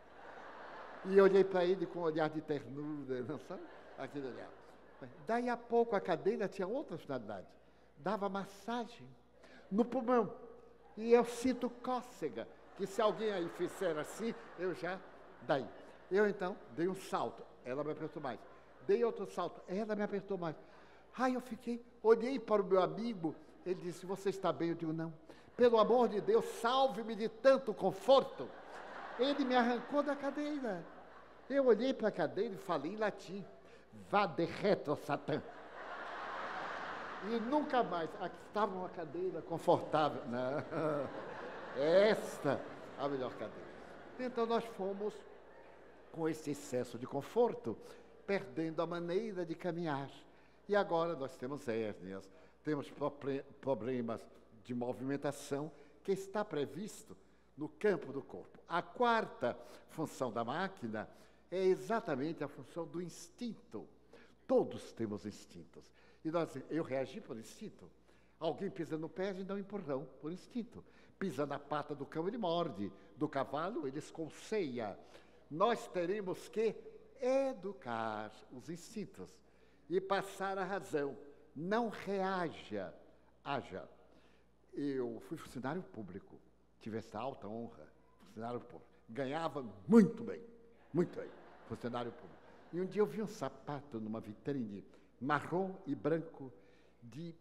E 1.05 1.17
eu 1.17 1.23
olhei 1.23 1.43
para 1.43 1.63
ele 1.63 1.85
com 1.85 1.99
um 1.99 2.03
olhar 2.03 2.29
de 2.29 2.41
ternura, 2.41 3.21
não 3.23 3.39
sabe? 3.39 3.61
Aquele 3.97 4.27
olhar. 4.27 4.49
Daí 5.25 5.49
a 5.49 5.57
pouco 5.57 5.95
a 5.95 6.01
cadeira 6.01 6.47
tinha 6.47 6.67
outra 6.67 6.97
finalidade. 6.97 7.47
Dava 7.97 8.29
massagem 8.29 9.07
no 9.71 9.85
pulmão. 9.85 10.33
E 10.97 11.13
eu 11.13 11.23
sinto 11.23 11.69
cócega, 11.69 12.47
que 12.75 12.85
se 12.85 13.01
alguém 13.01 13.31
aí 13.31 13.47
fizer 13.49 13.97
assim, 13.97 14.33
eu 14.57 14.73
já. 14.73 14.99
Daí. 15.43 15.65
Eu 16.11 16.27
então 16.27 16.57
dei 16.75 16.87
um 16.87 16.95
salto, 16.95 17.43
ela 17.63 17.83
me 17.83 17.91
apertou 17.91 18.21
mais. 18.21 18.39
Dei 18.87 19.03
outro 19.03 19.27
salto, 19.27 19.61
ela 19.67 19.95
me 19.95 20.01
apertou 20.01 20.37
mais. 20.37 20.55
Aí 21.17 21.35
eu 21.35 21.41
fiquei, 21.41 21.85
olhei 22.01 22.39
para 22.39 22.61
o 22.61 22.65
meu 22.65 22.81
amigo, 22.81 23.35
ele 23.65 23.81
disse: 23.81 24.05
Você 24.05 24.29
está 24.29 24.51
bem? 24.51 24.69
Eu 24.69 24.75
digo: 24.75 24.93
Não. 24.93 25.13
Pelo 25.55 25.77
amor 25.77 26.07
de 26.07 26.21
Deus, 26.21 26.45
salve-me 26.61 27.15
de 27.15 27.27
tanto 27.27 27.73
conforto. 27.73 28.49
Ele 29.19 29.43
me 29.43 29.55
arrancou 29.55 30.01
da 30.01 30.15
cadeira. 30.15 30.85
Eu 31.49 31.65
olhei 31.65 31.93
para 31.93 32.07
a 32.07 32.11
cadeira 32.11 32.55
e 32.55 32.57
falei 32.57 32.93
em 32.93 32.95
latim. 32.95 33.45
Vá 34.09 34.25
de 34.25 34.45
retro, 34.45 34.95
Satã. 34.95 35.41
E 37.29 37.39
nunca 37.39 37.83
mais. 37.83 38.09
Aqui 38.21 38.35
estava 38.47 38.75
uma 38.75 38.89
cadeira 38.89 39.41
confortável. 39.41 40.21
Não. 40.25 40.63
Esta 41.81 42.61
a 42.97 43.07
melhor 43.07 43.31
cadeira. 43.33 43.69
Então 44.19 44.45
nós 44.45 44.65
fomos, 44.65 45.13
com 46.11 46.27
esse 46.27 46.51
excesso 46.51 46.97
de 46.97 47.05
conforto, 47.05 47.77
perdendo 48.25 48.81
a 48.81 48.87
maneira 48.87 49.45
de 49.45 49.55
caminhar. 49.55 50.09
E 50.67 50.75
agora 50.75 51.15
nós 51.15 51.35
temos 51.35 51.67
hérnias, 51.67 52.29
temos 52.63 52.91
problemas 53.61 54.25
de 54.63 54.73
movimentação 54.73 55.71
que 56.03 56.11
está 56.11 56.43
previsto 56.43 57.15
no 57.57 57.69
campo 57.69 58.11
do 58.11 58.21
corpo. 58.21 58.59
A 58.67 58.81
quarta 58.81 59.57
função 59.89 60.31
da 60.31 60.43
máquina 60.43 61.09
é 61.51 61.63
exatamente 61.63 62.43
a 62.43 62.47
função 62.47 62.85
do 62.85 63.01
instinto. 63.01 63.87
Todos 64.47 64.93
temos 64.93 65.25
instintos. 65.25 65.91
E 66.23 66.31
nós, 66.31 66.57
eu 66.69 66.83
reagi 66.83 67.21
por 67.21 67.37
instinto. 67.37 67.89
Alguém 68.39 68.69
pisa 68.69 68.97
no 68.97 69.09
pé, 69.09 69.33
gente 69.33 69.47
dá 69.47 69.53
um 69.53 69.59
empurrão, 69.59 70.07
por 70.21 70.31
instinto. 70.31 70.83
Pisa 71.17 71.45
na 71.45 71.59
pata 71.59 71.93
do 71.93 72.05
cão, 72.05 72.27
ele 72.27 72.37
morde. 72.37 72.91
Do 73.17 73.27
cavalo, 73.27 73.87
ele 73.87 73.99
escolceia. 73.99 74.97
Nós 75.49 75.87
teremos 75.87 76.47
que 76.47 76.75
educar 77.19 78.31
os 78.51 78.69
instintos 78.69 79.29
e 79.89 79.99
passar 79.99 80.57
a 80.57 80.63
razão. 80.63 81.17
Não 81.55 81.89
reaja, 81.89 82.93
haja. 83.43 83.89
Eu 84.73 85.19
fui 85.27 85.37
funcionário 85.37 85.81
público, 85.81 86.39
tive 86.79 86.97
essa 86.99 87.19
alta 87.19 87.47
honra, 87.47 87.91
funcionário 88.19 88.59
público. 88.61 88.89
Ganhava 89.09 89.65
muito 89.87 90.23
bem, 90.23 90.41
muito 90.93 91.19
bem, 91.19 91.29
funcionário 91.69 92.11
público. 92.11 92.43
E 92.73 92.81
um 92.81 92.85
dia 92.85 93.01
eu 93.01 93.05
vi 93.05 93.21
um 93.21 93.27
sapato 93.27 93.99
numa 93.99 94.19
vitrine, 94.19 94.83
marrom 95.21 95.75
e 95.85 95.95
branco, 95.95 96.51
de 97.01 97.35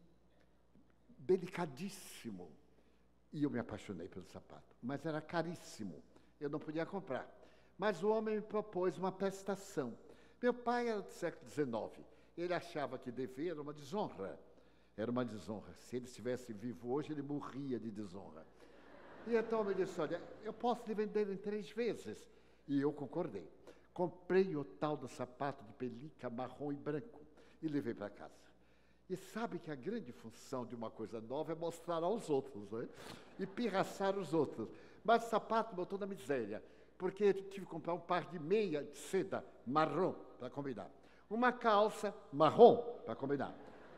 delicadíssimo. 1.19 2.51
E 3.33 3.43
eu 3.43 3.51
me 3.51 3.59
apaixonei 3.59 4.09
pelo 4.09 4.25
sapato, 4.27 4.77
mas 4.83 5.05
era 5.05 5.21
caríssimo, 5.21 6.03
eu 6.41 6.49
não 6.49 6.59
podia 6.59 6.87
comprar. 6.87 7.27
Mas 7.77 8.03
o 8.03 8.09
homem 8.09 8.37
me 8.37 8.43
propôs 8.43 8.97
uma 8.97 9.13
prestação. 9.13 9.97
Meu 10.41 10.55
pai 10.55 10.89
era 10.89 11.03
do 11.03 11.11
século 11.11 11.51
XIX, 11.51 12.07
ele 12.37 12.55
achava 12.55 12.99
que 12.99 13.11
dever 13.11 13.51
era 13.51 13.63
uma 13.63 13.73
desonra. 13.73 14.39
Era 14.97 15.11
uma 15.11 15.25
desonra. 15.25 15.73
Se 15.75 15.97
ele 15.97 16.07
estivesse 16.07 16.53
vivo 16.53 16.91
hoje, 16.91 17.13
ele 17.13 17.23
morria 17.23 17.79
de 17.79 17.89
desonra. 17.91 18.45
E 19.29 19.37
então 19.37 19.63
me 19.63 19.73
disse: 19.73 20.01
Olha, 20.01 20.21
eu 20.43 20.53
posso 20.53 20.85
lhe 20.89 20.95
vender 20.95 21.29
em 21.31 21.37
três 21.37 21.71
vezes. 21.71 22.29
E 22.67 22.81
eu 22.81 22.93
concordei. 22.93 23.49
Comprei 23.99 24.55
o 24.55 24.63
tal 24.63 24.97
do 24.97 25.09
sapato 25.09 25.65
de 25.65 25.73
pelica 25.73 26.31
marrom 26.31 26.71
e 26.71 26.77
branco 26.77 27.21
e 27.61 27.67
levei 27.67 27.93
para 27.93 28.09
casa. 28.09 28.31
E 29.11 29.17
sabe 29.17 29.59
que 29.59 29.73
a 29.73 29.75
grande 29.75 30.13
função 30.13 30.65
de 30.65 30.73
uma 30.73 30.89
coisa 30.89 31.21
nova 31.21 31.51
é 31.51 31.55
mostrar 31.57 32.05
aos 32.05 32.31
outros, 32.31 32.71
né? 32.71 32.89
E 33.41 33.45
pirraçar 33.45 34.17
os 34.17 34.33
outros. 34.33 34.69
Mas 35.03 35.27
o 35.27 35.29
sapato 35.29 35.75
botou 35.75 35.99
na 35.99 36.07
miséria, 36.07 36.63
porque 36.97 37.25
eu 37.25 37.35
tive 37.35 37.67
que 37.67 37.73
comprar 37.73 37.93
um 37.93 37.99
par 37.99 38.31
de 38.31 38.39
meia 38.39 38.85
de 38.85 38.97
seda 38.97 39.45
marrom 39.67 40.15
para 40.39 40.49
combinar. 40.49 40.89
Uma 41.29 41.51
calça 41.51 42.15
marrom 42.33 42.77
para 43.05 43.17
combinar. 43.17 43.53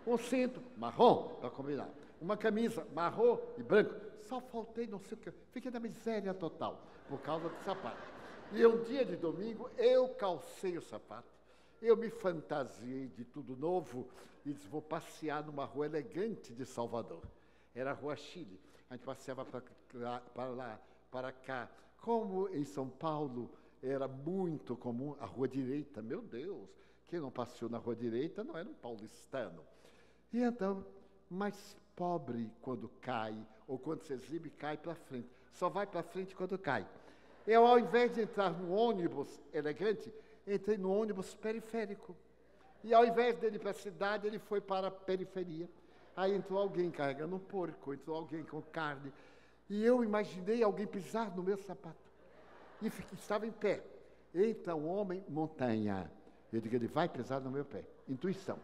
Um 0.07 0.17
cinto 0.17 0.63
marrom 0.79 1.37
para 1.43 1.51
combinar. 1.51 1.91
Uma 2.19 2.39
camisa 2.39 2.87
marrom 2.95 3.39
e 3.59 3.63
branco. 3.63 3.95
Só 4.23 4.41
faltei 4.41 4.87
não 4.87 4.99
sei 4.99 5.19
o 5.19 5.21
que. 5.21 5.31
Fiquei 5.53 5.71
na 5.71 5.79
miséria 5.79 6.33
total 6.33 6.87
por 7.07 7.21
causa 7.21 7.51
do 7.51 7.65
sapato. 7.67 8.20
E 8.53 8.67
um 8.67 8.83
dia 8.83 9.05
de 9.05 9.17
domingo 9.17 9.71
eu 9.79 10.09
calcei 10.11 10.77
o 10.77 10.83
sapato 10.83 11.41
eu 11.83 11.97
me 11.97 12.11
fantasiei 12.11 13.09
de 13.09 13.25
tudo 13.25 13.57
novo 13.57 14.07
e 14.45 14.53
disse: 14.53 14.69
vou 14.69 14.83
passear 14.83 15.45
numa 15.45 15.65
rua 15.65 15.87
elegante 15.87 16.53
de 16.53 16.65
Salvador. 16.67 17.23
Era 17.75 17.91
a 17.91 17.95
Rua 17.95 18.17
Chile. 18.17 18.61
A 18.89 18.95
gente 18.95 19.05
passeava 19.05 19.45
para 19.45 20.49
lá, 20.49 20.81
para 21.11 21.33
cá. 21.33 21.71
Como 21.99 22.49
em 22.49 22.65
São 22.65 22.89
Paulo 22.89 23.51
era 23.83 24.09
muito 24.09 24.77
comum 24.77 25.17
a 25.21 25.27
Rua 25.27 25.49
Direita, 25.49 26.03
meu 26.03 26.21
Deus, 26.21 26.69
quem 27.07 27.21
não 27.21 27.31
passeou 27.31 27.71
na 27.71 27.79
Rua 27.79 27.95
Direita 27.95 28.43
não 28.45 28.57
era 28.57 28.69
um 28.69 28.75
paulistano. 28.75 29.65
E 30.33 30.43
então, 30.43 30.85
mais 31.31 31.77
pobre 31.95 32.51
quando 32.61 32.89
cai, 33.01 33.37
ou 33.67 33.79
quando 33.79 34.03
se 34.03 34.13
exibe, 34.13 34.51
cai 34.51 34.77
para 34.77 34.95
frente. 34.95 35.29
Só 35.53 35.69
vai 35.69 35.87
para 35.87 36.03
frente 36.03 36.35
quando 36.35 36.59
cai. 36.59 36.87
Eu, 37.51 37.67
ao 37.67 37.81
invés 37.81 38.15
de 38.15 38.21
entrar 38.21 38.53
no 38.53 38.73
ônibus 38.73 39.41
elegante, 39.53 40.15
entrei 40.47 40.79
no 40.79 40.89
ônibus 40.89 41.35
periférico. 41.35 42.15
E 42.85 42.95
ao 42.95 43.05
invés 43.05 43.37
dele 43.39 43.59
para 43.59 43.73
a 43.73 43.75
cidade, 43.75 44.25
ele 44.25 44.39
foi 44.39 44.61
para 44.61 44.87
a 44.87 44.91
periferia. 44.93 45.69
Aí 46.17 46.33
entrou 46.33 46.61
alguém 46.61 46.93
carregando 46.93 47.35
um 47.35 47.41
porco, 47.41 47.93
entrou 47.93 48.19
alguém 48.19 48.45
com 48.45 48.63
carne. 48.63 49.13
E 49.69 49.85
eu 49.85 50.05
imaginei 50.05 50.63
alguém 50.63 50.87
pisar 50.87 51.35
no 51.35 51.43
meu 51.43 51.57
sapato. 51.57 51.99
E 52.81 52.89
fiquei, 52.89 53.19
estava 53.19 53.45
em 53.45 53.51
pé. 53.51 53.83
Então, 54.33 54.87
homem, 54.87 55.25
montanha. 55.29 56.09
Eu 56.53 56.61
digo, 56.61 56.77
ele 56.77 56.87
vai 56.87 57.09
pisar 57.09 57.41
no 57.41 57.51
meu 57.51 57.65
pé. 57.65 57.83
Intuição. 58.09 58.61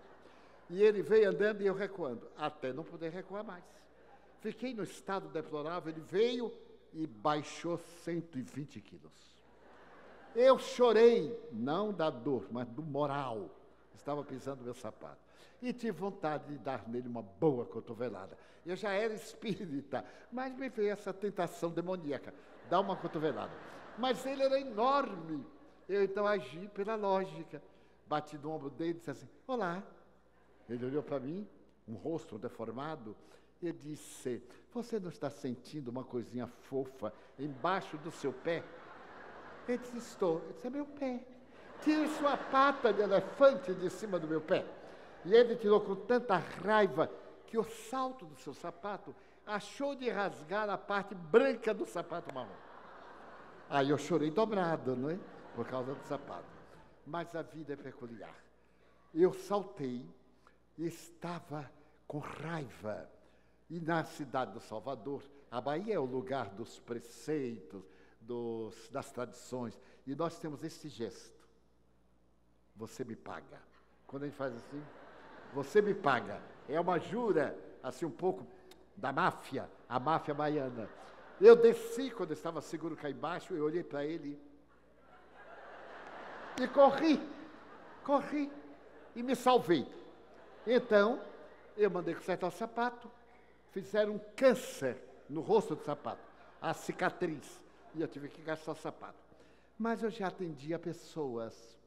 E 0.70 0.80
ele 0.80 1.02
veio 1.02 1.30
andando 1.30 1.60
e 1.60 1.66
eu 1.66 1.74
recuando, 1.74 2.24
até 2.36 2.72
não 2.72 2.84
poder 2.84 3.10
recuar 3.10 3.42
mais. 3.42 3.64
Fiquei 4.38 4.72
no 4.72 4.84
estado 4.84 5.26
deplorável, 5.26 5.90
ele 5.90 6.02
veio 6.02 6.52
e 6.96 7.06
baixou 7.06 7.76
120 7.76 8.80
quilos. 8.80 9.12
Eu 10.34 10.58
chorei, 10.58 11.38
não 11.52 11.92
da 11.92 12.08
dor, 12.08 12.46
mas 12.50 12.66
do 12.68 12.82
moral. 12.82 13.50
Estava 13.94 14.24
pisando 14.24 14.64
meu 14.64 14.74
sapato. 14.74 15.18
E 15.60 15.72
tive 15.72 15.92
vontade 15.92 16.46
de 16.48 16.58
dar 16.58 16.88
nele 16.88 17.08
uma 17.08 17.22
boa 17.22 17.64
cotovelada. 17.66 18.36
Eu 18.64 18.76
já 18.76 18.92
era 18.92 19.14
espírita, 19.14 20.04
mas 20.32 20.54
me 20.54 20.68
veio 20.68 20.90
essa 20.90 21.12
tentação 21.12 21.70
demoníaca, 21.70 22.34
dar 22.68 22.80
uma 22.80 22.96
cotovelada. 22.96 23.52
Mas 23.98 24.24
ele 24.26 24.42
era 24.42 24.60
enorme. 24.60 25.44
Eu 25.88 26.02
então 26.02 26.26
agi 26.26 26.68
pela 26.68 26.94
lógica. 26.94 27.62
Bati 28.06 28.36
no 28.38 28.50
ombro 28.50 28.70
dele 28.70 28.90
e 28.90 28.94
disse 28.94 29.10
assim: 29.10 29.28
Olá. 29.46 29.82
Ele 30.68 30.84
olhou 30.84 31.02
para 31.02 31.20
mim, 31.20 31.46
um 31.86 31.94
rosto 31.94 32.38
deformado, 32.38 33.16
e 33.62 33.72
disse: 33.72 34.42
Você 34.72 34.98
não 34.98 35.08
está 35.08 35.30
sentindo 35.30 35.88
uma 35.88 36.04
coisinha 36.04 36.46
fofa 36.46 37.12
embaixo 37.38 37.96
do 37.98 38.10
seu 38.10 38.32
pé? 38.32 38.62
Ele 39.68 39.78
disse, 39.78 39.96
estou. 39.96 40.42
Eu 40.46 40.52
disse, 40.52 40.66
é 40.66 40.70
meu 40.70 40.86
pé. 40.86 41.20
Tire 41.82 42.08
sua 42.08 42.36
pata 42.36 42.92
de 42.92 43.02
elefante 43.02 43.74
de 43.74 43.90
cima 43.90 44.18
do 44.18 44.26
meu 44.26 44.40
pé. 44.40 44.64
E 45.24 45.34
ele 45.34 45.56
tirou 45.56 45.80
com 45.80 45.94
tanta 45.94 46.36
raiva 46.36 47.10
que 47.46 47.58
o 47.58 47.64
salto 47.64 48.24
do 48.24 48.36
seu 48.36 48.54
sapato 48.54 49.14
achou 49.44 49.94
de 49.94 50.08
rasgar 50.08 50.68
a 50.68 50.78
parte 50.78 51.14
branca 51.14 51.74
do 51.74 51.86
sapato 51.86 52.32
marrom. 52.34 52.48
Aí 53.68 53.90
eu 53.90 53.98
chorei 53.98 54.30
dobrado, 54.30 54.96
não 54.96 55.10
é? 55.10 55.18
Por 55.54 55.66
causa 55.66 55.94
do 55.94 56.04
sapato. 56.04 56.44
Mas 57.04 57.34
a 57.34 57.42
vida 57.42 57.72
é 57.72 57.76
peculiar. 57.76 58.34
Eu 59.14 59.32
saltei 59.32 60.08
e 60.78 60.86
estava 60.86 61.70
com 62.06 62.18
raiva. 62.18 63.08
E 63.68 63.80
na 63.80 64.04
cidade 64.04 64.52
do 64.52 64.60
Salvador, 64.60 65.22
a 65.50 65.60
Bahia 65.60 65.94
é 65.94 65.98
o 65.98 66.04
lugar 66.04 66.50
dos 66.50 66.78
preceitos, 66.78 67.82
dos, 68.20 68.88
das 68.88 69.10
tradições. 69.10 69.78
E 70.06 70.14
nós 70.14 70.38
temos 70.38 70.62
esse 70.62 70.88
gesto. 70.88 71.46
Você 72.76 73.04
me 73.04 73.16
paga. 73.16 73.60
Quando 74.06 74.24
a 74.24 74.26
gente 74.26 74.36
faz 74.36 74.54
assim, 74.54 74.82
você 75.52 75.82
me 75.82 75.94
paga. 75.94 76.40
É 76.68 76.78
uma 76.78 76.98
jura, 76.98 77.58
assim, 77.82 78.04
um 78.04 78.10
pouco 78.10 78.46
da 78.96 79.12
máfia, 79.12 79.68
a 79.88 79.98
máfia 79.98 80.34
baiana. 80.34 80.88
Eu 81.40 81.56
desci 81.56 82.10
quando 82.10 82.32
estava 82.32 82.60
seguro 82.60 82.96
cá 82.96 83.10
embaixo, 83.10 83.54
eu 83.54 83.64
olhei 83.64 83.82
para 83.82 84.04
ele 84.04 84.40
e 86.58 86.66
corri, 86.68 87.20
corri 88.02 88.50
e 89.14 89.22
me 89.22 89.36
salvei. 89.36 89.86
Então, 90.66 91.20
eu 91.76 91.90
mandei 91.90 92.14
consertar 92.14 92.46
o 92.46 92.50
sapato, 92.50 93.10
fizeram 93.82 94.14
um 94.14 94.20
câncer 94.34 94.96
no 95.28 95.40
rosto 95.40 95.74
do 95.74 95.84
sapato, 95.84 96.22
a 96.60 96.72
cicatriz 96.72 97.60
e 97.94 98.00
eu 98.02 98.08
tive 98.08 98.28
que 98.28 98.42
gastar 98.42 98.74
sapato. 98.74 99.18
Mas 99.78 100.02
eu 100.02 100.10
já 100.10 100.28
atendia 100.28 100.78
pessoas. 100.78 101.78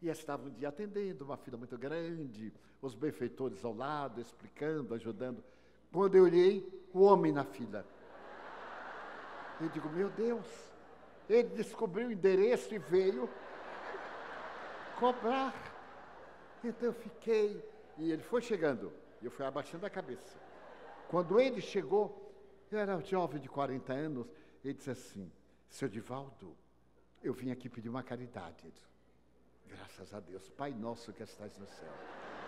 E 0.00 0.08
estava 0.08 0.46
um 0.46 0.50
dia 0.50 0.68
atendendo, 0.68 1.24
uma 1.24 1.36
fila 1.36 1.56
muito 1.56 1.76
grande, 1.78 2.52
os 2.80 2.94
benfeitores 2.94 3.64
ao 3.64 3.74
lado, 3.74 4.20
explicando, 4.20 4.94
ajudando. 4.94 5.42
Quando 5.92 6.16
eu 6.16 6.24
olhei, 6.24 6.66
o 6.92 7.02
homem 7.02 7.32
na 7.32 7.44
fila. 7.44 7.86
Eu 9.60 9.68
digo, 9.68 9.88
meu 9.90 10.10
Deus, 10.10 10.46
ele 11.28 11.48
descobriu 11.50 12.08
o 12.08 12.12
endereço 12.12 12.74
e 12.74 12.78
veio 12.78 13.28
cobrar. 14.98 15.54
Então 16.62 16.88
eu 16.88 16.94
fiquei, 16.94 17.62
e 17.96 18.10
ele 18.10 18.22
foi 18.22 18.42
chegando, 18.42 18.92
e 19.22 19.26
eu 19.26 19.30
fui 19.30 19.44
abaixando 19.44 19.86
a 19.86 19.90
cabeça. 19.90 20.43
Quando 21.08 21.40
ele 21.40 21.60
chegou, 21.60 22.32
eu 22.70 22.78
era 22.78 23.00
jovem 23.00 23.40
de 23.40 23.48
40 23.48 23.92
anos, 23.92 24.26
ele 24.64 24.74
disse 24.74 24.90
assim: 24.90 25.30
Seu 25.68 25.88
Divaldo, 25.88 26.56
eu 27.22 27.32
vim 27.32 27.50
aqui 27.50 27.68
pedir 27.68 27.88
uma 27.88 28.02
caridade. 28.02 28.72
Graças 29.66 30.12
a 30.14 30.20
Deus, 30.20 30.48
Pai 30.50 30.72
nosso 30.72 31.12
que 31.12 31.22
estás 31.22 31.56
no 31.58 31.66
céu. 31.66 31.92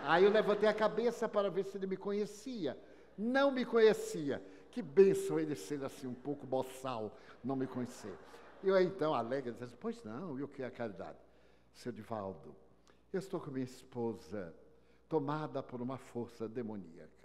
Aí 0.02 0.24
eu 0.24 0.30
levantei 0.30 0.68
a 0.68 0.74
cabeça 0.74 1.28
para 1.28 1.50
ver 1.50 1.64
se 1.64 1.76
ele 1.76 1.86
me 1.86 1.96
conhecia. 1.96 2.78
Não 3.16 3.50
me 3.50 3.64
conhecia. 3.64 4.42
Que 4.70 4.82
benção 4.82 5.40
ele 5.40 5.54
ser 5.54 5.82
assim 5.84 6.07
um 6.07 6.14
pouco 6.14 6.46
boçal, 6.46 7.16
não 7.42 7.57
me 7.57 7.66
conhecer. 7.66 8.14
Eu 8.62 8.80
então, 8.80 9.14
alegre, 9.14 9.52
disse, 9.52 9.76
pois 9.76 10.02
não, 10.04 10.38
e 10.38 10.42
o 10.42 10.48
que 10.48 10.62
é 10.62 10.66
a 10.66 10.70
caridade? 10.70 11.18
Seu 11.72 11.92
Divaldo, 11.92 12.54
eu 13.12 13.18
estou 13.18 13.40
com 13.40 13.50
minha 13.50 13.64
esposa, 13.64 14.54
tomada 15.09 15.62
por 15.62 15.80
uma 15.80 15.96
força 15.96 16.48
demoníaca. 16.48 17.15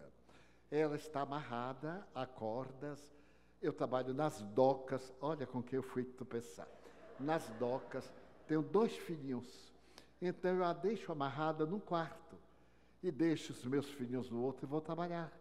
Ela 0.72 0.95
está 0.95 1.22
amarrada 1.22 2.07
a 2.15 2.26
cordas 2.26 3.11
eu 3.61 3.72
trabalho 3.72 4.11
nas 4.13 4.41
docas, 4.41 5.13
olha 5.22 5.45
com 5.45 5.61
que 5.61 5.78
eu 5.78 5.84
fui 5.84 6.03
tropeçar. 6.03 6.67
Nas 7.19 7.47
docas, 7.51 8.11
tenho 8.47 8.63
dois 8.63 8.97
filhinhos. 8.97 9.72
Então 10.19 10.55
eu 10.55 10.63
a 10.63 10.74
deixo 10.74 11.11
amarrada 11.11 11.65
num 11.65 11.80
quarto 11.80 12.36
e 13.03 13.11
deixo 13.11 13.53
os 13.53 13.63
meus 13.63 13.88
filhinhos 13.91 14.32
no 14.32 14.41
outro 14.41 14.65
e 14.65 14.67
vou 14.67 14.82
trabalhar. 14.82 15.32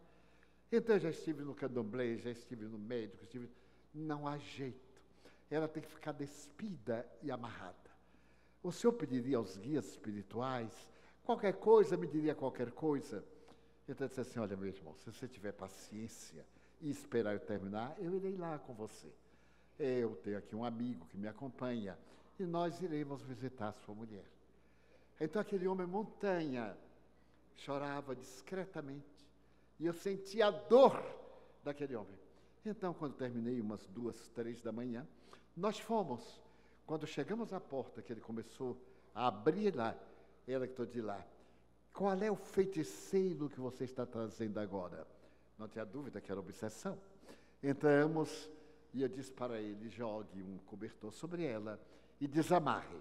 Então 0.70 0.96
eu 0.96 1.00
já 1.00 1.08
estive 1.08 1.42
no 1.42 1.54
candomblé, 1.54 2.18
já 2.18 2.30
estive 2.30 2.66
no 2.66 2.78
médico, 2.78 3.24
estive... 3.24 3.48
não 3.94 4.28
há 4.28 4.36
jeito. 4.36 5.00
Ela 5.50 5.66
tem 5.66 5.82
que 5.82 5.90
ficar 5.90 6.12
despida 6.12 7.06
e 7.22 7.30
amarrada. 7.30 7.74
O 8.62 8.70
senhor 8.70 8.92
pediria 8.92 9.38
aos 9.38 9.56
guias 9.56 9.86
espirituais, 9.86 10.86
qualquer 11.24 11.54
coisa, 11.54 11.96
me 11.96 12.06
diria 12.06 12.34
qualquer 12.34 12.70
coisa. 12.70 13.24
Então 13.90 14.04
eu 14.04 14.08
disse 14.08 14.20
assim, 14.20 14.38
olha 14.38 14.56
meu 14.56 14.68
irmão, 14.68 14.94
se 14.94 15.10
você 15.10 15.26
tiver 15.26 15.50
paciência 15.50 16.46
e 16.80 16.88
esperar 16.88 17.34
eu 17.34 17.40
terminar, 17.40 17.96
eu 17.98 18.14
irei 18.14 18.36
lá 18.36 18.56
com 18.56 18.72
você. 18.72 19.12
Eu 19.76 20.14
tenho 20.14 20.38
aqui 20.38 20.54
um 20.54 20.64
amigo 20.64 21.06
que 21.06 21.18
me 21.18 21.26
acompanha 21.26 21.98
e 22.38 22.44
nós 22.44 22.80
iremos 22.80 23.20
visitar 23.22 23.70
a 23.70 23.72
sua 23.72 23.92
mulher. 23.92 24.24
Então 25.20 25.42
aquele 25.42 25.66
homem 25.66 25.88
montanha 25.88 26.78
chorava 27.56 28.14
discretamente 28.14 29.26
e 29.80 29.86
eu 29.86 29.92
sentia 29.92 30.46
a 30.46 30.50
dor 30.52 31.02
daquele 31.64 31.96
homem. 31.96 32.16
Então, 32.64 32.94
quando 32.94 33.14
terminei, 33.14 33.60
umas 33.60 33.84
duas, 33.88 34.28
três 34.28 34.60
da 34.62 34.70
manhã, 34.70 35.04
nós 35.56 35.80
fomos. 35.80 36.40
Quando 36.86 37.06
chegamos 37.06 37.52
à 37.52 37.58
porta, 37.58 38.02
que 38.02 38.12
ele 38.12 38.20
começou 38.20 38.80
a 39.14 39.26
abrir 39.26 39.74
lá, 39.74 39.96
ela 40.46 40.66
que 40.66 40.74
estou 40.74 40.86
de 40.86 41.00
lá. 41.00 41.26
Qual 41.92 42.12
é 42.14 42.30
o 42.30 42.36
feiticeiro 42.36 43.48
que 43.48 43.60
você 43.60 43.84
está 43.84 44.06
trazendo 44.06 44.58
agora? 44.58 45.06
Não 45.58 45.68
tinha 45.68 45.84
dúvida 45.84 46.20
que 46.20 46.30
era 46.30 46.40
obsessão. 46.40 46.98
Entramos 47.62 48.48
e 48.94 49.02
eu 49.02 49.08
disse 49.08 49.30
para 49.30 49.60
ele: 49.60 49.88
jogue 49.88 50.42
um 50.42 50.58
cobertor 50.66 51.12
sobre 51.12 51.44
ela 51.44 51.80
e 52.20 52.26
desamarre. 52.26 52.96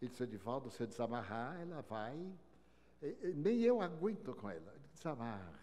Ele 0.00 0.10
disse: 0.10 0.22
Edivaldo, 0.22 0.70
se 0.70 0.82
eu 0.82 0.86
desamarrar, 0.86 1.60
ela 1.60 1.82
vai. 1.82 2.16
Nem 3.34 3.60
eu 3.60 3.80
aguento 3.80 4.34
com 4.34 4.48
ela. 4.48 4.74
Desamarre 4.94 5.58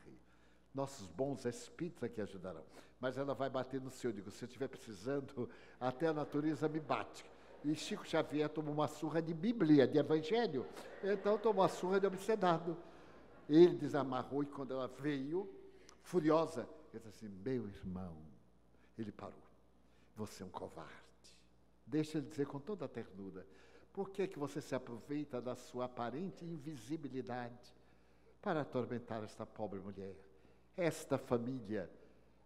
nossos 0.76 1.08
bons 1.08 1.46
espíritos 1.46 2.04
aqui 2.04 2.20
ajudarão. 2.20 2.64
Mas 3.00 3.18
ela 3.18 3.34
vai 3.34 3.50
bater 3.50 3.80
no 3.80 3.90
seu. 3.90 4.10
Eu 4.10 4.16
digo, 4.16 4.30
se 4.30 4.44
eu 4.44 4.48
estiver 4.48 4.68
precisando, 4.68 5.50
até 5.80 6.08
a 6.08 6.14
natureza 6.14 6.68
me 6.68 6.80
bate. 6.80 7.26
E 7.66 7.76
Chico 7.76 8.06
Xavier 8.08 8.48
tomou 8.50 8.74
uma 8.74 8.88
surra 8.88 9.22
de 9.22 9.34
Bíblia, 9.34 9.88
de 9.88 9.98
Evangelho. 9.98 10.66
Então 11.04 11.38
tomou 11.38 11.64
uma 11.64 11.70
surra 11.70 12.00
de 12.00 12.08
obsedado. 12.08 12.78
Ele 13.50 13.76
desamarrou 13.76 14.44
e 14.44 14.46
quando 14.46 14.74
ela 14.74 14.88
veio, 14.88 15.50
furiosa, 16.04 16.68
ele 16.94 17.04
disse 17.04 17.26
assim: 17.26 17.36
Meu 17.44 17.68
irmão, 17.68 18.16
ele 18.98 19.12
parou. 19.12 19.34
Você 20.16 20.44
é 20.44 20.46
um 20.46 20.50
covarde. 20.50 20.94
Deixa 21.86 22.18
ele 22.18 22.28
dizer 22.28 22.48
com 22.48 22.60
toda 22.60 22.86
a 22.86 22.88
ternura. 22.88 23.46
Por 23.92 24.10
que, 24.10 24.28
que 24.28 24.40
você 24.40 24.62
se 24.62 24.76
aproveita 24.76 25.42
da 25.42 25.56
sua 25.56 25.86
aparente 25.86 26.46
invisibilidade 26.46 27.74
para 28.42 28.62
atormentar 28.62 29.24
esta 29.24 29.46
pobre 29.46 29.80
mulher? 29.80 30.16
esta 30.78 31.18
família, 31.18 31.90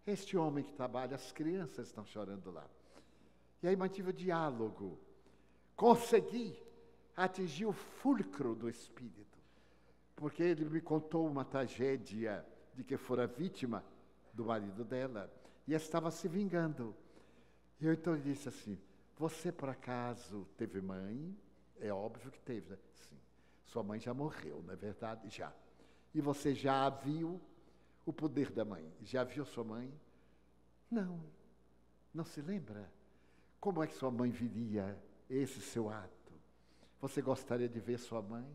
este 0.05 0.38
homem 0.38 0.63
que 0.63 0.74
trabalha, 0.74 1.15
as 1.15 1.32
crianças 1.32 1.88
estão 1.88 2.05
chorando 2.05 2.51
lá. 2.51 2.65
E 3.61 3.67
aí 3.67 3.76
mantive 3.76 4.09
o 4.09 4.13
diálogo. 4.13 4.97
Consegui 5.80 6.61
atingir 7.15 7.65
o 7.65 7.71
fulcro 7.71 8.53
do 8.53 8.67
espírito, 8.67 9.39
porque 10.13 10.43
ele 10.43 10.65
me 10.65 10.82
contou 10.82 11.25
uma 11.25 11.45
tragédia 11.45 12.45
de 12.73 12.84
que 12.84 12.97
fora 12.97 13.25
vítima 13.25 13.82
do 14.34 14.43
marido 14.43 14.84
dela 14.84 15.32
e 15.65 15.73
estava 15.73 16.11
se 16.11 16.27
vingando. 16.27 16.93
E 17.80 17.86
eu 17.86 17.93
então 17.93 18.19
disse 18.19 18.49
assim: 18.49 18.77
Você 19.17 19.53
por 19.53 19.69
acaso 19.69 20.45
teve 20.57 20.82
mãe? 20.82 21.34
É 21.80 21.93
óbvio 21.93 22.30
que 22.30 22.41
teve, 22.41 22.71
né? 22.71 22.77
Sim. 22.95 23.17
Sua 23.63 23.82
mãe 23.82 24.01
já 24.01 24.13
morreu, 24.13 24.61
não 24.61 24.73
é 24.73 24.75
verdade? 24.75 25.30
Já. 25.30 25.53
E 26.13 26.19
você 26.19 26.53
já 26.53 26.89
viu 26.89 27.39
o 28.05 28.11
poder 28.11 28.51
da 28.51 28.65
mãe. 28.65 28.91
Já 29.01 29.23
viu 29.23 29.45
sua 29.45 29.63
mãe? 29.63 29.89
Não, 30.91 31.23
não 32.13 32.25
se 32.25 32.41
lembra. 32.41 32.91
Como 33.61 33.82
é 33.82 33.88
que 33.88 33.93
sua 33.93 34.11
mãe 34.11 34.30
viria 34.30 35.01
esse 35.30 35.61
seu 35.61 35.89
ato? 35.89 36.34
Você 37.01 37.21
gostaria 37.21 37.69
de 37.69 37.80
ver 37.80 37.97
sua 37.97 38.21
mãe? 38.21 38.45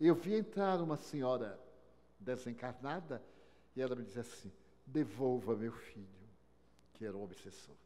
Eu 0.00 0.14
vi 0.14 0.34
entrar 0.34 0.80
uma 0.80 0.96
senhora 0.96 1.60
desencarnada 2.18 3.22
e 3.76 3.80
ela 3.80 3.94
me 3.94 4.04
disse 4.04 4.20
assim: 4.20 4.52
devolva 4.86 5.56
meu 5.56 5.72
filho, 5.72 6.28
que 6.94 7.04
era 7.04 7.16
o 7.16 7.22
obsessor. 7.22 7.76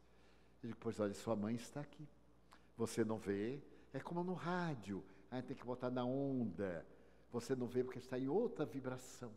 E 0.62 0.68
depois, 0.68 0.99
olha, 0.99 1.14
sua 1.14 1.36
mãe 1.36 1.55
está 1.55 1.80
aqui. 1.80 2.09
Você 2.76 3.05
não 3.05 3.18
vê? 3.18 3.61
É 3.92 4.01
como 4.01 4.22
no 4.22 4.34
rádio, 4.34 5.05
a 5.30 5.36
gente 5.36 5.47
tem 5.47 5.57
que 5.57 5.64
botar 5.64 5.90
na 5.90 6.05
onda. 6.05 6.86
Você 7.32 7.55
não 7.55 7.66
vê 7.66 7.84
porque 7.84 7.99
está 7.99 8.18
em 8.18 8.28
outra 8.28 8.64
vibração. 8.64 9.32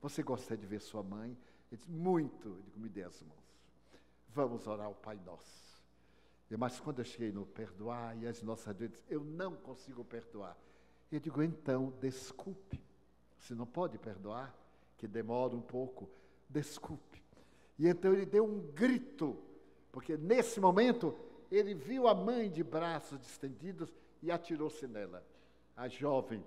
Você 0.00 0.22
gosta 0.22 0.56
de 0.56 0.66
ver 0.66 0.80
sua 0.80 1.02
mãe? 1.02 1.36
Ele 1.70 1.78
disse, 1.78 1.90
muito. 1.90 2.48
Eu 2.48 2.62
digo, 2.62 2.80
me 2.80 2.88
dê 2.88 3.02
as 3.02 3.22
mãos. 3.22 3.38
Vamos 4.28 4.66
orar 4.66 4.86
ao 4.86 4.94
Pai 4.94 5.18
Nosso. 5.24 5.61
Mas 6.56 6.78
quando 6.80 6.98
eu 6.98 7.04
cheguei 7.04 7.32
no 7.32 7.46
perdoar, 7.46 8.16
e 8.16 8.26
as 8.26 8.42
nossas 8.42 8.76
disse, 8.76 8.98
eu 9.08 9.22
não 9.22 9.54
consigo 9.56 10.04
perdoar. 10.04 10.56
Eu 11.10 11.20
digo, 11.20 11.42
então, 11.42 11.92
desculpe. 12.00 12.82
Se 13.38 13.54
não 13.54 13.66
pode 13.66 13.98
perdoar, 13.98 14.54
que 14.96 15.08
demora 15.08 15.54
um 15.54 15.60
pouco, 15.60 16.08
desculpe. 16.48 17.22
E 17.78 17.88
então 17.88 18.12
ele 18.12 18.26
deu 18.26 18.44
um 18.44 18.60
grito, 18.72 19.36
porque 19.90 20.16
nesse 20.16 20.60
momento 20.60 21.16
ele 21.50 21.74
viu 21.74 22.06
a 22.06 22.14
mãe 22.14 22.50
de 22.50 22.62
braços 22.62 23.20
estendidos 23.26 23.92
e 24.22 24.30
atirou-se 24.30 24.86
nela. 24.86 25.26
A 25.76 25.88
jovem 25.88 26.44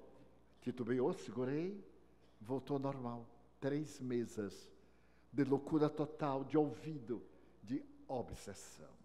titubeou, 0.62 1.14
segurei, 1.14 1.84
voltou 2.40 2.80
normal 2.80 3.28
três 3.60 4.00
meses 4.00 4.72
de 5.32 5.44
loucura 5.44 5.90
total, 5.90 6.44
de 6.44 6.58
ouvido, 6.58 7.22
de 7.62 7.84
obsessão. 8.08 9.05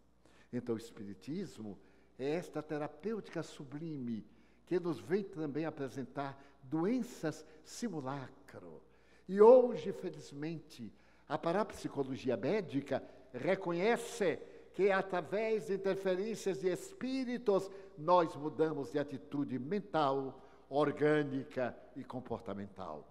Então, 0.52 0.74
o 0.74 0.78
Espiritismo 0.78 1.78
é 2.18 2.30
esta 2.30 2.62
terapêutica 2.62 3.42
sublime 3.42 4.26
que 4.66 4.78
nos 4.78 4.98
vem 4.98 5.24
também 5.24 5.64
apresentar 5.64 6.40
doenças 6.62 7.44
simulacro. 7.64 8.82
E 9.28 9.40
hoje, 9.40 9.92
felizmente, 9.92 10.92
a 11.28 11.38
parapsicologia 11.38 12.36
médica 12.36 13.02
reconhece 13.32 14.38
que 14.74 14.90
através 14.90 15.66
de 15.66 15.74
interferências 15.74 16.60
de 16.60 16.68
espíritos 16.68 17.70
nós 17.96 18.34
mudamos 18.36 18.92
de 18.92 18.98
atitude 18.98 19.58
mental, 19.58 20.40
orgânica 20.68 21.76
e 21.96 22.04
comportamental. 22.04 23.06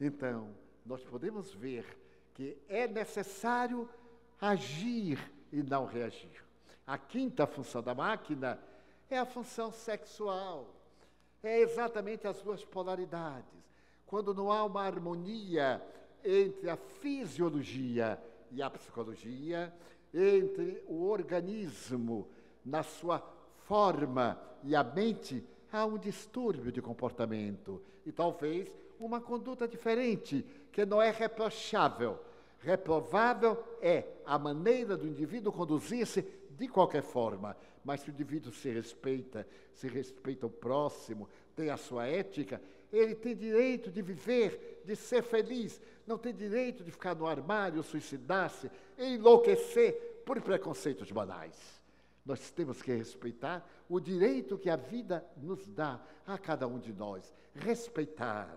Então, 0.00 0.54
nós 0.84 1.04
podemos 1.04 1.52
ver 1.52 1.84
que 2.34 2.56
é 2.68 2.88
necessário 2.88 3.88
agir 4.40 5.18
e 5.52 5.62
não 5.62 5.84
reagir. 5.84 6.42
A 6.86 6.98
quinta 6.98 7.46
função 7.46 7.82
da 7.82 7.94
máquina 7.94 8.58
é 9.08 9.18
a 9.18 9.26
função 9.26 9.70
sexual. 9.70 10.74
É 11.42 11.60
exatamente 11.60 12.26
as 12.26 12.40
duas 12.42 12.64
polaridades. 12.64 13.62
Quando 14.06 14.34
não 14.34 14.50
há 14.50 14.64
uma 14.64 14.82
harmonia 14.82 15.82
entre 16.24 16.68
a 16.68 16.76
fisiologia 16.76 18.18
e 18.50 18.62
a 18.62 18.70
psicologia, 18.70 19.72
entre 20.12 20.84
o 20.86 21.08
organismo 21.08 22.28
na 22.64 22.82
sua 22.82 23.18
forma 23.66 24.38
e 24.62 24.76
a 24.76 24.84
mente, 24.84 25.44
há 25.72 25.86
um 25.86 25.98
distúrbio 25.98 26.70
de 26.70 26.82
comportamento 26.82 27.82
e 28.04 28.12
talvez 28.12 28.70
uma 29.00 29.20
conduta 29.20 29.66
diferente 29.66 30.44
que 30.70 30.84
não 30.84 31.00
é 31.00 31.10
reprochável. 31.10 32.18
Reprovável 32.60 33.62
é 33.80 34.04
a 34.24 34.38
maneira 34.38 34.96
do 34.96 35.08
indivíduo 35.08 35.52
conduzir-se 35.52 36.22
de 36.62 36.68
qualquer 36.68 37.02
forma, 37.02 37.56
mas 37.84 38.00
se 38.00 38.08
o 38.08 38.12
indivíduo 38.12 38.52
se 38.52 38.70
respeita, 38.70 39.46
se 39.74 39.88
respeita 39.88 40.46
o 40.46 40.50
próximo, 40.50 41.28
tem 41.56 41.70
a 41.70 41.76
sua 41.76 42.06
ética, 42.06 42.62
ele 42.92 43.16
tem 43.16 43.34
direito 43.34 43.90
de 43.90 44.00
viver, 44.00 44.82
de 44.84 44.94
ser 44.94 45.22
feliz, 45.22 45.80
não 46.06 46.16
tem 46.16 46.32
direito 46.32 46.84
de 46.84 46.90
ficar 46.92 47.16
no 47.16 47.26
armário, 47.26 47.82
suicidar-se, 47.82 48.70
enlouquecer 48.96 50.22
por 50.24 50.40
preconceitos 50.40 51.10
banais. 51.10 51.82
Nós 52.24 52.52
temos 52.52 52.80
que 52.80 52.92
respeitar 52.92 53.68
o 53.88 53.98
direito 53.98 54.56
que 54.56 54.70
a 54.70 54.76
vida 54.76 55.26
nos 55.36 55.66
dá 55.66 56.00
a 56.24 56.38
cada 56.38 56.68
um 56.68 56.78
de 56.78 56.92
nós. 56.92 57.34
Respeitar 57.56 58.56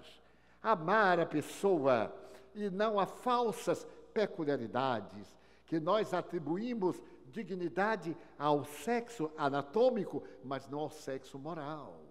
amar 0.62 1.20
a 1.20 1.26
pessoa 1.26 2.14
e 2.54 2.70
não 2.70 3.00
a 3.00 3.06
falsas 3.06 3.88
peculiaridades 4.14 5.36
que 5.66 5.80
nós 5.80 6.14
atribuímos 6.14 7.02
dignidade 7.44 8.16
ao 8.38 8.64
sexo 8.64 9.32
anatômico, 9.38 10.24
mas 10.44 10.68
não 10.70 10.80
ao 10.80 10.90
sexo 10.90 11.38
moral. 11.38 12.02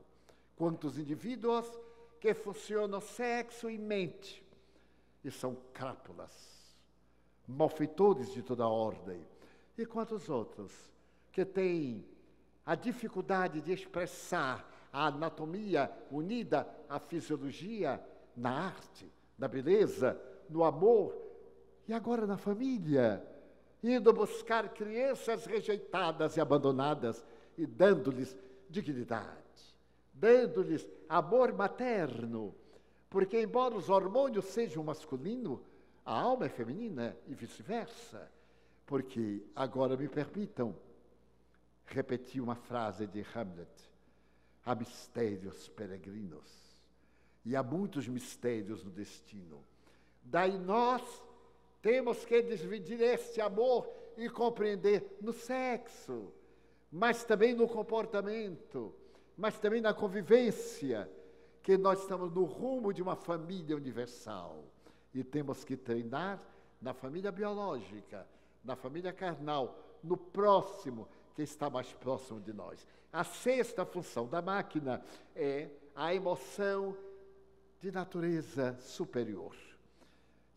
Quantos 0.57 0.99
indivíduos 0.99 1.66
que 2.20 2.35
funcionam 2.35 3.01
sexo 3.01 3.70
e 3.70 3.79
mente 3.79 4.45
e 5.25 5.31
são 5.31 5.57
crápulas, 5.72 6.77
malfeitores 7.47 8.33
de 8.33 8.43
toda 8.43 8.68
ordem. 8.68 9.27
E 9.77 9.87
quantos 9.87 10.29
outros 10.29 10.72
que 11.33 11.45
têm 11.45 12.05
a 12.64 12.75
dificuldade 12.75 13.61
de 13.61 13.72
expressar 13.72 14.70
a 14.93 15.07
anatomia 15.07 15.91
unida 16.11 16.68
à 16.89 17.01
fisiologia 17.01 18.03
na 18.37 18.66
arte, 18.66 19.11
na 19.37 19.49
beleza, 19.49 20.20
no 20.49 20.62
amor, 20.62 21.25
E 21.87 21.93
agora 21.93 22.27
na 22.27 22.39
família, 22.39 23.22
indo 23.93 24.12
buscar 24.12 24.70
crianças 24.70 25.45
rejeitadas 25.45 26.37
e 26.37 26.41
abandonadas 26.41 27.24
e 27.57 27.66
dando-lhes 27.66 28.37
dignidade, 28.68 29.74
dando-lhes 30.12 30.87
amor 31.09 31.53
materno, 31.53 32.55
porque 33.11 33.41
embora 33.41 33.76
os 33.76 33.91
hormônios 33.91 34.47
sejam 34.47 34.82
masculinos, 34.82 35.61
a 36.05 36.18
alma 36.18 36.47
é 36.47 36.49
feminina 36.49 37.16
e 37.26 37.35
vice-versa. 37.35 38.30
Porque 38.87 39.43
agora 39.55 39.97
me 39.97 40.09
permitam 40.09 40.76
repetir 41.87 42.43
uma 42.43 42.55
frase 42.55 43.07
de 43.07 43.24
Hamlet: 43.35 43.91
há 44.64 44.74
mistérios 44.74 45.68
peregrinos 45.70 46.76
e 47.45 47.55
há 47.57 47.62
muitos 47.62 48.09
mistérios 48.09 48.85
no 48.85 48.91
destino. 48.91 49.64
Daí 50.22 50.59
nós 50.59 51.03
temos 51.85 52.24
que 52.24 52.41
dividir 52.41 52.99
esse 53.03 53.43
amor 53.43 53.87
e 54.16 54.30
compreender 54.30 55.18
no 55.20 55.35
sexo, 55.35 56.32
mas 56.91 57.24
também 57.24 57.53
no 57.53 57.68
comportamento, 57.68 58.95
mas 59.37 59.59
também 59.59 59.82
na 59.82 59.93
convivência, 59.93 61.11
que 61.62 61.76
nós 61.76 62.01
estamos 62.01 62.32
no 62.32 62.45
rumo 62.45 62.91
de 62.91 63.03
uma 63.03 63.14
família 63.14 63.76
universal 63.76 64.64
e 65.12 65.22
temos 65.22 65.62
que 65.62 65.76
treinar 65.76 66.43
na 66.80 66.95
família 66.95 67.30
biológica, 67.30 68.26
na 68.64 68.76
família 68.76 69.12
carnal, 69.12 69.78
no 70.03 70.16
próximo 70.16 71.07
que 71.35 71.43
está 71.43 71.68
mais 71.68 71.93
próximo 71.93 72.41
de 72.41 72.55
nós. 72.55 72.87
A 73.12 73.24
sexta 73.24 73.85
função 73.85 74.26
da 74.26 74.41
máquina 74.41 75.05
é 75.37 75.68
a 75.95 76.14
emoção 76.14 76.97
de 77.78 77.93
natureza 77.93 78.74
superior. 78.80 79.55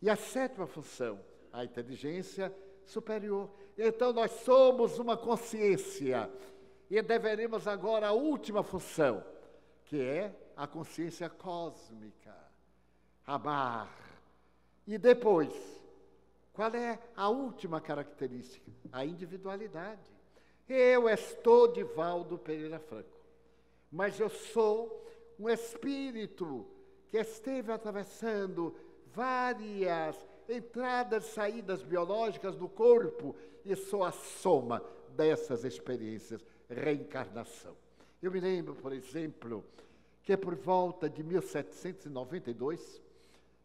E 0.00 0.08
a 0.08 0.16
sétima 0.16 0.66
função, 0.66 1.20
a 1.52 1.64
inteligência 1.64 2.54
superior. 2.84 3.50
Então 3.76 4.12
nós 4.12 4.30
somos 4.30 4.98
uma 4.98 5.16
consciência 5.16 6.30
e 6.90 7.00
deveremos 7.02 7.66
agora 7.66 8.08
a 8.08 8.12
última 8.12 8.62
função, 8.62 9.24
que 9.84 10.00
é 10.00 10.34
a 10.56 10.66
consciência 10.66 11.28
cósmica. 11.28 12.34
Amar. 13.26 13.94
E 14.86 14.96
depois, 14.96 15.52
qual 16.52 16.74
é 16.74 16.98
a 17.14 17.28
última 17.28 17.80
característica? 17.80 18.70
A 18.90 19.04
individualidade. 19.04 20.10
Eu 20.68 21.08
estou 21.08 21.68
de 21.70 21.82
Valdo 21.82 22.38
Pereira 22.38 22.78
Franco, 22.78 23.18
mas 23.90 24.18
eu 24.18 24.28
sou 24.28 25.06
um 25.38 25.48
espírito 25.48 26.66
que 27.10 27.16
esteve 27.18 27.72
atravessando 27.72 28.74
várias 29.14 30.16
entradas 30.48 31.26
e 31.26 31.32
saídas 31.32 31.82
biológicas 31.82 32.56
do 32.56 32.68
corpo 32.68 33.36
e 33.64 33.74
sou 33.76 34.04
a 34.04 34.12
soma 34.12 34.82
dessas 35.10 35.64
experiências, 35.64 36.44
reencarnação. 36.68 37.76
Eu 38.22 38.32
me 38.32 38.40
lembro, 38.40 38.74
por 38.74 38.92
exemplo, 38.92 39.64
que 40.22 40.36
por 40.36 40.54
volta 40.54 41.08
de 41.08 41.22
1792, 41.22 43.02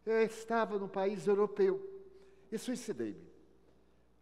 eu 0.06 0.22
estava 0.22 0.78
num 0.78 0.88
país 0.88 1.26
europeu 1.28 1.82
e 2.52 2.58
suicidei-me. 2.58 3.32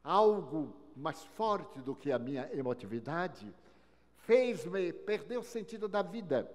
Algo 0.04 0.74
mais 0.96 1.24
forte 1.24 1.80
do 1.80 1.96
que 1.96 2.12
a 2.12 2.20
minha 2.20 2.50
emotividade 2.54 3.54
fez-me 4.18 4.94
perder 4.94 5.38
o 5.38 5.44
sentido 5.44 5.88
da 5.88 6.02
vida. 6.02 6.50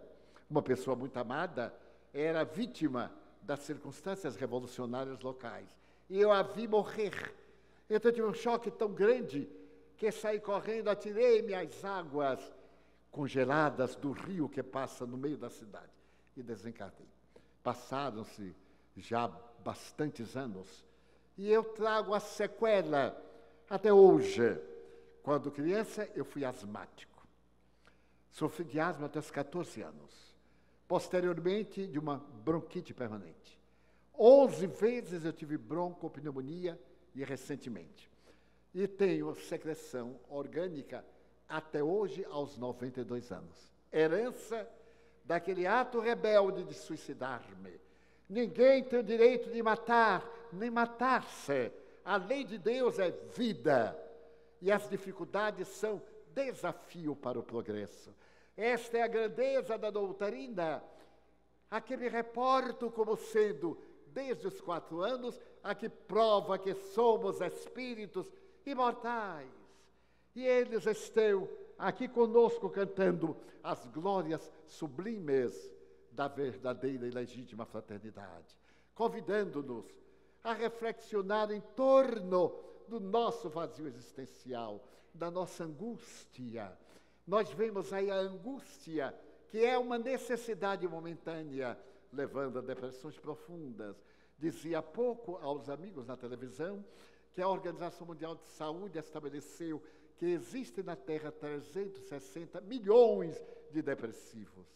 Uma 0.48 0.62
pessoa 0.62 0.96
muito 0.96 1.16
amada 1.16 1.74
era 2.12 2.44
vítima 2.44 3.12
das 3.46 3.60
circunstâncias 3.60 4.34
revolucionárias 4.34 5.20
locais. 5.20 5.68
E 6.10 6.20
eu 6.20 6.32
a 6.32 6.42
vi 6.42 6.66
morrer. 6.66 7.32
Então 7.88 8.10
eu 8.10 8.14
tive 8.14 8.26
um 8.26 8.34
choque 8.34 8.70
tão 8.70 8.92
grande 8.92 9.48
que 9.96 10.10
saí 10.10 10.40
correndo, 10.40 10.88
atirei-me 10.88 11.54
às 11.54 11.84
águas 11.84 12.40
congeladas 13.10 13.94
do 13.94 14.10
rio 14.10 14.48
que 14.48 14.62
passa 14.62 15.06
no 15.06 15.16
meio 15.16 15.38
da 15.38 15.48
cidade 15.48 15.92
e 16.36 16.42
desencarnei. 16.42 17.08
Passaram-se 17.62 18.54
já 18.96 19.28
bastantes 19.60 20.36
anos 20.36 20.84
e 21.38 21.50
eu 21.50 21.62
trago 21.62 22.14
a 22.14 22.20
sequela 22.20 23.16
até 23.70 23.92
hoje. 23.92 24.60
Quando 25.22 25.50
criança, 25.50 26.08
eu 26.14 26.24
fui 26.24 26.44
asmático. 26.44 27.26
Sofri 28.30 28.64
de 28.64 28.78
asma 28.78 29.06
até 29.06 29.18
os 29.18 29.30
14 29.30 29.82
anos. 29.82 30.25
Posteriormente, 30.88 31.86
de 31.86 31.98
uma 31.98 32.18
bronquite 32.44 32.94
permanente. 32.94 33.60
Onze 34.18 34.66
vezes 34.66 35.24
eu 35.24 35.32
tive 35.32 35.58
broncopneumonia 35.58 36.80
e 37.14 37.24
recentemente. 37.24 38.10
E 38.74 38.86
tenho 38.86 39.34
secreção 39.34 40.18
orgânica 40.28 41.04
até 41.48 41.82
hoje, 41.82 42.24
aos 42.30 42.56
92 42.56 43.30
anos. 43.32 43.72
Herança 43.92 44.68
daquele 45.24 45.66
ato 45.66 46.00
rebelde 46.00 46.64
de 46.64 46.74
suicidar-me. 46.74 47.80
Ninguém 48.28 48.82
tem 48.82 48.98
o 48.98 49.04
direito 49.04 49.50
de 49.50 49.62
matar, 49.62 50.28
nem 50.52 50.70
matar-se. 50.70 51.72
A 52.04 52.16
lei 52.16 52.44
de 52.44 52.58
Deus 52.58 52.98
é 52.98 53.10
vida. 53.10 53.96
E 54.60 54.70
as 54.70 54.88
dificuldades 54.88 55.68
são 55.68 56.02
desafio 56.34 57.14
para 57.14 57.38
o 57.38 57.42
progresso. 57.42 58.14
Esta 58.56 58.98
é 58.98 59.02
a 59.02 59.08
grandeza 59.08 59.76
da 59.76 59.90
doutrina, 59.90 60.82
a 61.70 61.80
que 61.80 61.96
me 61.96 62.08
reporto 62.08 62.90
como 62.90 63.16
sendo, 63.16 63.78
desde 64.06 64.46
os 64.46 64.60
quatro 64.60 65.02
anos, 65.02 65.38
a 65.62 65.74
que 65.74 65.88
prova 65.88 66.58
que 66.58 66.74
somos 66.74 67.40
espíritos 67.40 68.32
imortais. 68.64 69.50
E 70.34 70.46
eles 70.46 70.86
estão 70.86 71.48
aqui 71.78 72.08
conosco 72.08 72.70
cantando 72.70 73.36
as 73.62 73.84
glórias 73.86 74.50
sublimes 74.64 75.74
da 76.10 76.28
verdadeira 76.28 77.06
e 77.06 77.10
legítima 77.10 77.66
fraternidade, 77.66 78.58
convidando-nos 78.94 79.84
a 80.42 80.54
reflexionar 80.54 81.50
em 81.50 81.60
torno 81.60 82.58
do 82.88 82.98
nosso 83.00 83.50
vazio 83.50 83.86
existencial, 83.86 84.82
da 85.12 85.30
nossa 85.30 85.64
angústia, 85.64 86.72
nós 87.26 87.50
vemos 87.50 87.92
aí 87.92 88.10
a 88.10 88.16
angústia, 88.16 89.14
que 89.48 89.64
é 89.64 89.76
uma 89.76 89.98
necessidade 89.98 90.86
momentânea, 90.86 91.78
levando 92.12 92.58
a 92.58 92.62
depressões 92.62 93.18
profundas. 93.18 93.96
Dizia 94.38 94.78
há 94.78 94.82
pouco 94.82 95.36
aos 95.36 95.68
amigos 95.68 96.06
na 96.06 96.16
televisão 96.16 96.84
que 97.32 97.42
a 97.42 97.48
Organização 97.48 98.06
Mundial 98.06 98.36
de 98.36 98.46
Saúde 98.46 98.98
estabeleceu 98.98 99.82
que 100.16 100.26
existem 100.26 100.84
na 100.84 100.96
Terra 100.96 101.30
360 101.30 102.60
milhões 102.62 103.36
de 103.70 103.82
depressivos. 103.82 104.66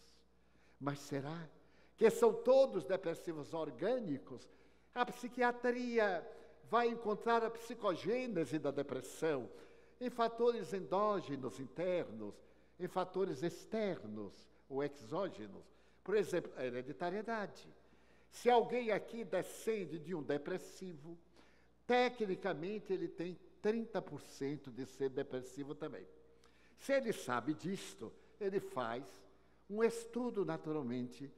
Mas 0.79 0.99
será 0.99 1.49
que 1.97 2.09
são 2.09 2.33
todos 2.33 2.85
depressivos 2.85 3.53
orgânicos? 3.53 4.47
A 4.93 5.05
psiquiatria 5.05 6.27
vai 6.69 6.87
encontrar 6.87 7.43
a 7.43 7.49
psicogênese 7.49 8.59
da 8.59 8.71
depressão 8.71 9.49
em 10.01 10.09
fatores 10.09 10.73
endógenos, 10.73 11.59
internos, 11.59 12.33
em 12.79 12.87
fatores 12.87 13.43
externos 13.43 14.33
ou 14.67 14.83
exógenos. 14.83 15.63
Por 16.03 16.15
exemplo, 16.17 16.51
a 16.57 16.65
hereditariedade. 16.65 17.71
Se 18.31 18.49
alguém 18.49 18.91
aqui 18.91 19.23
descende 19.23 19.99
de 19.99 20.15
um 20.15 20.23
depressivo, 20.23 21.15
tecnicamente 21.85 22.91
ele 22.91 23.07
tem 23.07 23.37
30% 23.61 24.71
de 24.71 24.87
ser 24.87 25.09
depressivo 25.09 25.75
também. 25.75 26.07
Se 26.79 26.93
ele 26.93 27.13
sabe 27.13 27.53
disto, 27.53 28.11
ele 28.39 28.59
faz 28.59 29.03
um 29.69 29.83
estudo 29.83 30.43
naturalmente 30.43 31.31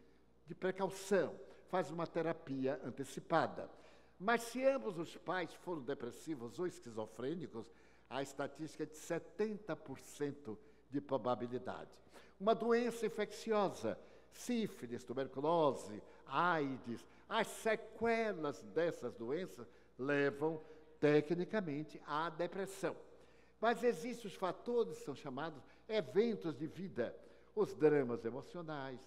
de 0.47 0.55
precaução, 0.55 1.37
faz 1.67 1.91
uma 1.91 2.07
terapia 2.07 2.79
antecipada. 2.81 3.69
Mas 4.17 4.43
se 4.43 4.63
ambos 4.63 4.97
os 4.97 5.17
pais 5.17 5.53
foram 5.53 5.81
depressivos 5.81 6.57
ou 6.59 6.65
esquizofrênicos, 6.65 7.69
a 8.13 8.21
estatística 8.21 8.83
é 8.83 8.85
de 8.85 8.93
70% 8.93 10.55
de 10.91 11.01
probabilidade. 11.01 11.89
Uma 12.39 12.53
doença 12.53 13.07
infecciosa, 13.07 13.97
sífilis, 14.31 15.03
tuberculose, 15.03 16.01
AIDS, 16.27 17.03
as 17.27 17.47
sequelas 17.47 18.61
dessas 18.75 19.15
doenças 19.15 19.67
levam, 19.97 20.61
tecnicamente, 20.99 21.99
à 22.05 22.29
depressão. 22.29 22.95
Mas 23.59 23.83
existem 23.83 24.27
os 24.27 24.35
fatores 24.35 24.99
que 24.99 25.05
são 25.05 25.15
chamados 25.15 25.63
eventos 25.89 26.55
de 26.55 26.67
vida, 26.67 27.15
os 27.55 27.73
dramas 27.73 28.23
emocionais, 28.23 28.99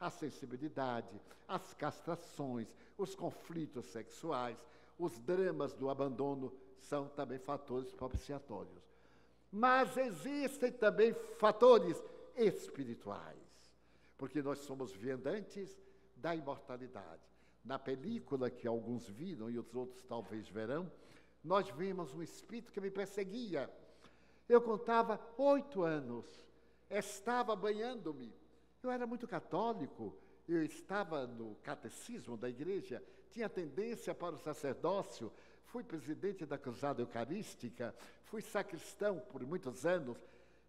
a 0.00 0.08
sensibilidade, 0.08 1.20
as 1.46 1.74
castrações, 1.74 2.68
os 2.96 3.14
conflitos 3.14 3.84
sexuais, 3.86 4.56
os 4.98 5.18
dramas 5.18 5.74
do 5.74 5.90
abandono 5.90 6.52
são 6.80 7.08
também 7.08 7.38
fatores 7.38 7.92
propiciatórios. 7.92 8.82
Mas 9.50 9.96
existem 9.96 10.72
também 10.72 11.14
fatores 11.38 12.02
espirituais, 12.36 13.38
porque 14.18 14.42
nós 14.42 14.58
somos 14.60 14.92
viandantes 14.92 15.80
da 16.16 16.34
imortalidade. 16.34 17.22
Na 17.64 17.78
película 17.78 18.50
que 18.50 18.66
alguns 18.66 19.08
viram 19.08 19.50
e 19.50 19.58
os 19.58 19.74
outros 19.74 20.02
talvez 20.02 20.48
verão, 20.48 20.90
nós 21.42 21.68
vimos 21.70 22.12
um 22.14 22.22
espírito 22.22 22.72
que 22.72 22.80
me 22.80 22.90
perseguia. 22.90 23.70
Eu 24.48 24.60
contava 24.60 25.20
oito 25.38 25.82
anos, 25.82 26.26
estava 26.90 27.54
banhando-me. 27.54 28.34
Eu 28.82 28.90
era 28.90 29.06
muito 29.06 29.26
católico, 29.26 30.16
eu 30.48 30.62
estava 30.62 31.26
no 31.26 31.54
catecismo 31.56 32.36
da 32.36 32.48
igreja, 32.48 33.02
tinha 33.30 33.48
tendência 33.48 34.14
para 34.14 34.34
o 34.34 34.38
sacerdócio, 34.38 35.32
fui 35.74 35.82
presidente 35.82 36.46
da 36.46 36.56
Cruzada 36.56 37.02
Eucarística, 37.02 37.92
fui 38.26 38.40
sacristão 38.40 39.18
por 39.18 39.44
muitos 39.44 39.84
anos. 39.84 40.16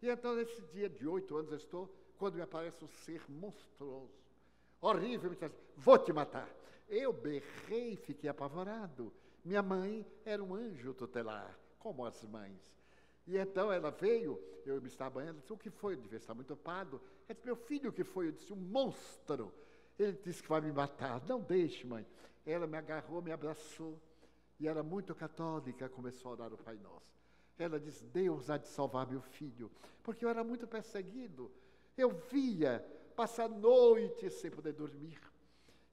E 0.01 0.09
então, 0.09 0.35
nesse 0.35 0.59
dia 0.73 0.89
de 0.89 1.07
oito 1.07 1.37
anos, 1.37 1.51
eu 1.51 1.57
estou, 1.57 1.95
quando 2.17 2.33
me 2.33 2.41
aparece 2.41 2.83
um 2.83 2.87
ser 2.87 3.21
monstruoso, 3.29 4.17
horrível, 4.81 5.29
me 5.29 5.35
disse, 5.35 5.53
vou 5.77 5.99
te 5.99 6.11
matar. 6.11 6.49
Eu 6.89 7.13
berrei 7.13 7.95
fiquei 7.97 8.27
apavorado. 8.27 9.13
Minha 9.43 9.61
mãe 9.61 10.03
era 10.25 10.43
um 10.43 10.55
anjo 10.55 10.91
tutelar, 10.91 11.55
como 11.77 12.03
as 12.03 12.23
mães. 12.23 12.59
E 13.27 13.37
então 13.37 13.71
ela 13.71 13.91
veio, 13.91 14.41
eu 14.65 14.81
me 14.81 14.87
estava 14.87 15.19
banhando, 15.19 15.39
disse, 15.39 15.53
o 15.53 15.57
que 15.57 15.69
foi? 15.69 15.93
Eu 15.93 15.97
devia 15.97 16.17
estar 16.17 16.33
muito 16.33 16.51
ocupado. 16.51 16.99
Ela 17.29 17.35
disse, 17.35 17.45
meu 17.45 17.55
filho, 17.55 17.91
o 17.91 17.93
que 17.93 18.03
foi? 18.03 18.29
Eu 18.29 18.31
disse, 18.31 18.51
um 18.51 18.55
monstro. 18.55 19.53
Ele 19.99 20.17
disse 20.23 20.41
que 20.41 20.49
vai 20.49 20.61
me 20.61 20.71
matar. 20.71 21.21
Não 21.27 21.39
deixe, 21.39 21.85
mãe. 21.85 22.07
Ela 22.43 22.65
me 22.65 22.75
agarrou, 22.75 23.21
me 23.21 23.31
abraçou. 23.31 24.01
E 24.59 24.67
era 24.67 24.81
muito 24.81 25.13
católica, 25.13 25.89
começou 25.89 26.31
a 26.31 26.33
orar 26.33 26.53
o 26.53 26.57
Pai 26.57 26.77
Nosso. 26.77 27.15
Ela 27.57 27.79
disse, 27.79 28.03
Deus 28.05 28.49
há 28.49 28.57
de 28.57 28.67
salvar 28.67 29.07
meu 29.07 29.21
filho. 29.21 29.71
Porque 30.03 30.25
eu 30.25 30.29
era 30.29 30.43
muito 30.43 30.67
perseguido. 30.67 31.51
Eu 31.97 32.11
via 32.11 32.85
passar 33.15 33.49
noites 33.49 34.33
sem 34.35 34.51
poder 34.51 34.73
dormir. 34.73 35.19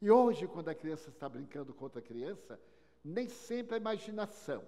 E 0.01 0.11
hoje, 0.11 0.49
quando 0.49 0.69
a 0.69 0.75
criança 0.75 1.11
está 1.11 1.29
brincando 1.29 1.73
com 1.73 1.85
outra 1.85 2.03
criança, 2.03 2.59
nem 3.05 3.29
sempre 3.29 3.75
a 3.75 3.79
imaginação. 3.79 4.65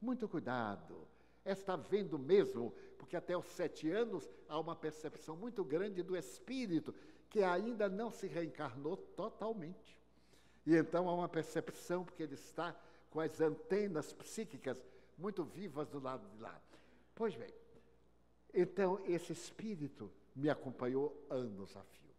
Muito 0.00 0.28
cuidado. 0.28 1.06
Está 1.44 1.76
vendo 1.76 2.18
mesmo, 2.18 2.72
porque 2.98 3.16
até 3.16 3.36
os 3.36 3.46
sete 3.46 3.90
anos 3.90 4.28
há 4.48 4.58
uma 4.58 4.74
percepção 4.74 5.36
muito 5.36 5.64
grande 5.64 6.02
do 6.02 6.16
espírito, 6.16 6.94
que 7.30 7.42
ainda 7.42 7.88
não 7.88 8.10
se 8.10 8.26
reencarnou 8.26 8.96
totalmente. 8.96 9.96
E 10.66 10.76
então 10.76 11.08
há 11.08 11.14
uma 11.14 11.28
percepção, 11.28 12.04
porque 12.04 12.22
ele 12.22 12.34
está 12.34 12.76
com 13.12 13.20
as 13.20 13.40
antenas 13.40 14.12
psíquicas 14.14 14.82
muito 15.18 15.44
vivas 15.44 15.88
do 15.88 16.00
lado 16.00 16.26
de 16.30 16.40
lá. 16.40 16.58
Pois 17.14 17.36
bem, 17.36 17.52
então 18.54 18.98
esse 19.04 19.32
espírito 19.32 20.10
me 20.34 20.48
acompanhou 20.48 21.14
anos 21.28 21.76
a 21.76 21.82
fio. 21.82 22.10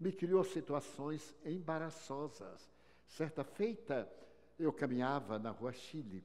Me 0.00 0.12
criou 0.12 0.42
situações 0.42 1.32
embaraçosas. 1.44 2.68
Certa 3.06 3.44
feita, 3.44 4.10
eu 4.58 4.72
caminhava 4.72 5.38
na 5.38 5.50
rua 5.50 5.72
Chile. 5.72 6.24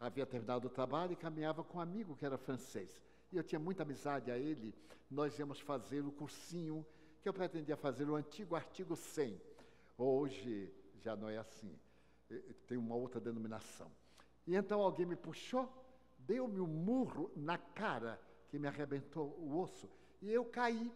Havia 0.00 0.24
terminado 0.24 0.66
o 0.66 0.70
trabalho 0.70 1.12
e 1.12 1.16
caminhava 1.16 1.62
com 1.62 1.76
um 1.76 1.82
amigo 1.82 2.16
que 2.16 2.24
era 2.24 2.38
francês. 2.38 2.98
E 3.30 3.36
eu 3.36 3.44
tinha 3.44 3.58
muita 3.58 3.82
amizade 3.82 4.30
a 4.30 4.38
ele. 4.38 4.74
Nós 5.10 5.38
íamos 5.38 5.60
fazer 5.60 6.00
o 6.00 6.12
cursinho 6.12 6.84
que 7.22 7.28
eu 7.28 7.34
pretendia 7.34 7.76
fazer, 7.76 8.08
o 8.08 8.16
antigo 8.16 8.56
artigo 8.56 8.96
100. 8.96 9.38
Hoje 9.98 10.72
já 11.02 11.14
não 11.14 11.28
é 11.28 11.36
assim. 11.36 11.78
Tem 12.66 12.76
uma 12.78 12.94
outra 12.94 13.20
denominação. 13.20 13.90
E 14.46 14.54
então 14.54 14.80
alguém 14.80 15.06
me 15.06 15.16
puxou, 15.16 15.68
deu-me 16.18 16.60
um 16.60 16.66
murro 16.66 17.30
na 17.36 17.56
cara 17.58 18.20
que 18.48 18.58
me 18.58 18.68
arrebentou 18.68 19.36
o 19.38 19.58
osso. 19.58 19.88
E 20.20 20.30
eu 20.30 20.44
caí. 20.44 20.92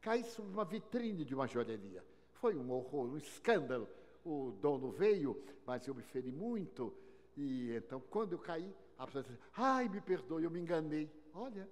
Caí 0.00 0.24
sobre 0.24 0.52
uma 0.52 0.64
vitrine 0.64 1.24
de 1.24 1.34
uma 1.34 1.46
joalheria. 1.46 2.04
Foi 2.32 2.56
um 2.56 2.70
horror, 2.70 3.06
um 3.06 3.16
escândalo. 3.16 3.88
O 4.24 4.52
dono 4.60 4.90
veio, 4.90 5.42
mas 5.66 5.86
eu 5.86 5.94
me 5.94 6.02
feri 6.02 6.32
muito. 6.32 6.94
E 7.36 7.72
então, 7.74 8.00
quando 8.10 8.32
eu 8.32 8.38
caí, 8.38 8.74
a 8.98 9.06
pessoa 9.06 9.24
disse: 9.24 9.38
Ai, 9.56 9.88
me 9.88 10.00
perdoe, 10.00 10.44
eu 10.44 10.50
me 10.50 10.60
enganei. 10.60 11.10
Olha, 11.32 11.68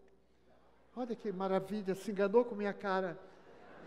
olha 0.96 1.14
que 1.14 1.30
maravilha, 1.32 1.94
se 1.94 2.10
enganou 2.10 2.44
com 2.44 2.54
minha 2.54 2.72
cara. 2.72 3.18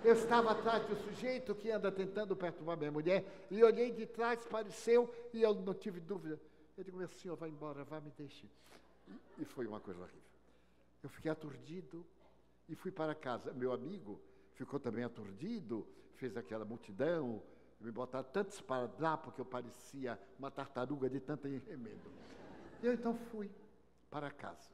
Eu 0.03 0.13
estava 0.13 0.51
atrás 0.51 0.85
do 0.85 0.95
sujeito 0.95 1.55
que 1.55 1.71
anda 1.71 1.91
tentando 1.91 2.35
perturbar 2.35 2.77
minha 2.77 2.91
mulher, 2.91 3.25
e 3.49 3.63
olhei 3.63 3.91
de 3.91 4.05
trás, 4.05 4.45
pareceu, 4.45 5.13
e 5.33 5.41
eu 5.41 5.53
não 5.55 5.73
tive 5.73 5.99
dúvida. 5.99 6.39
Eu 6.77 6.83
digo, 6.83 6.97
meu 6.97 7.07
senhor, 7.07 7.35
vai 7.35 7.49
embora, 7.49 7.83
vá, 7.83 7.99
me 7.99 8.11
deixe. 8.17 8.49
E, 9.37 9.45
foi 9.45 9.65
uma 9.65 9.79
coisa 9.79 10.01
horrível. 10.01 10.21
Eu 11.01 11.09
fiquei 11.09 11.31
aturdido 11.31 12.05
e 12.67 12.75
fui 12.75 12.91
para 12.91 13.15
casa. 13.15 13.53
Meu 13.53 13.71
amigo 13.71 14.19
ficou 14.53 14.79
também 14.79 15.03
aturdido, 15.03 15.87
fez 16.15 16.35
aquela 16.35 16.65
multidão, 16.65 17.41
me 17.79 17.91
botaram 17.91 18.27
tantos 18.31 18.63
lá 18.99 19.17
porque 19.17 19.41
eu 19.41 19.45
parecia 19.45 20.19
uma 20.39 20.49
tartaruga 20.49 21.09
de 21.09 21.19
tanto 21.19 21.47
remedo. 21.47 22.11
Eu 22.81 22.93
então 22.93 23.15
fui 23.15 23.49
para 24.09 24.31
casa. 24.31 24.71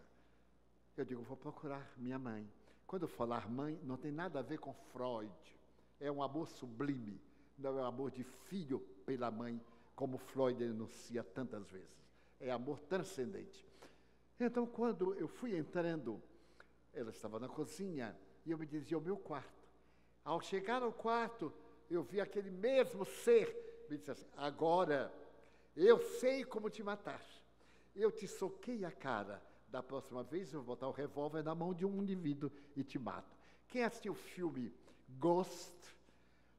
Eu 0.96 1.06
digo, 1.06 1.22
vou 1.24 1.38
procurar 1.38 1.92
minha 1.98 2.20
mãe. 2.20 2.50
Quando 2.92 3.04
eu 3.04 3.08
falar 3.08 3.50
mãe, 3.50 3.80
não 3.84 3.96
tem 3.96 4.12
nada 4.12 4.40
a 4.40 4.42
ver 4.42 4.58
com 4.58 4.74
Freud. 4.74 5.32
É 5.98 6.12
um 6.12 6.22
amor 6.22 6.50
sublime, 6.50 7.22
não 7.58 7.80
é 7.80 7.84
um 7.84 7.86
amor 7.86 8.12
de 8.12 8.22
filho 8.22 8.82
pela 9.06 9.32
mãe, 9.32 9.62
como 9.96 10.18
Freud 10.18 10.62
enuncia 10.62 11.24
tantas 11.24 11.72
vezes. 11.72 11.88
É 12.38 12.52
amor 12.52 12.82
transcendente. 12.82 13.66
Então, 14.38 14.66
quando 14.66 15.14
eu 15.14 15.30
fui 15.30 15.56
entrando, 15.56 16.22
ela 16.92 17.12
estava 17.12 17.40
na 17.40 17.48
cozinha 17.48 18.14
e 18.46 18.52
eu 18.52 18.58
me 18.58 18.66
dizia 18.66 18.98
o 18.98 19.02
meu 19.02 19.16
quarto. 19.16 19.70
Ao 20.26 20.42
chegar 20.42 20.84
ao 20.84 20.92
quarto, 20.92 21.54
eu 21.90 22.04
vi 22.04 22.20
aquele 22.20 22.52
mesmo 22.52 23.06
ser, 23.06 23.88
me 23.90 23.98
disse 23.98 24.12
assim: 24.12 24.28
agora 24.36 25.10
eu 25.78 25.98
sei 26.20 26.44
como 26.44 26.70
te 26.70 26.84
matar. 26.84 27.24
Eu 27.96 28.12
te 28.12 28.28
soquei 28.28 28.84
a 28.84 28.92
cara. 28.92 29.42
Da 29.72 29.82
próxima 29.82 30.22
vez 30.22 30.52
eu 30.52 30.62
vou 30.62 30.76
botar 30.76 30.90
o 30.90 30.92
revólver 30.92 31.42
na 31.44 31.56
mão 31.56 31.74
de 31.74 31.86
um 31.86 32.04
indivíduo 32.04 32.52
e 32.76 32.84
te 32.84 33.00
mato. 33.00 33.34
Quem 33.70 33.84
assistiu 33.86 34.12
o 34.12 34.16
filme 34.16 34.74
Ghost 35.18 35.74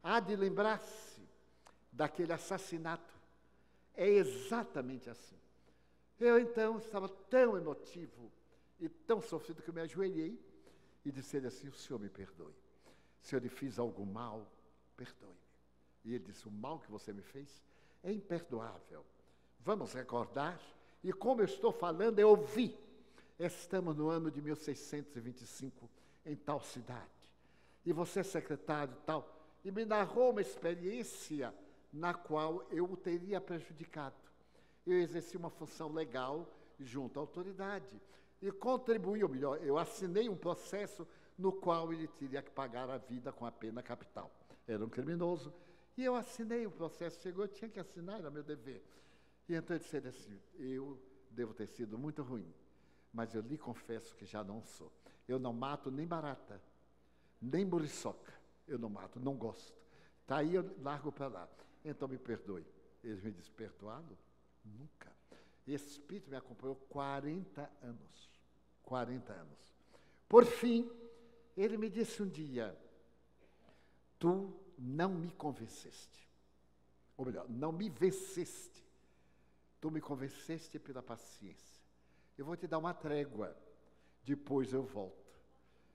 há 0.03 0.19
de 0.19 0.35
lembrar-se 0.35 1.21
daquele 1.93 2.33
assassinato. 2.33 3.15
É 3.95 4.09
exatamente 4.09 5.11
assim. 5.11 5.37
Eu 6.19 6.39
então 6.39 6.79
estava 6.79 7.07
tão 7.07 7.57
emotivo 7.57 8.33
e 8.81 8.89
tão 8.89 9.21
sofrido 9.21 9.63
que 9.63 9.69
eu 9.69 9.75
me 9.75 9.83
ajoelhei 9.83 10.41
e 11.05 11.13
disse 11.13 11.37
ele 11.37 11.49
assim: 11.49 11.69
O 11.69 11.75
senhor 11.75 11.99
me 11.99 12.09
perdoe. 12.09 12.55
Se 13.21 13.37
eu 13.37 13.41
lhe 13.41 13.51
fiz 13.51 13.79
algum 13.79 14.07
mal, 14.07 14.51
perdoe-me. 14.97 15.37
E 16.03 16.15
ele 16.15 16.25
disse: 16.25 16.49
O 16.49 16.51
mal 16.51 16.81
que 16.81 16.91
você 16.91 17.13
me 17.13 17.23
fez 17.23 17.63
é 18.03 18.11
imperdoável. 18.11 19.05
Vamos 19.61 19.93
recordar. 19.93 20.59
E 21.05 21.13
como 21.13 21.43
eu 21.43 21.45
estou 21.45 21.73
falando, 21.73 22.19
eu 22.19 22.31
ouvi. 22.31 22.82
Estamos 23.45 23.97
no 23.97 24.09
ano 24.09 24.31
de 24.31 24.41
1625, 24.41 25.91
em 26.25 26.37
tal 26.37 26.61
cidade. 26.61 27.11
E 27.85 27.93
você 27.93 28.21
é 28.21 28.23
secretário 28.23 28.95
tal. 29.05 29.29
E 29.65 29.71
me 29.71 29.85
narrou 29.85 30.31
uma 30.31 30.41
experiência 30.41 31.55
na 31.93 32.15
qual 32.15 32.67
eu 32.71 32.85
o 32.85 32.97
teria 32.97 33.41
prejudicado. 33.41 34.17
Eu 34.87 34.99
exerci 34.99 35.37
uma 35.37 35.51
função 35.51 35.93
legal 35.93 36.49
junto 36.79 37.19
à 37.19 37.23
autoridade. 37.23 38.01
E 38.41 38.51
contribuí, 38.51 39.23
ou 39.23 39.29
melhor, 39.29 39.63
eu 39.63 39.79
assinei 39.79 40.29
um 40.29 40.37
processo 40.37 41.07
no 41.39 41.53
qual 41.53 41.93
ele 41.93 42.09
teria 42.09 42.43
que 42.43 42.51
pagar 42.51 42.89
a 42.91 42.99
vida 42.99 43.33
com 43.33 43.47
a 43.47 43.53
pena 43.53 43.83
capital 43.83 44.31
era 44.67 44.85
um 44.85 44.89
criminoso. 44.89 45.53
E 45.97 46.05
eu 46.05 46.15
assinei 46.15 46.67
o 46.67 46.71
processo, 46.71 47.21
chegou, 47.21 47.45
eu 47.45 47.49
tinha 47.49 47.69
que 47.69 47.79
assinar, 47.79 48.21
era 48.21 48.31
meu 48.31 48.43
dever. 48.43 48.83
E 49.49 49.55
então 49.55 49.77
ele 49.77 49.85
disse 49.85 49.97
assim: 49.97 50.41
Eu 50.59 50.99
devo 51.31 51.53
ter 51.53 51.67
sido 51.67 51.99
muito 51.99 52.23
ruim, 52.23 52.47
mas 53.13 53.35
eu 53.35 53.43
lhe 53.43 53.59
confesso 53.59 54.15
que 54.15 54.25
já 54.25 54.43
não 54.43 54.63
sou. 54.63 54.91
Eu 55.29 55.39
não 55.39 55.53
mato 55.53 55.91
nem 55.91 56.07
barata, 56.07 56.61
nem 57.41 57.65
muriçoca. 57.65 58.33
Eu 58.67 58.79
não 58.79 58.89
mato, 58.89 59.21
não 59.21 59.35
gosto. 59.35 59.75
Está 60.23 60.39
aí, 60.39 60.55
eu 60.55 60.75
largo 60.81 61.13
para 61.13 61.29
lá. 61.29 61.49
Então 61.85 62.09
me 62.09 62.19
perdoe. 62.19 62.65
Ele 63.03 63.21
me 63.21 63.33
disse: 63.33 63.51
Perdoado? 63.51 64.17
Nunca. 64.65 65.13
Esse 65.67 65.91
espírito 65.91 66.31
me 66.31 66.37
acompanhou 66.37 66.77
40 66.89 67.71
anos. 67.83 68.31
40 68.83 69.33
anos. 69.33 69.75
Por 70.29 70.45
fim, 70.45 70.91
ele 71.57 71.77
me 71.77 71.91
disse 71.91 72.23
um 72.23 72.29
dia: 72.29 72.77
Tu 74.19 74.53
não 74.79 75.11
me 75.11 75.31
convenceste. 75.33 76.29
Ou 77.17 77.27
melhor, 77.27 77.49
não 77.49 77.73
me 77.73 77.89
venceste. 77.89 78.83
Tu 79.81 79.91
me 79.91 80.01
convenceste 80.01 80.79
pela 80.79 81.03
paciência. 81.03 81.82
Eu 82.37 82.45
vou 82.45 82.57
te 82.57 82.67
dar 82.67 82.79
uma 82.79 82.95
trégua. 82.95 83.57
Depois 84.25 84.73
eu 84.73 84.83
volto. 84.83 85.23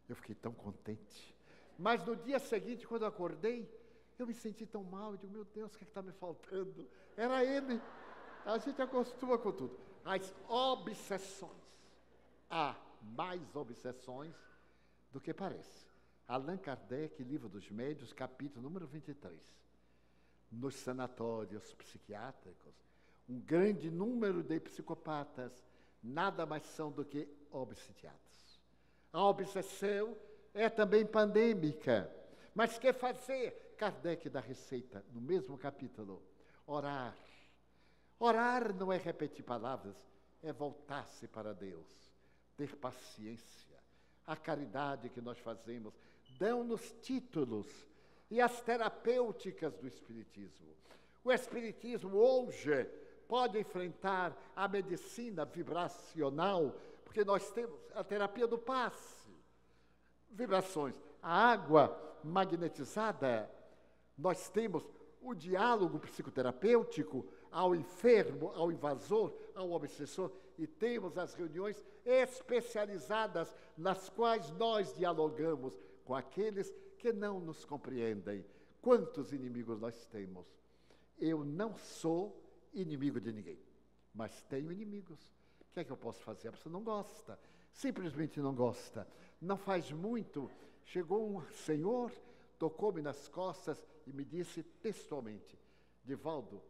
Eu 0.08 0.16
fiquei 0.16 0.36
tão 0.36 0.54
contente. 0.54 1.36
Mas 1.78 2.04
no 2.06 2.16
dia 2.16 2.40
seguinte, 2.40 2.88
quando 2.88 3.04
eu 3.04 3.08
acordei, 3.08 3.70
eu 4.18 4.26
me 4.26 4.34
senti 4.34 4.66
tão 4.66 4.84
mal. 4.84 5.12
Eu 5.12 5.18
digo, 5.18 5.34
meu 5.34 5.46
Deus, 5.46 5.74
o 5.74 5.78
que 5.78 5.84
é 5.84 5.88
está 5.88 6.02
me 6.02 6.12
faltando? 6.12 6.88
Era 7.16 7.44
ele. 7.44 7.82
A 8.46 8.58
gente 8.58 8.82
acostuma 8.82 9.38
com 9.38 9.52
tudo. 9.52 9.78
As 10.04 10.34
obsessões. 10.48 11.52
Há 12.50 12.76
mais 13.02 13.56
obsessões 13.56 14.36
do 15.12 15.20
que 15.20 15.34
parece. 15.34 15.88
Allan 16.28 16.58
Kardec, 16.58 17.24
Livro 17.24 17.48
dos 17.50 17.70
Médios, 17.70 18.14
capítulo 18.14 18.62
número 18.62 18.88
23. 18.88 19.42
nos 20.50 20.76
sanatórios 20.76 21.74
psiquiátricos, 21.74 22.74
um 23.28 23.40
grande 23.40 23.92
número 23.92 24.42
de 24.42 24.60
psicopatas 24.62 25.67
nada 26.02 26.46
mais 26.46 26.64
são 26.64 26.92
do 26.92 27.04
que 27.04 27.28
obsediados. 27.52 28.62
A 29.12 29.24
obsessão 29.24 30.16
é 30.54 30.70
também 30.70 31.06
pandêmica. 31.06 32.12
Mas 32.54 32.78
quer 32.78 32.94
fazer? 32.94 33.76
Kardec 33.78 34.30
dá 34.30 34.40
receita 34.40 35.06
no 35.14 35.22
mesmo 35.22 35.58
capítulo. 35.58 36.24
Orar. 36.66 37.16
Orar 38.20 38.74
não 38.74 38.92
é 38.92 38.98
repetir 38.98 39.46
palavras, 39.46 39.96
é 40.42 40.52
voltar-se 40.52 41.28
para 41.28 41.54
Deus, 41.54 41.88
ter 42.56 42.76
paciência. 42.76 43.78
A 44.26 44.36
caridade 44.36 45.10
que 45.10 45.22
nós 45.22 45.38
fazemos 45.38 45.94
dão-nos 46.40 46.92
títulos 47.02 47.68
e 48.30 48.42
as 48.42 48.60
terapêuticas 48.62 49.78
do 49.78 49.88
Espiritismo. 49.88 50.76
O 51.24 51.32
Espiritismo 51.32 52.18
hoje 52.18 52.90
pode 53.28 53.60
enfrentar 53.60 54.36
a 54.56 54.68
medicina 54.68 55.46
vibracional, 55.46 56.76
porque 57.04 57.24
nós 57.24 57.52
temos 57.52 57.80
a 57.94 58.04
terapia 58.04 58.48
do 58.48 58.58
passe, 58.58 59.30
vibrações, 60.30 60.96
a 61.22 61.52
água 61.52 61.98
magnetizada, 62.24 63.50
nós 64.18 64.50
temos 64.50 64.84
o 65.22 65.34
diálogo 65.34 66.00
psicoterapêutico 66.00 67.26
ao 67.52 67.76
enfermo, 67.76 68.52
ao 68.56 68.72
invasor, 68.72 69.34
ao 69.56 69.72
obsessor, 69.72 70.32
e 70.58 70.66
temos 70.66 71.18
as 71.18 71.34
reuniões 71.34 71.84
especializadas 72.06 73.54
nas 73.78 74.10
quais 74.10 74.50
nós 74.52 74.96
dialogamos 74.96 75.78
com 76.04 76.16
aqueles 76.16 76.74
que 76.98 77.12
não 77.12 77.40
nos 77.40 77.64
compreendem. 77.66 78.46
Quantos 78.82 79.34
inimigos 79.34 79.80
nós 79.80 80.06
temos? 80.06 80.48
Eu 81.20 81.44
não 81.44 81.76
sou 81.78 82.47
inimigo 82.74 83.20
de 83.20 83.32
ninguém, 83.32 83.60
mas 84.14 84.42
tenho 84.44 84.72
inimigos. 84.72 85.20
O 85.62 85.74
que 85.74 85.80
é 85.80 85.84
que 85.84 85.92
eu 85.92 85.98
posso 85.98 86.22
fazer? 86.22 86.48
A 86.48 86.52
pessoa 86.52 86.72
não 86.72 86.84
gosta, 86.84 87.40
simplesmente 87.72 88.40
não 88.40 88.54
gosta. 88.54 89.08
Não 89.40 89.58
faz 89.58 89.92
muito, 89.92 90.50
chegou 90.84 91.38
um 91.38 91.46
senhor, 91.52 92.12
tocou-me 92.58 93.02
nas 93.02 93.28
costas 93.28 93.86
e 94.06 94.14
me 94.14 94.26
disse 94.26 94.64
textualmente: 94.64 95.58
Divaldo, 96.04 96.62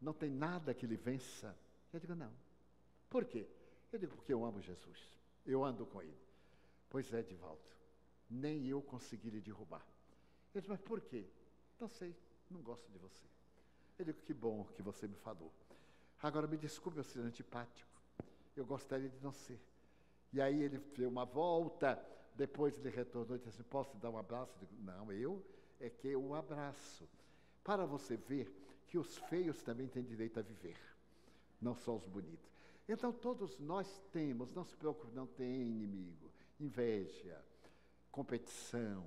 não 0.00 0.12
tem 0.12 0.30
nada 0.30 0.74
que 0.74 0.86
lhe 0.86 0.96
vença. 0.96 1.56
Eu 1.92 2.00
digo: 2.00 2.14
não. 2.14 2.32
Por 3.08 3.24
quê? 3.24 3.46
Eu 3.92 3.98
digo: 3.98 4.14
porque 4.14 4.32
eu 4.32 4.44
amo 4.44 4.60
Jesus. 4.60 5.12
Eu 5.44 5.64
ando 5.64 5.84
com 5.86 6.00
ele. 6.00 6.18
Pois 6.88 7.12
é, 7.12 7.22
Divaldo, 7.22 7.62
nem 8.28 8.66
eu 8.68 8.82
consegui 8.82 9.30
lhe 9.30 9.40
derrubar. 9.40 9.86
Ele 10.54 10.60
disse: 10.60 10.70
mas 10.70 10.80
por 10.80 11.00
quê? 11.00 11.26
Não 11.80 11.88
sei, 11.88 12.14
não 12.50 12.62
gosto 12.62 12.90
de 12.90 12.98
você. 12.98 13.31
Eu 14.02 14.06
digo, 14.06 14.20
que 14.22 14.34
bom 14.34 14.64
que 14.74 14.82
você 14.82 15.06
me 15.06 15.14
falou. 15.14 15.52
Agora 16.20 16.46
me 16.46 16.56
desculpe 16.56 16.98
eu 16.98 17.04
ser 17.04 17.20
antipático. 17.20 17.90
Eu 18.56 18.66
gostaria 18.66 19.08
de 19.08 19.22
não 19.22 19.32
ser. 19.32 19.60
E 20.32 20.40
aí 20.40 20.60
ele 20.60 20.78
deu 20.96 21.08
uma 21.08 21.24
volta, 21.24 22.04
depois 22.34 22.76
ele 22.78 22.90
retornou 22.90 23.36
e 23.36 23.38
disse 23.38 23.50
assim, 23.50 23.62
posso 23.62 23.96
dar 23.98 24.10
um 24.10 24.18
abraço? 24.18 24.52
Eu 24.60 24.66
digo, 24.66 24.82
não, 24.82 25.12
eu 25.12 25.40
é 25.78 25.88
que 25.88 26.08
eu 26.08 26.22
o 26.22 26.34
abraço. 26.34 27.08
Para 27.62 27.86
você 27.86 28.16
ver 28.16 28.52
que 28.88 28.98
os 28.98 29.18
feios 29.28 29.62
também 29.62 29.86
têm 29.86 30.02
direito 30.02 30.38
a 30.40 30.42
viver, 30.42 30.78
não 31.60 31.74
só 31.76 31.96
os 31.96 32.06
bonitos. 32.06 32.50
Então 32.88 33.12
todos 33.12 33.58
nós 33.60 34.02
temos, 34.12 34.52
não 34.52 34.64
se 34.64 34.76
preocupe, 34.76 35.14
não 35.14 35.26
tem 35.26 35.62
inimigo, 35.62 36.30
inveja, 36.58 37.40
competição, 38.10 39.06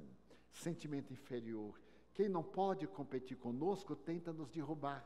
sentimento 0.53 1.11
inferior. 1.11 1.77
Quem 2.16 2.30
não 2.30 2.41
pode 2.41 2.88
competir 2.88 3.38
conosco 3.38 3.95
tenta 3.95 4.34
nos 4.34 4.49
derrubar. 4.49 5.05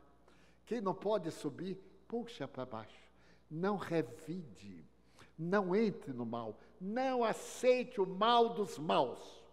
Quem 0.65 0.79
não 0.79 0.93
pode 0.93 1.31
subir, 1.31 1.75
puxa 2.07 2.47
para 2.47 2.65
baixo. 2.65 3.09
Não 3.49 3.75
revide, 3.75 4.85
não 5.37 5.75
entre 5.75 6.13
no 6.13 6.25
mal, 6.25 6.57
não 6.79 7.23
aceite 7.23 7.99
o 7.99 8.05
mal 8.05 8.49
dos 8.49 8.77
maus. 8.77 9.43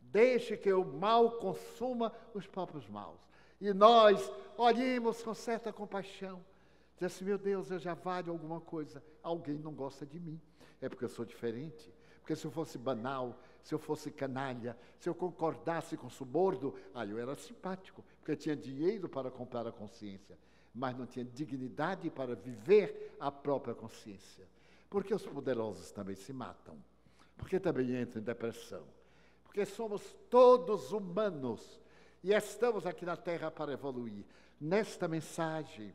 Deixe 0.00 0.56
que 0.58 0.70
o 0.70 0.84
mal 0.84 1.32
consuma 1.38 2.12
os 2.34 2.46
próprios 2.46 2.86
maus. 2.86 3.20
E 3.58 3.72
nós 3.72 4.30
olhemos 4.56 5.22
com 5.22 5.34
certa 5.34 5.72
compaixão. 5.72 6.44
Diz 6.96 7.04
assim, 7.04 7.24
meu 7.24 7.38
Deus, 7.38 7.70
eu 7.70 7.78
já 7.78 7.94
valho 7.94 8.30
alguma 8.30 8.60
coisa. 8.60 9.02
Alguém 9.22 9.58
não 9.58 9.72
gosta 9.72 10.04
de 10.04 10.20
mim. 10.20 10.40
É 10.80 10.88
porque 10.88 11.04
eu 11.04 11.08
sou 11.08 11.24
diferente. 11.24 11.92
Porque 12.20 12.36
se 12.36 12.44
eu 12.44 12.50
fosse 12.50 12.76
banal, 12.76 13.38
se 13.68 13.74
eu 13.74 13.78
fosse 13.78 14.10
canalha, 14.10 14.74
se 14.98 15.10
eu 15.10 15.14
concordasse 15.14 15.94
com 15.94 16.06
o 16.06 16.10
subordo, 16.10 16.74
aí 16.94 17.10
eu 17.10 17.18
era 17.18 17.36
simpático, 17.36 18.02
porque 18.16 18.32
eu 18.32 18.36
tinha 18.36 18.56
dinheiro 18.56 19.10
para 19.10 19.30
comprar 19.30 19.66
a 19.66 19.70
consciência, 19.70 20.38
mas 20.74 20.96
não 20.96 21.04
tinha 21.04 21.22
dignidade 21.22 22.08
para 22.08 22.34
viver 22.34 23.14
a 23.20 23.30
própria 23.30 23.74
consciência. 23.74 24.48
Porque 24.88 25.14
os 25.14 25.26
poderosos 25.26 25.90
também 25.90 26.16
se 26.16 26.32
matam, 26.32 26.82
porque 27.36 27.60
também 27.60 28.00
entram 28.00 28.22
em 28.22 28.24
depressão, 28.24 28.84
porque 29.44 29.66
somos 29.66 30.00
todos 30.30 30.90
humanos 30.90 31.78
e 32.24 32.32
estamos 32.32 32.86
aqui 32.86 33.04
na 33.04 33.18
Terra 33.18 33.50
para 33.50 33.74
evoluir. 33.74 34.24
Nesta 34.58 35.06
mensagem 35.06 35.94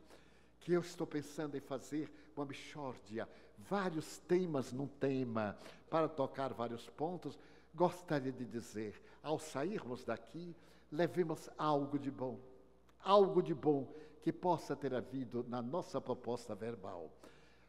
que 0.60 0.72
eu 0.72 0.80
estou 0.80 1.08
pensando 1.08 1.56
em 1.56 1.60
fazer 1.60 2.08
uma 2.36 2.46
mixórdia, 2.46 3.28
vários 3.58 4.18
temas 4.18 4.72
num 4.72 4.86
tema, 4.86 5.58
para 5.90 6.08
tocar 6.08 6.52
vários 6.52 6.88
pontos, 6.90 7.38
gostaria 7.74 8.32
de 8.32 8.44
dizer, 8.44 9.00
ao 9.22 9.38
sairmos 9.38 10.04
daqui, 10.04 10.54
levemos 10.90 11.50
algo 11.58 11.98
de 11.98 12.10
bom, 12.10 12.38
algo 13.02 13.42
de 13.42 13.54
bom 13.54 13.92
que 14.22 14.32
possa 14.32 14.74
ter 14.74 14.94
havido 14.94 15.44
na 15.48 15.60
nossa 15.60 16.00
proposta 16.00 16.54
verbal. 16.54 17.10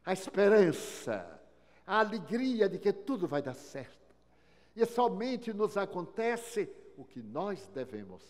A 0.06 0.14
esperança, 0.14 1.42
a 1.86 2.00
alegria 2.00 2.70
de 2.70 2.78
que 2.78 2.94
tudo 2.94 3.28
vai 3.28 3.42
dar 3.42 3.56
certo. 3.56 4.16
E 4.76 4.86
somente 4.86 5.54
nos 5.54 5.78
acontece 5.78 6.70
o 6.98 7.04
que 7.04 7.22
nós 7.22 7.68
devemos. 7.68 8.24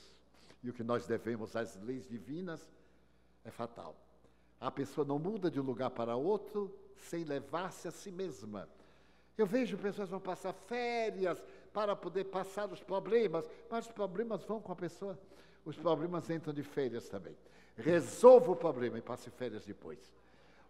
E 0.63 0.69
o 0.69 0.73
que 0.73 0.84
nós 0.84 1.05
devemos 1.05 1.55
às 1.55 1.76
leis 1.82 2.07
divinas 2.07 2.67
é 3.43 3.51
fatal. 3.51 3.95
A 4.59 4.71
pessoa 4.71 5.05
não 5.05 5.19
muda 5.19 5.51
de 5.51 5.59
um 5.59 5.63
lugar 5.63 5.91
para 5.91 6.15
outro 6.15 6.73
sem 6.97 7.23
levar-se 7.23 7.88
a 7.88 7.91
si 7.91 8.11
mesma. 8.11 8.67
Eu 9.38 9.45
vejo 9.45 9.78
pessoas 9.78 10.09
vão 10.09 10.19
passar 10.19 10.53
férias 10.53 11.43
para 11.76 11.93
poder 11.93 12.23
passar 12.23 12.71
os 12.71 12.82
problemas, 12.82 13.45
mas 13.69 13.86
os 13.86 13.91
problemas 13.91 14.45
vão 14.45 14.61
com 14.61 14.71
a 14.71 14.76
pessoa. 14.78 15.19
Os 15.65 15.76
problemas 15.76 16.30
entram 16.30 16.53
de 16.53 16.63
férias 16.63 17.09
também. 17.09 17.36
Resolva 17.76 18.53
o 18.53 18.55
problema 18.55 18.97
e 18.97 19.01
passe 19.01 19.30
férias 19.30 19.65
depois. 19.65 19.99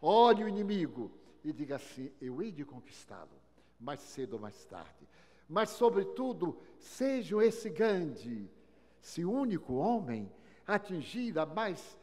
Olhe 0.01 0.43
o 0.43 0.49
inimigo 0.49 1.11
e 1.43 1.53
diga 1.53 1.75
assim: 1.75 2.11
eu 2.19 2.41
hei 2.41 2.51
de 2.51 2.65
conquistá-lo, 2.65 3.39
mais 3.79 3.99
cedo 3.99 4.33
ou 4.33 4.39
mais 4.39 4.65
tarde. 4.65 5.07
Mas, 5.47 5.69
sobretudo, 5.69 6.57
seja 6.79 7.45
esse 7.45 7.69
grande, 7.69 8.49
se 8.99 9.23
único 9.23 9.75
homem, 9.75 10.31
atingir 10.65 11.37
a 11.37 11.45
mais 11.45 11.95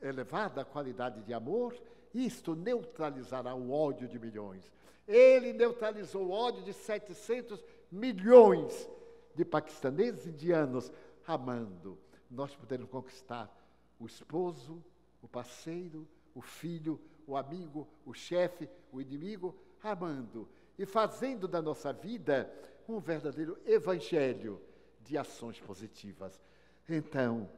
elevada 0.00 0.64
qualidade 0.64 1.20
de 1.20 1.34
amor, 1.34 1.74
isto 2.14 2.56
neutralizará 2.56 3.54
o 3.54 3.70
ódio 3.70 4.08
de 4.08 4.18
milhões. 4.18 4.72
Ele 5.06 5.52
neutralizou 5.52 6.28
o 6.28 6.30
ódio 6.30 6.62
de 6.62 6.72
700 6.72 7.62
milhões 7.90 8.88
de 9.34 9.44
paquistaneses 9.44 10.26
e 10.26 10.30
indianos 10.30 10.92
amando. 11.26 11.98
Nós 12.30 12.54
podemos 12.54 12.88
conquistar 12.88 13.54
o 13.98 14.06
esposo, 14.06 14.82
o 15.22 15.28
parceiro, 15.28 16.06
o 16.34 16.40
filho, 16.40 17.00
o 17.26 17.36
amigo, 17.36 17.88
o 18.04 18.14
chefe, 18.14 18.68
o 18.92 19.00
inimigo, 19.00 19.54
amando 19.82 20.48
e 20.78 20.86
fazendo 20.86 21.48
da 21.48 21.60
nossa 21.60 21.92
vida 21.92 22.50
um 22.88 22.98
verdadeiro 22.98 23.58
evangelho 23.66 24.60
de 25.02 25.18
ações 25.18 25.58
positivas. 25.60 26.40
Então, 26.88 27.48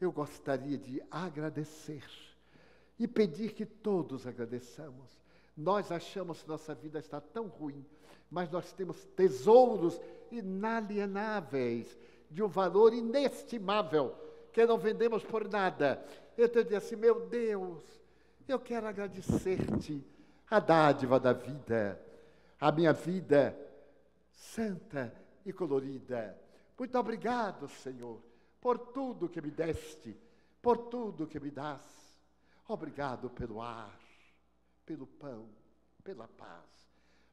eu 0.00 0.10
gostaria 0.12 0.78
de 0.78 1.02
agradecer 1.10 2.04
e 2.98 3.06
pedir 3.06 3.52
que 3.52 3.66
todos 3.66 4.26
agradeçamos. 4.26 5.18
Nós 5.56 5.90
achamos 5.90 6.42
que 6.42 6.48
nossa 6.48 6.74
vida 6.74 6.98
está 6.98 7.20
tão 7.20 7.48
ruim 7.48 7.84
mas 8.30 8.50
nós 8.50 8.72
temos 8.72 9.04
tesouros 9.16 10.00
inalienáveis, 10.30 11.98
de 12.30 12.42
um 12.42 12.48
valor 12.48 12.92
inestimável, 12.92 14.14
que 14.52 14.66
não 14.66 14.78
vendemos 14.78 15.24
por 15.24 15.48
nada. 15.48 16.04
Então 16.36 16.60
eu 16.60 16.64
disse 16.64 16.76
assim: 16.76 16.96
meu 16.96 17.26
Deus, 17.26 17.82
eu 18.46 18.58
quero 18.58 18.86
agradecer-te 18.86 20.04
a 20.50 20.60
dádiva 20.60 21.18
da 21.18 21.32
vida, 21.32 22.00
a 22.60 22.70
minha 22.70 22.92
vida 22.92 23.56
santa 24.38 25.12
e 25.44 25.52
colorida. 25.52 26.38
Muito 26.78 26.98
obrigado, 26.98 27.68
Senhor, 27.68 28.22
por 28.60 28.78
tudo 28.78 29.28
que 29.28 29.40
me 29.40 29.50
deste, 29.50 30.16
por 30.62 30.78
tudo 30.88 31.26
que 31.26 31.40
me 31.40 31.50
dás. 31.50 31.80
Obrigado 32.68 33.30
pelo 33.30 33.60
ar, 33.60 33.98
pelo 34.84 35.06
pão, 35.06 35.48
pela 36.04 36.28
paz. 36.28 36.77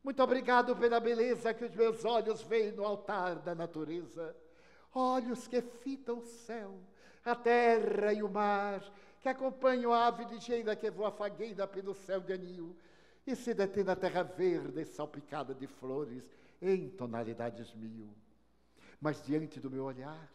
Muito 0.05 0.21
obrigado 0.21 0.75
pela 0.75 0.99
beleza 0.99 1.51
que 1.51 1.65
os 1.65 1.73
meus 1.73 2.05
olhos 2.05 2.43
veem 2.43 2.71
no 2.71 2.85
altar 2.85 3.39
da 3.39 3.55
natureza. 3.55 4.35
Olhos 4.93 5.47
que 5.47 5.59
fitam 5.63 6.19
o 6.19 6.21
céu, 6.21 6.79
a 7.25 7.33
terra 7.33 8.13
e 8.13 8.21
o 8.21 8.29
mar, 8.29 8.83
que 9.19 9.27
acompanham 9.27 9.91
a 9.91 10.05
ave 10.05 10.25
ligeira 10.25 10.75
que 10.75 10.91
voa 10.91 11.09
fagueira 11.09 11.67
pelo 11.67 11.95
céu 11.95 12.19
de 12.19 12.33
anil, 12.33 12.77
e 13.25 13.35
se 13.35 13.51
detém 13.55 13.83
na 13.83 13.95
terra 13.95 14.21
verde 14.21 14.85
salpicada 14.85 15.55
de 15.55 15.65
flores 15.65 16.23
em 16.61 16.87
tonalidades 16.87 17.73
mil. 17.73 18.07
Mas 19.01 19.23
diante 19.23 19.59
do 19.59 19.71
meu 19.71 19.85
olhar, 19.85 20.31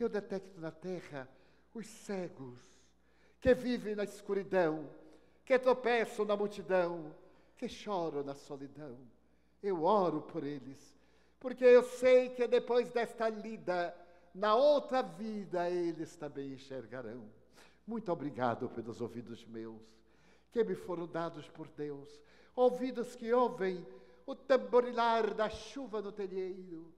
eu 0.00 0.08
detecto 0.08 0.58
na 0.58 0.70
terra 0.70 1.28
os 1.74 1.86
cegos 1.86 2.62
que 3.42 3.52
vivem 3.52 3.94
na 3.94 4.04
escuridão, 4.04 4.88
que 5.44 5.58
tropeçam 5.58 6.24
na 6.24 6.34
multidão, 6.34 7.14
que 7.62 7.68
choram 7.68 8.24
na 8.24 8.34
solidão. 8.34 8.98
Eu 9.62 9.84
oro 9.84 10.20
por 10.22 10.42
eles, 10.42 10.98
porque 11.38 11.64
eu 11.64 11.84
sei 11.84 12.30
que 12.30 12.48
depois 12.48 12.90
desta 12.90 13.28
lida, 13.28 13.94
na 14.34 14.56
outra 14.56 15.00
vida, 15.00 15.70
eles 15.70 16.16
também 16.16 16.54
enxergarão. 16.54 17.22
Muito 17.86 18.10
obrigado 18.10 18.68
pelos 18.68 19.00
ouvidos 19.00 19.44
meus, 19.44 19.80
que 20.50 20.64
me 20.64 20.74
foram 20.74 21.06
dados 21.06 21.48
por 21.50 21.68
Deus, 21.68 22.20
ouvidos 22.56 23.14
que 23.14 23.32
ouvem 23.32 23.86
o 24.26 24.34
tamborilar 24.34 25.32
da 25.32 25.48
chuva 25.48 26.02
no 26.02 26.10
telheiro, 26.10 26.92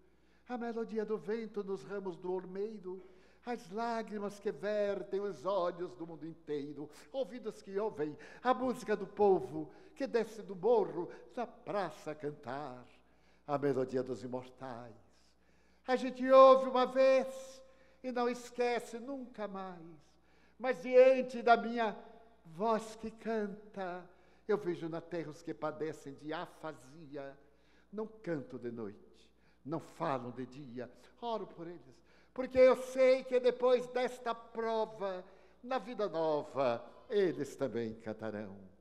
a 0.49 0.57
melodia 0.57 1.05
do 1.05 1.19
vento 1.19 1.63
nos 1.63 1.83
ramos 1.85 2.17
do 2.17 2.33
ormeiro, 2.33 3.03
as 3.45 3.71
lágrimas 3.71 4.41
que 4.41 4.51
vertem 4.51 5.21
os 5.21 5.45
olhos 5.45 5.95
do 5.95 6.07
mundo 6.07 6.27
inteiro, 6.27 6.89
ouvidos 7.13 7.61
que 7.61 7.79
ouvem 7.79 8.17
a 8.43 8.55
música 8.55 8.97
do 8.97 9.07
povo 9.07 9.71
que 9.95 10.07
desce 10.07 10.43
do 10.43 10.57
morro 10.57 11.11
da 11.35 11.47
praça 11.47 12.11
a 12.11 12.15
cantar, 12.15 12.85
a 13.47 13.59
melodia 13.59 14.03
dos 14.03 14.23
imortais. 14.23 14.95
A 15.87 15.97
gente 15.97 16.29
ouve 16.31 16.69
uma 16.69 16.87
vez 16.87 17.63
e 18.03 18.11
não 18.11 18.29
esquece 18.29 18.99
nunca 18.99 19.47
mais. 19.47 19.81
Mas 20.59 20.83
diante 20.83 21.43
da 21.43 21.57
minha 21.57 21.97
voz 22.47 22.97
que 22.97 23.11
canta, 23.11 24.09
eu 24.47 24.57
vejo 24.57 24.89
na 24.89 25.01
terra 25.01 25.31
os 25.31 25.43
que 25.43 25.55
padecem 25.55 26.15
de 26.15 26.33
afasia. 26.33 27.39
Não 27.93 28.07
canto 28.07 28.59
de 28.59 28.71
noite, 28.71 29.31
não 29.65 29.79
falo 29.79 30.33
de 30.33 30.47
dia, 30.47 30.91
oro 31.21 31.47
por 31.47 31.67
eles, 31.67 32.03
porque 32.33 32.59
eu 32.59 32.77
sei 32.77 33.23
que 33.23 33.39
depois 33.39 33.87
desta 33.89 34.35
prova, 34.35 35.25
na 35.63 35.79
vida 35.79 36.09
nova, 36.09 36.85
eles 37.09 37.55
também 37.57 37.95
cantarão. 37.95 38.74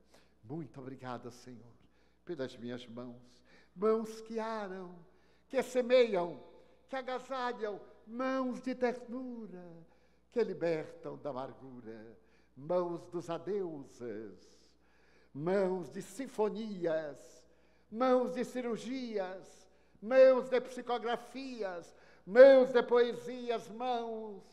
Muito 0.44 0.78
obrigado, 0.78 1.30
Senhor, 1.30 1.72
pelas 2.22 2.54
minhas 2.58 2.86
mãos, 2.86 3.42
mãos 3.74 4.20
que 4.20 4.38
aram, 4.38 4.94
que 5.48 5.62
semeiam, 5.62 6.38
que 6.86 6.94
agasalham, 6.94 7.80
mãos 8.06 8.60
de 8.60 8.74
ternura, 8.74 9.64
que 10.30 10.44
libertam 10.44 11.16
da 11.16 11.30
amargura, 11.30 12.18
mãos 12.54 13.06
dos 13.06 13.30
adeuses, 13.30 14.70
mãos 15.32 15.90
de 15.90 16.02
sinfonias, 16.02 17.42
mãos 17.90 18.34
de 18.34 18.44
cirurgias, 18.44 19.66
mãos 20.02 20.50
de 20.50 20.60
psicografias, 20.60 21.96
mãos 22.26 22.70
de 22.70 22.82
poesias, 22.82 23.70
mãos 23.70 24.44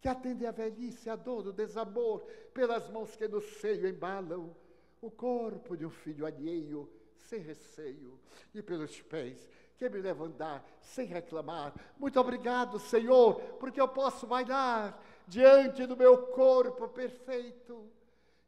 que 0.00 0.08
atendem 0.08 0.48
a 0.48 0.50
velhice, 0.50 1.10
a 1.10 1.16
dor, 1.16 1.48
o 1.48 1.52
desamor, 1.52 2.22
pelas 2.54 2.88
mãos 2.88 3.14
que 3.14 3.28
no 3.28 3.42
seio 3.42 3.86
embalam 3.86 4.56
o 5.00 5.10
corpo 5.10 5.76
de 5.76 5.86
um 5.86 5.90
filho 5.90 6.26
alheio, 6.26 6.90
sem 7.14 7.40
receio, 7.40 8.18
e 8.54 8.62
pelos 8.62 9.00
pés 9.02 9.48
que 9.76 9.88
me 9.88 9.98
levam 9.98 10.26
andar 10.26 10.62
sem 10.80 11.06
reclamar. 11.06 11.72
Muito 11.98 12.20
obrigado, 12.20 12.78
Senhor, 12.78 13.40
porque 13.58 13.80
eu 13.80 13.88
posso 13.88 14.26
bailar 14.26 15.02
diante 15.26 15.86
do 15.86 15.96
meu 15.96 16.26
corpo 16.26 16.86
perfeito. 16.88 17.90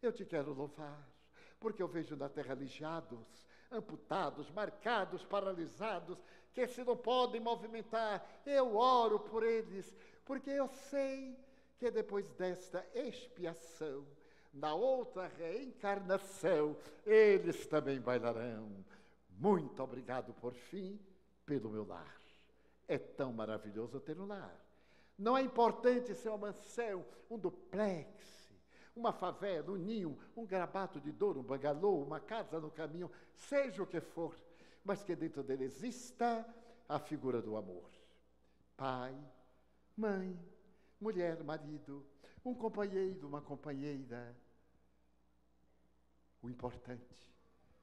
Eu 0.03 0.13
te 0.13 0.27
quero 0.27 0.53
louvar, 0.53 1.09
porque 1.59 1.83
eu 1.83 1.89
vejo 1.89 2.17
na 2.17 2.29
terra 2.29 2.53
alijados, 2.53 3.47
amputados, 3.71 4.51
marcados, 4.51 5.25
paralisados, 5.25 6.23
que 6.53 6.67
se 6.67 6.85
não 6.85 6.97
podem 6.97 7.41
movimentar. 7.41 8.43
Eu 8.45 8.77
oro 8.77 9.19
por 9.21 9.43
eles, 9.43 9.97
porque 10.27 10.51
eu 10.51 10.69
sei 10.69 11.35
que 11.79 11.91
depois 11.91 12.29
desta 12.33 12.87
expiação, 12.95 14.07
na 14.53 14.75
outra 14.75 15.29
reencarnação, 15.29 16.77
eles 17.07 17.67
também 17.67 18.01
bailarão. 18.01 18.85
Muito 19.31 19.83
obrigado 19.83 20.35
por 20.35 20.53
fim 20.53 21.01
pelo 21.47 21.71
meu 21.71 21.87
lar. 21.87 22.21
É 22.87 22.99
tão 22.99 23.33
maravilhoso 23.33 23.99
ter 24.01 24.19
um 24.19 24.27
lar. 24.27 24.55
Não 25.19 25.37
é 25.37 25.43
importante 25.43 26.15
ser 26.15 26.29
uma 26.29 26.39
mansão, 26.39 27.05
um 27.31 27.39
duplex, 27.39 28.53
uma 28.95 29.13
favela, 29.13 29.73
um 29.73 29.77
ninho, 29.77 30.19
um 30.37 30.45
grabato 30.45 31.01
de 31.01 31.13
dor, 31.13 31.39
um 31.39 31.43
bangalô, 31.43 32.03
uma 32.03 32.21
casa 32.21 32.61
no 32.61 32.71
caminho, 32.71 33.11
seja 33.35 33.83
o 33.83 33.87
que 33.87 34.01
for, 34.01 34.37
mas 34.85 35.03
que 35.03 35.17
dentro 35.17 35.43
dele 35.43 35.65
exista 35.65 36.47
a 36.89 36.99
figura 36.99 37.41
do 37.41 37.57
amor. 37.57 37.89
Pai, 38.77 39.17
mãe, 39.97 40.39
mulher, 41.01 41.43
marido, 41.43 42.05
um 42.45 42.55
companheiro, 42.55 43.27
uma 43.27 43.41
companheira. 43.41 44.37
O 46.43 46.51
importante 46.51 47.31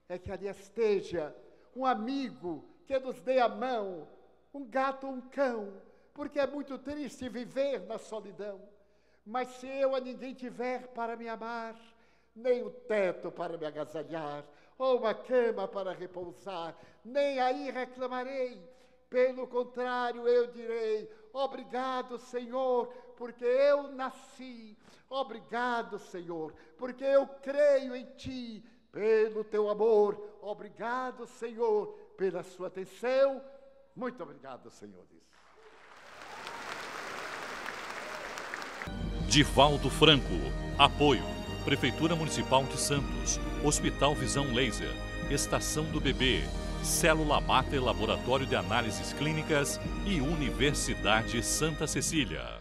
é 0.09 0.17
que 0.17 0.31
ali 0.31 0.47
esteja 0.47 1.33
um 1.75 1.85
amigo 1.85 2.67
que 2.85 2.99
nos 2.99 3.21
dê 3.21 3.39
a 3.39 3.47
mão, 3.47 4.07
um 4.53 4.65
gato 4.65 5.07
ou 5.07 5.13
um 5.13 5.21
cão, 5.21 5.81
porque 6.13 6.39
é 6.39 6.45
muito 6.45 6.77
triste 6.77 7.29
viver 7.29 7.79
na 7.85 7.97
solidão. 7.97 8.61
Mas 9.25 9.47
se 9.59 9.67
eu 9.67 9.95
a 9.95 9.99
ninguém 9.99 10.33
tiver 10.33 10.87
para 10.87 11.15
me 11.15 11.29
amar, 11.29 11.79
nem 12.35 12.63
o 12.63 12.69
teto 12.71 13.31
para 13.31 13.57
me 13.57 13.65
agasalhar, 13.65 14.43
ou 14.77 14.97
uma 14.97 15.13
cama 15.13 15.67
para 15.67 15.93
repousar, 15.93 16.75
nem 17.05 17.39
aí 17.39 17.69
reclamarei. 17.69 18.61
Pelo 19.09 19.47
contrário, 19.47 20.27
eu 20.27 20.47
direi: 20.47 21.09
obrigado, 21.31 22.17
Senhor, 22.17 22.93
porque 23.19 23.43
eu 23.43 23.91
nasci. 23.91 24.77
Obrigado, 25.09 25.99
Senhor, 25.99 26.53
porque 26.77 27.03
eu 27.03 27.27
creio 27.27 27.93
em 27.95 28.05
Ti, 28.15 28.63
pelo 28.91 29.43
Teu 29.43 29.69
amor. 29.69 30.39
Obrigado, 30.41 31.27
Senhor, 31.27 31.87
pela 32.17 32.41
sua 32.41 32.67
atenção. 32.67 33.43
Muito 33.93 34.23
obrigado, 34.23 34.71
senhores. 34.71 35.19
Divaldo 39.27 39.89
Franco. 39.89 40.25
Apoio. 40.77 41.23
Prefeitura 41.65 42.15
Municipal 42.15 42.63
de 42.63 42.77
Santos. 42.77 43.37
Hospital 43.63 44.15
Visão 44.15 44.53
Laser. 44.53 44.89
Estação 45.29 45.83
do 45.91 45.99
Bebê. 45.99 46.41
Célula 46.81 47.41
Mater 47.41 47.83
Laboratório 47.83 48.45
de 48.45 48.55
Análises 48.55 49.11
Clínicas 49.11 49.79
e 50.05 50.21
Universidade 50.21 51.43
Santa 51.43 51.85
Cecília. 51.85 52.58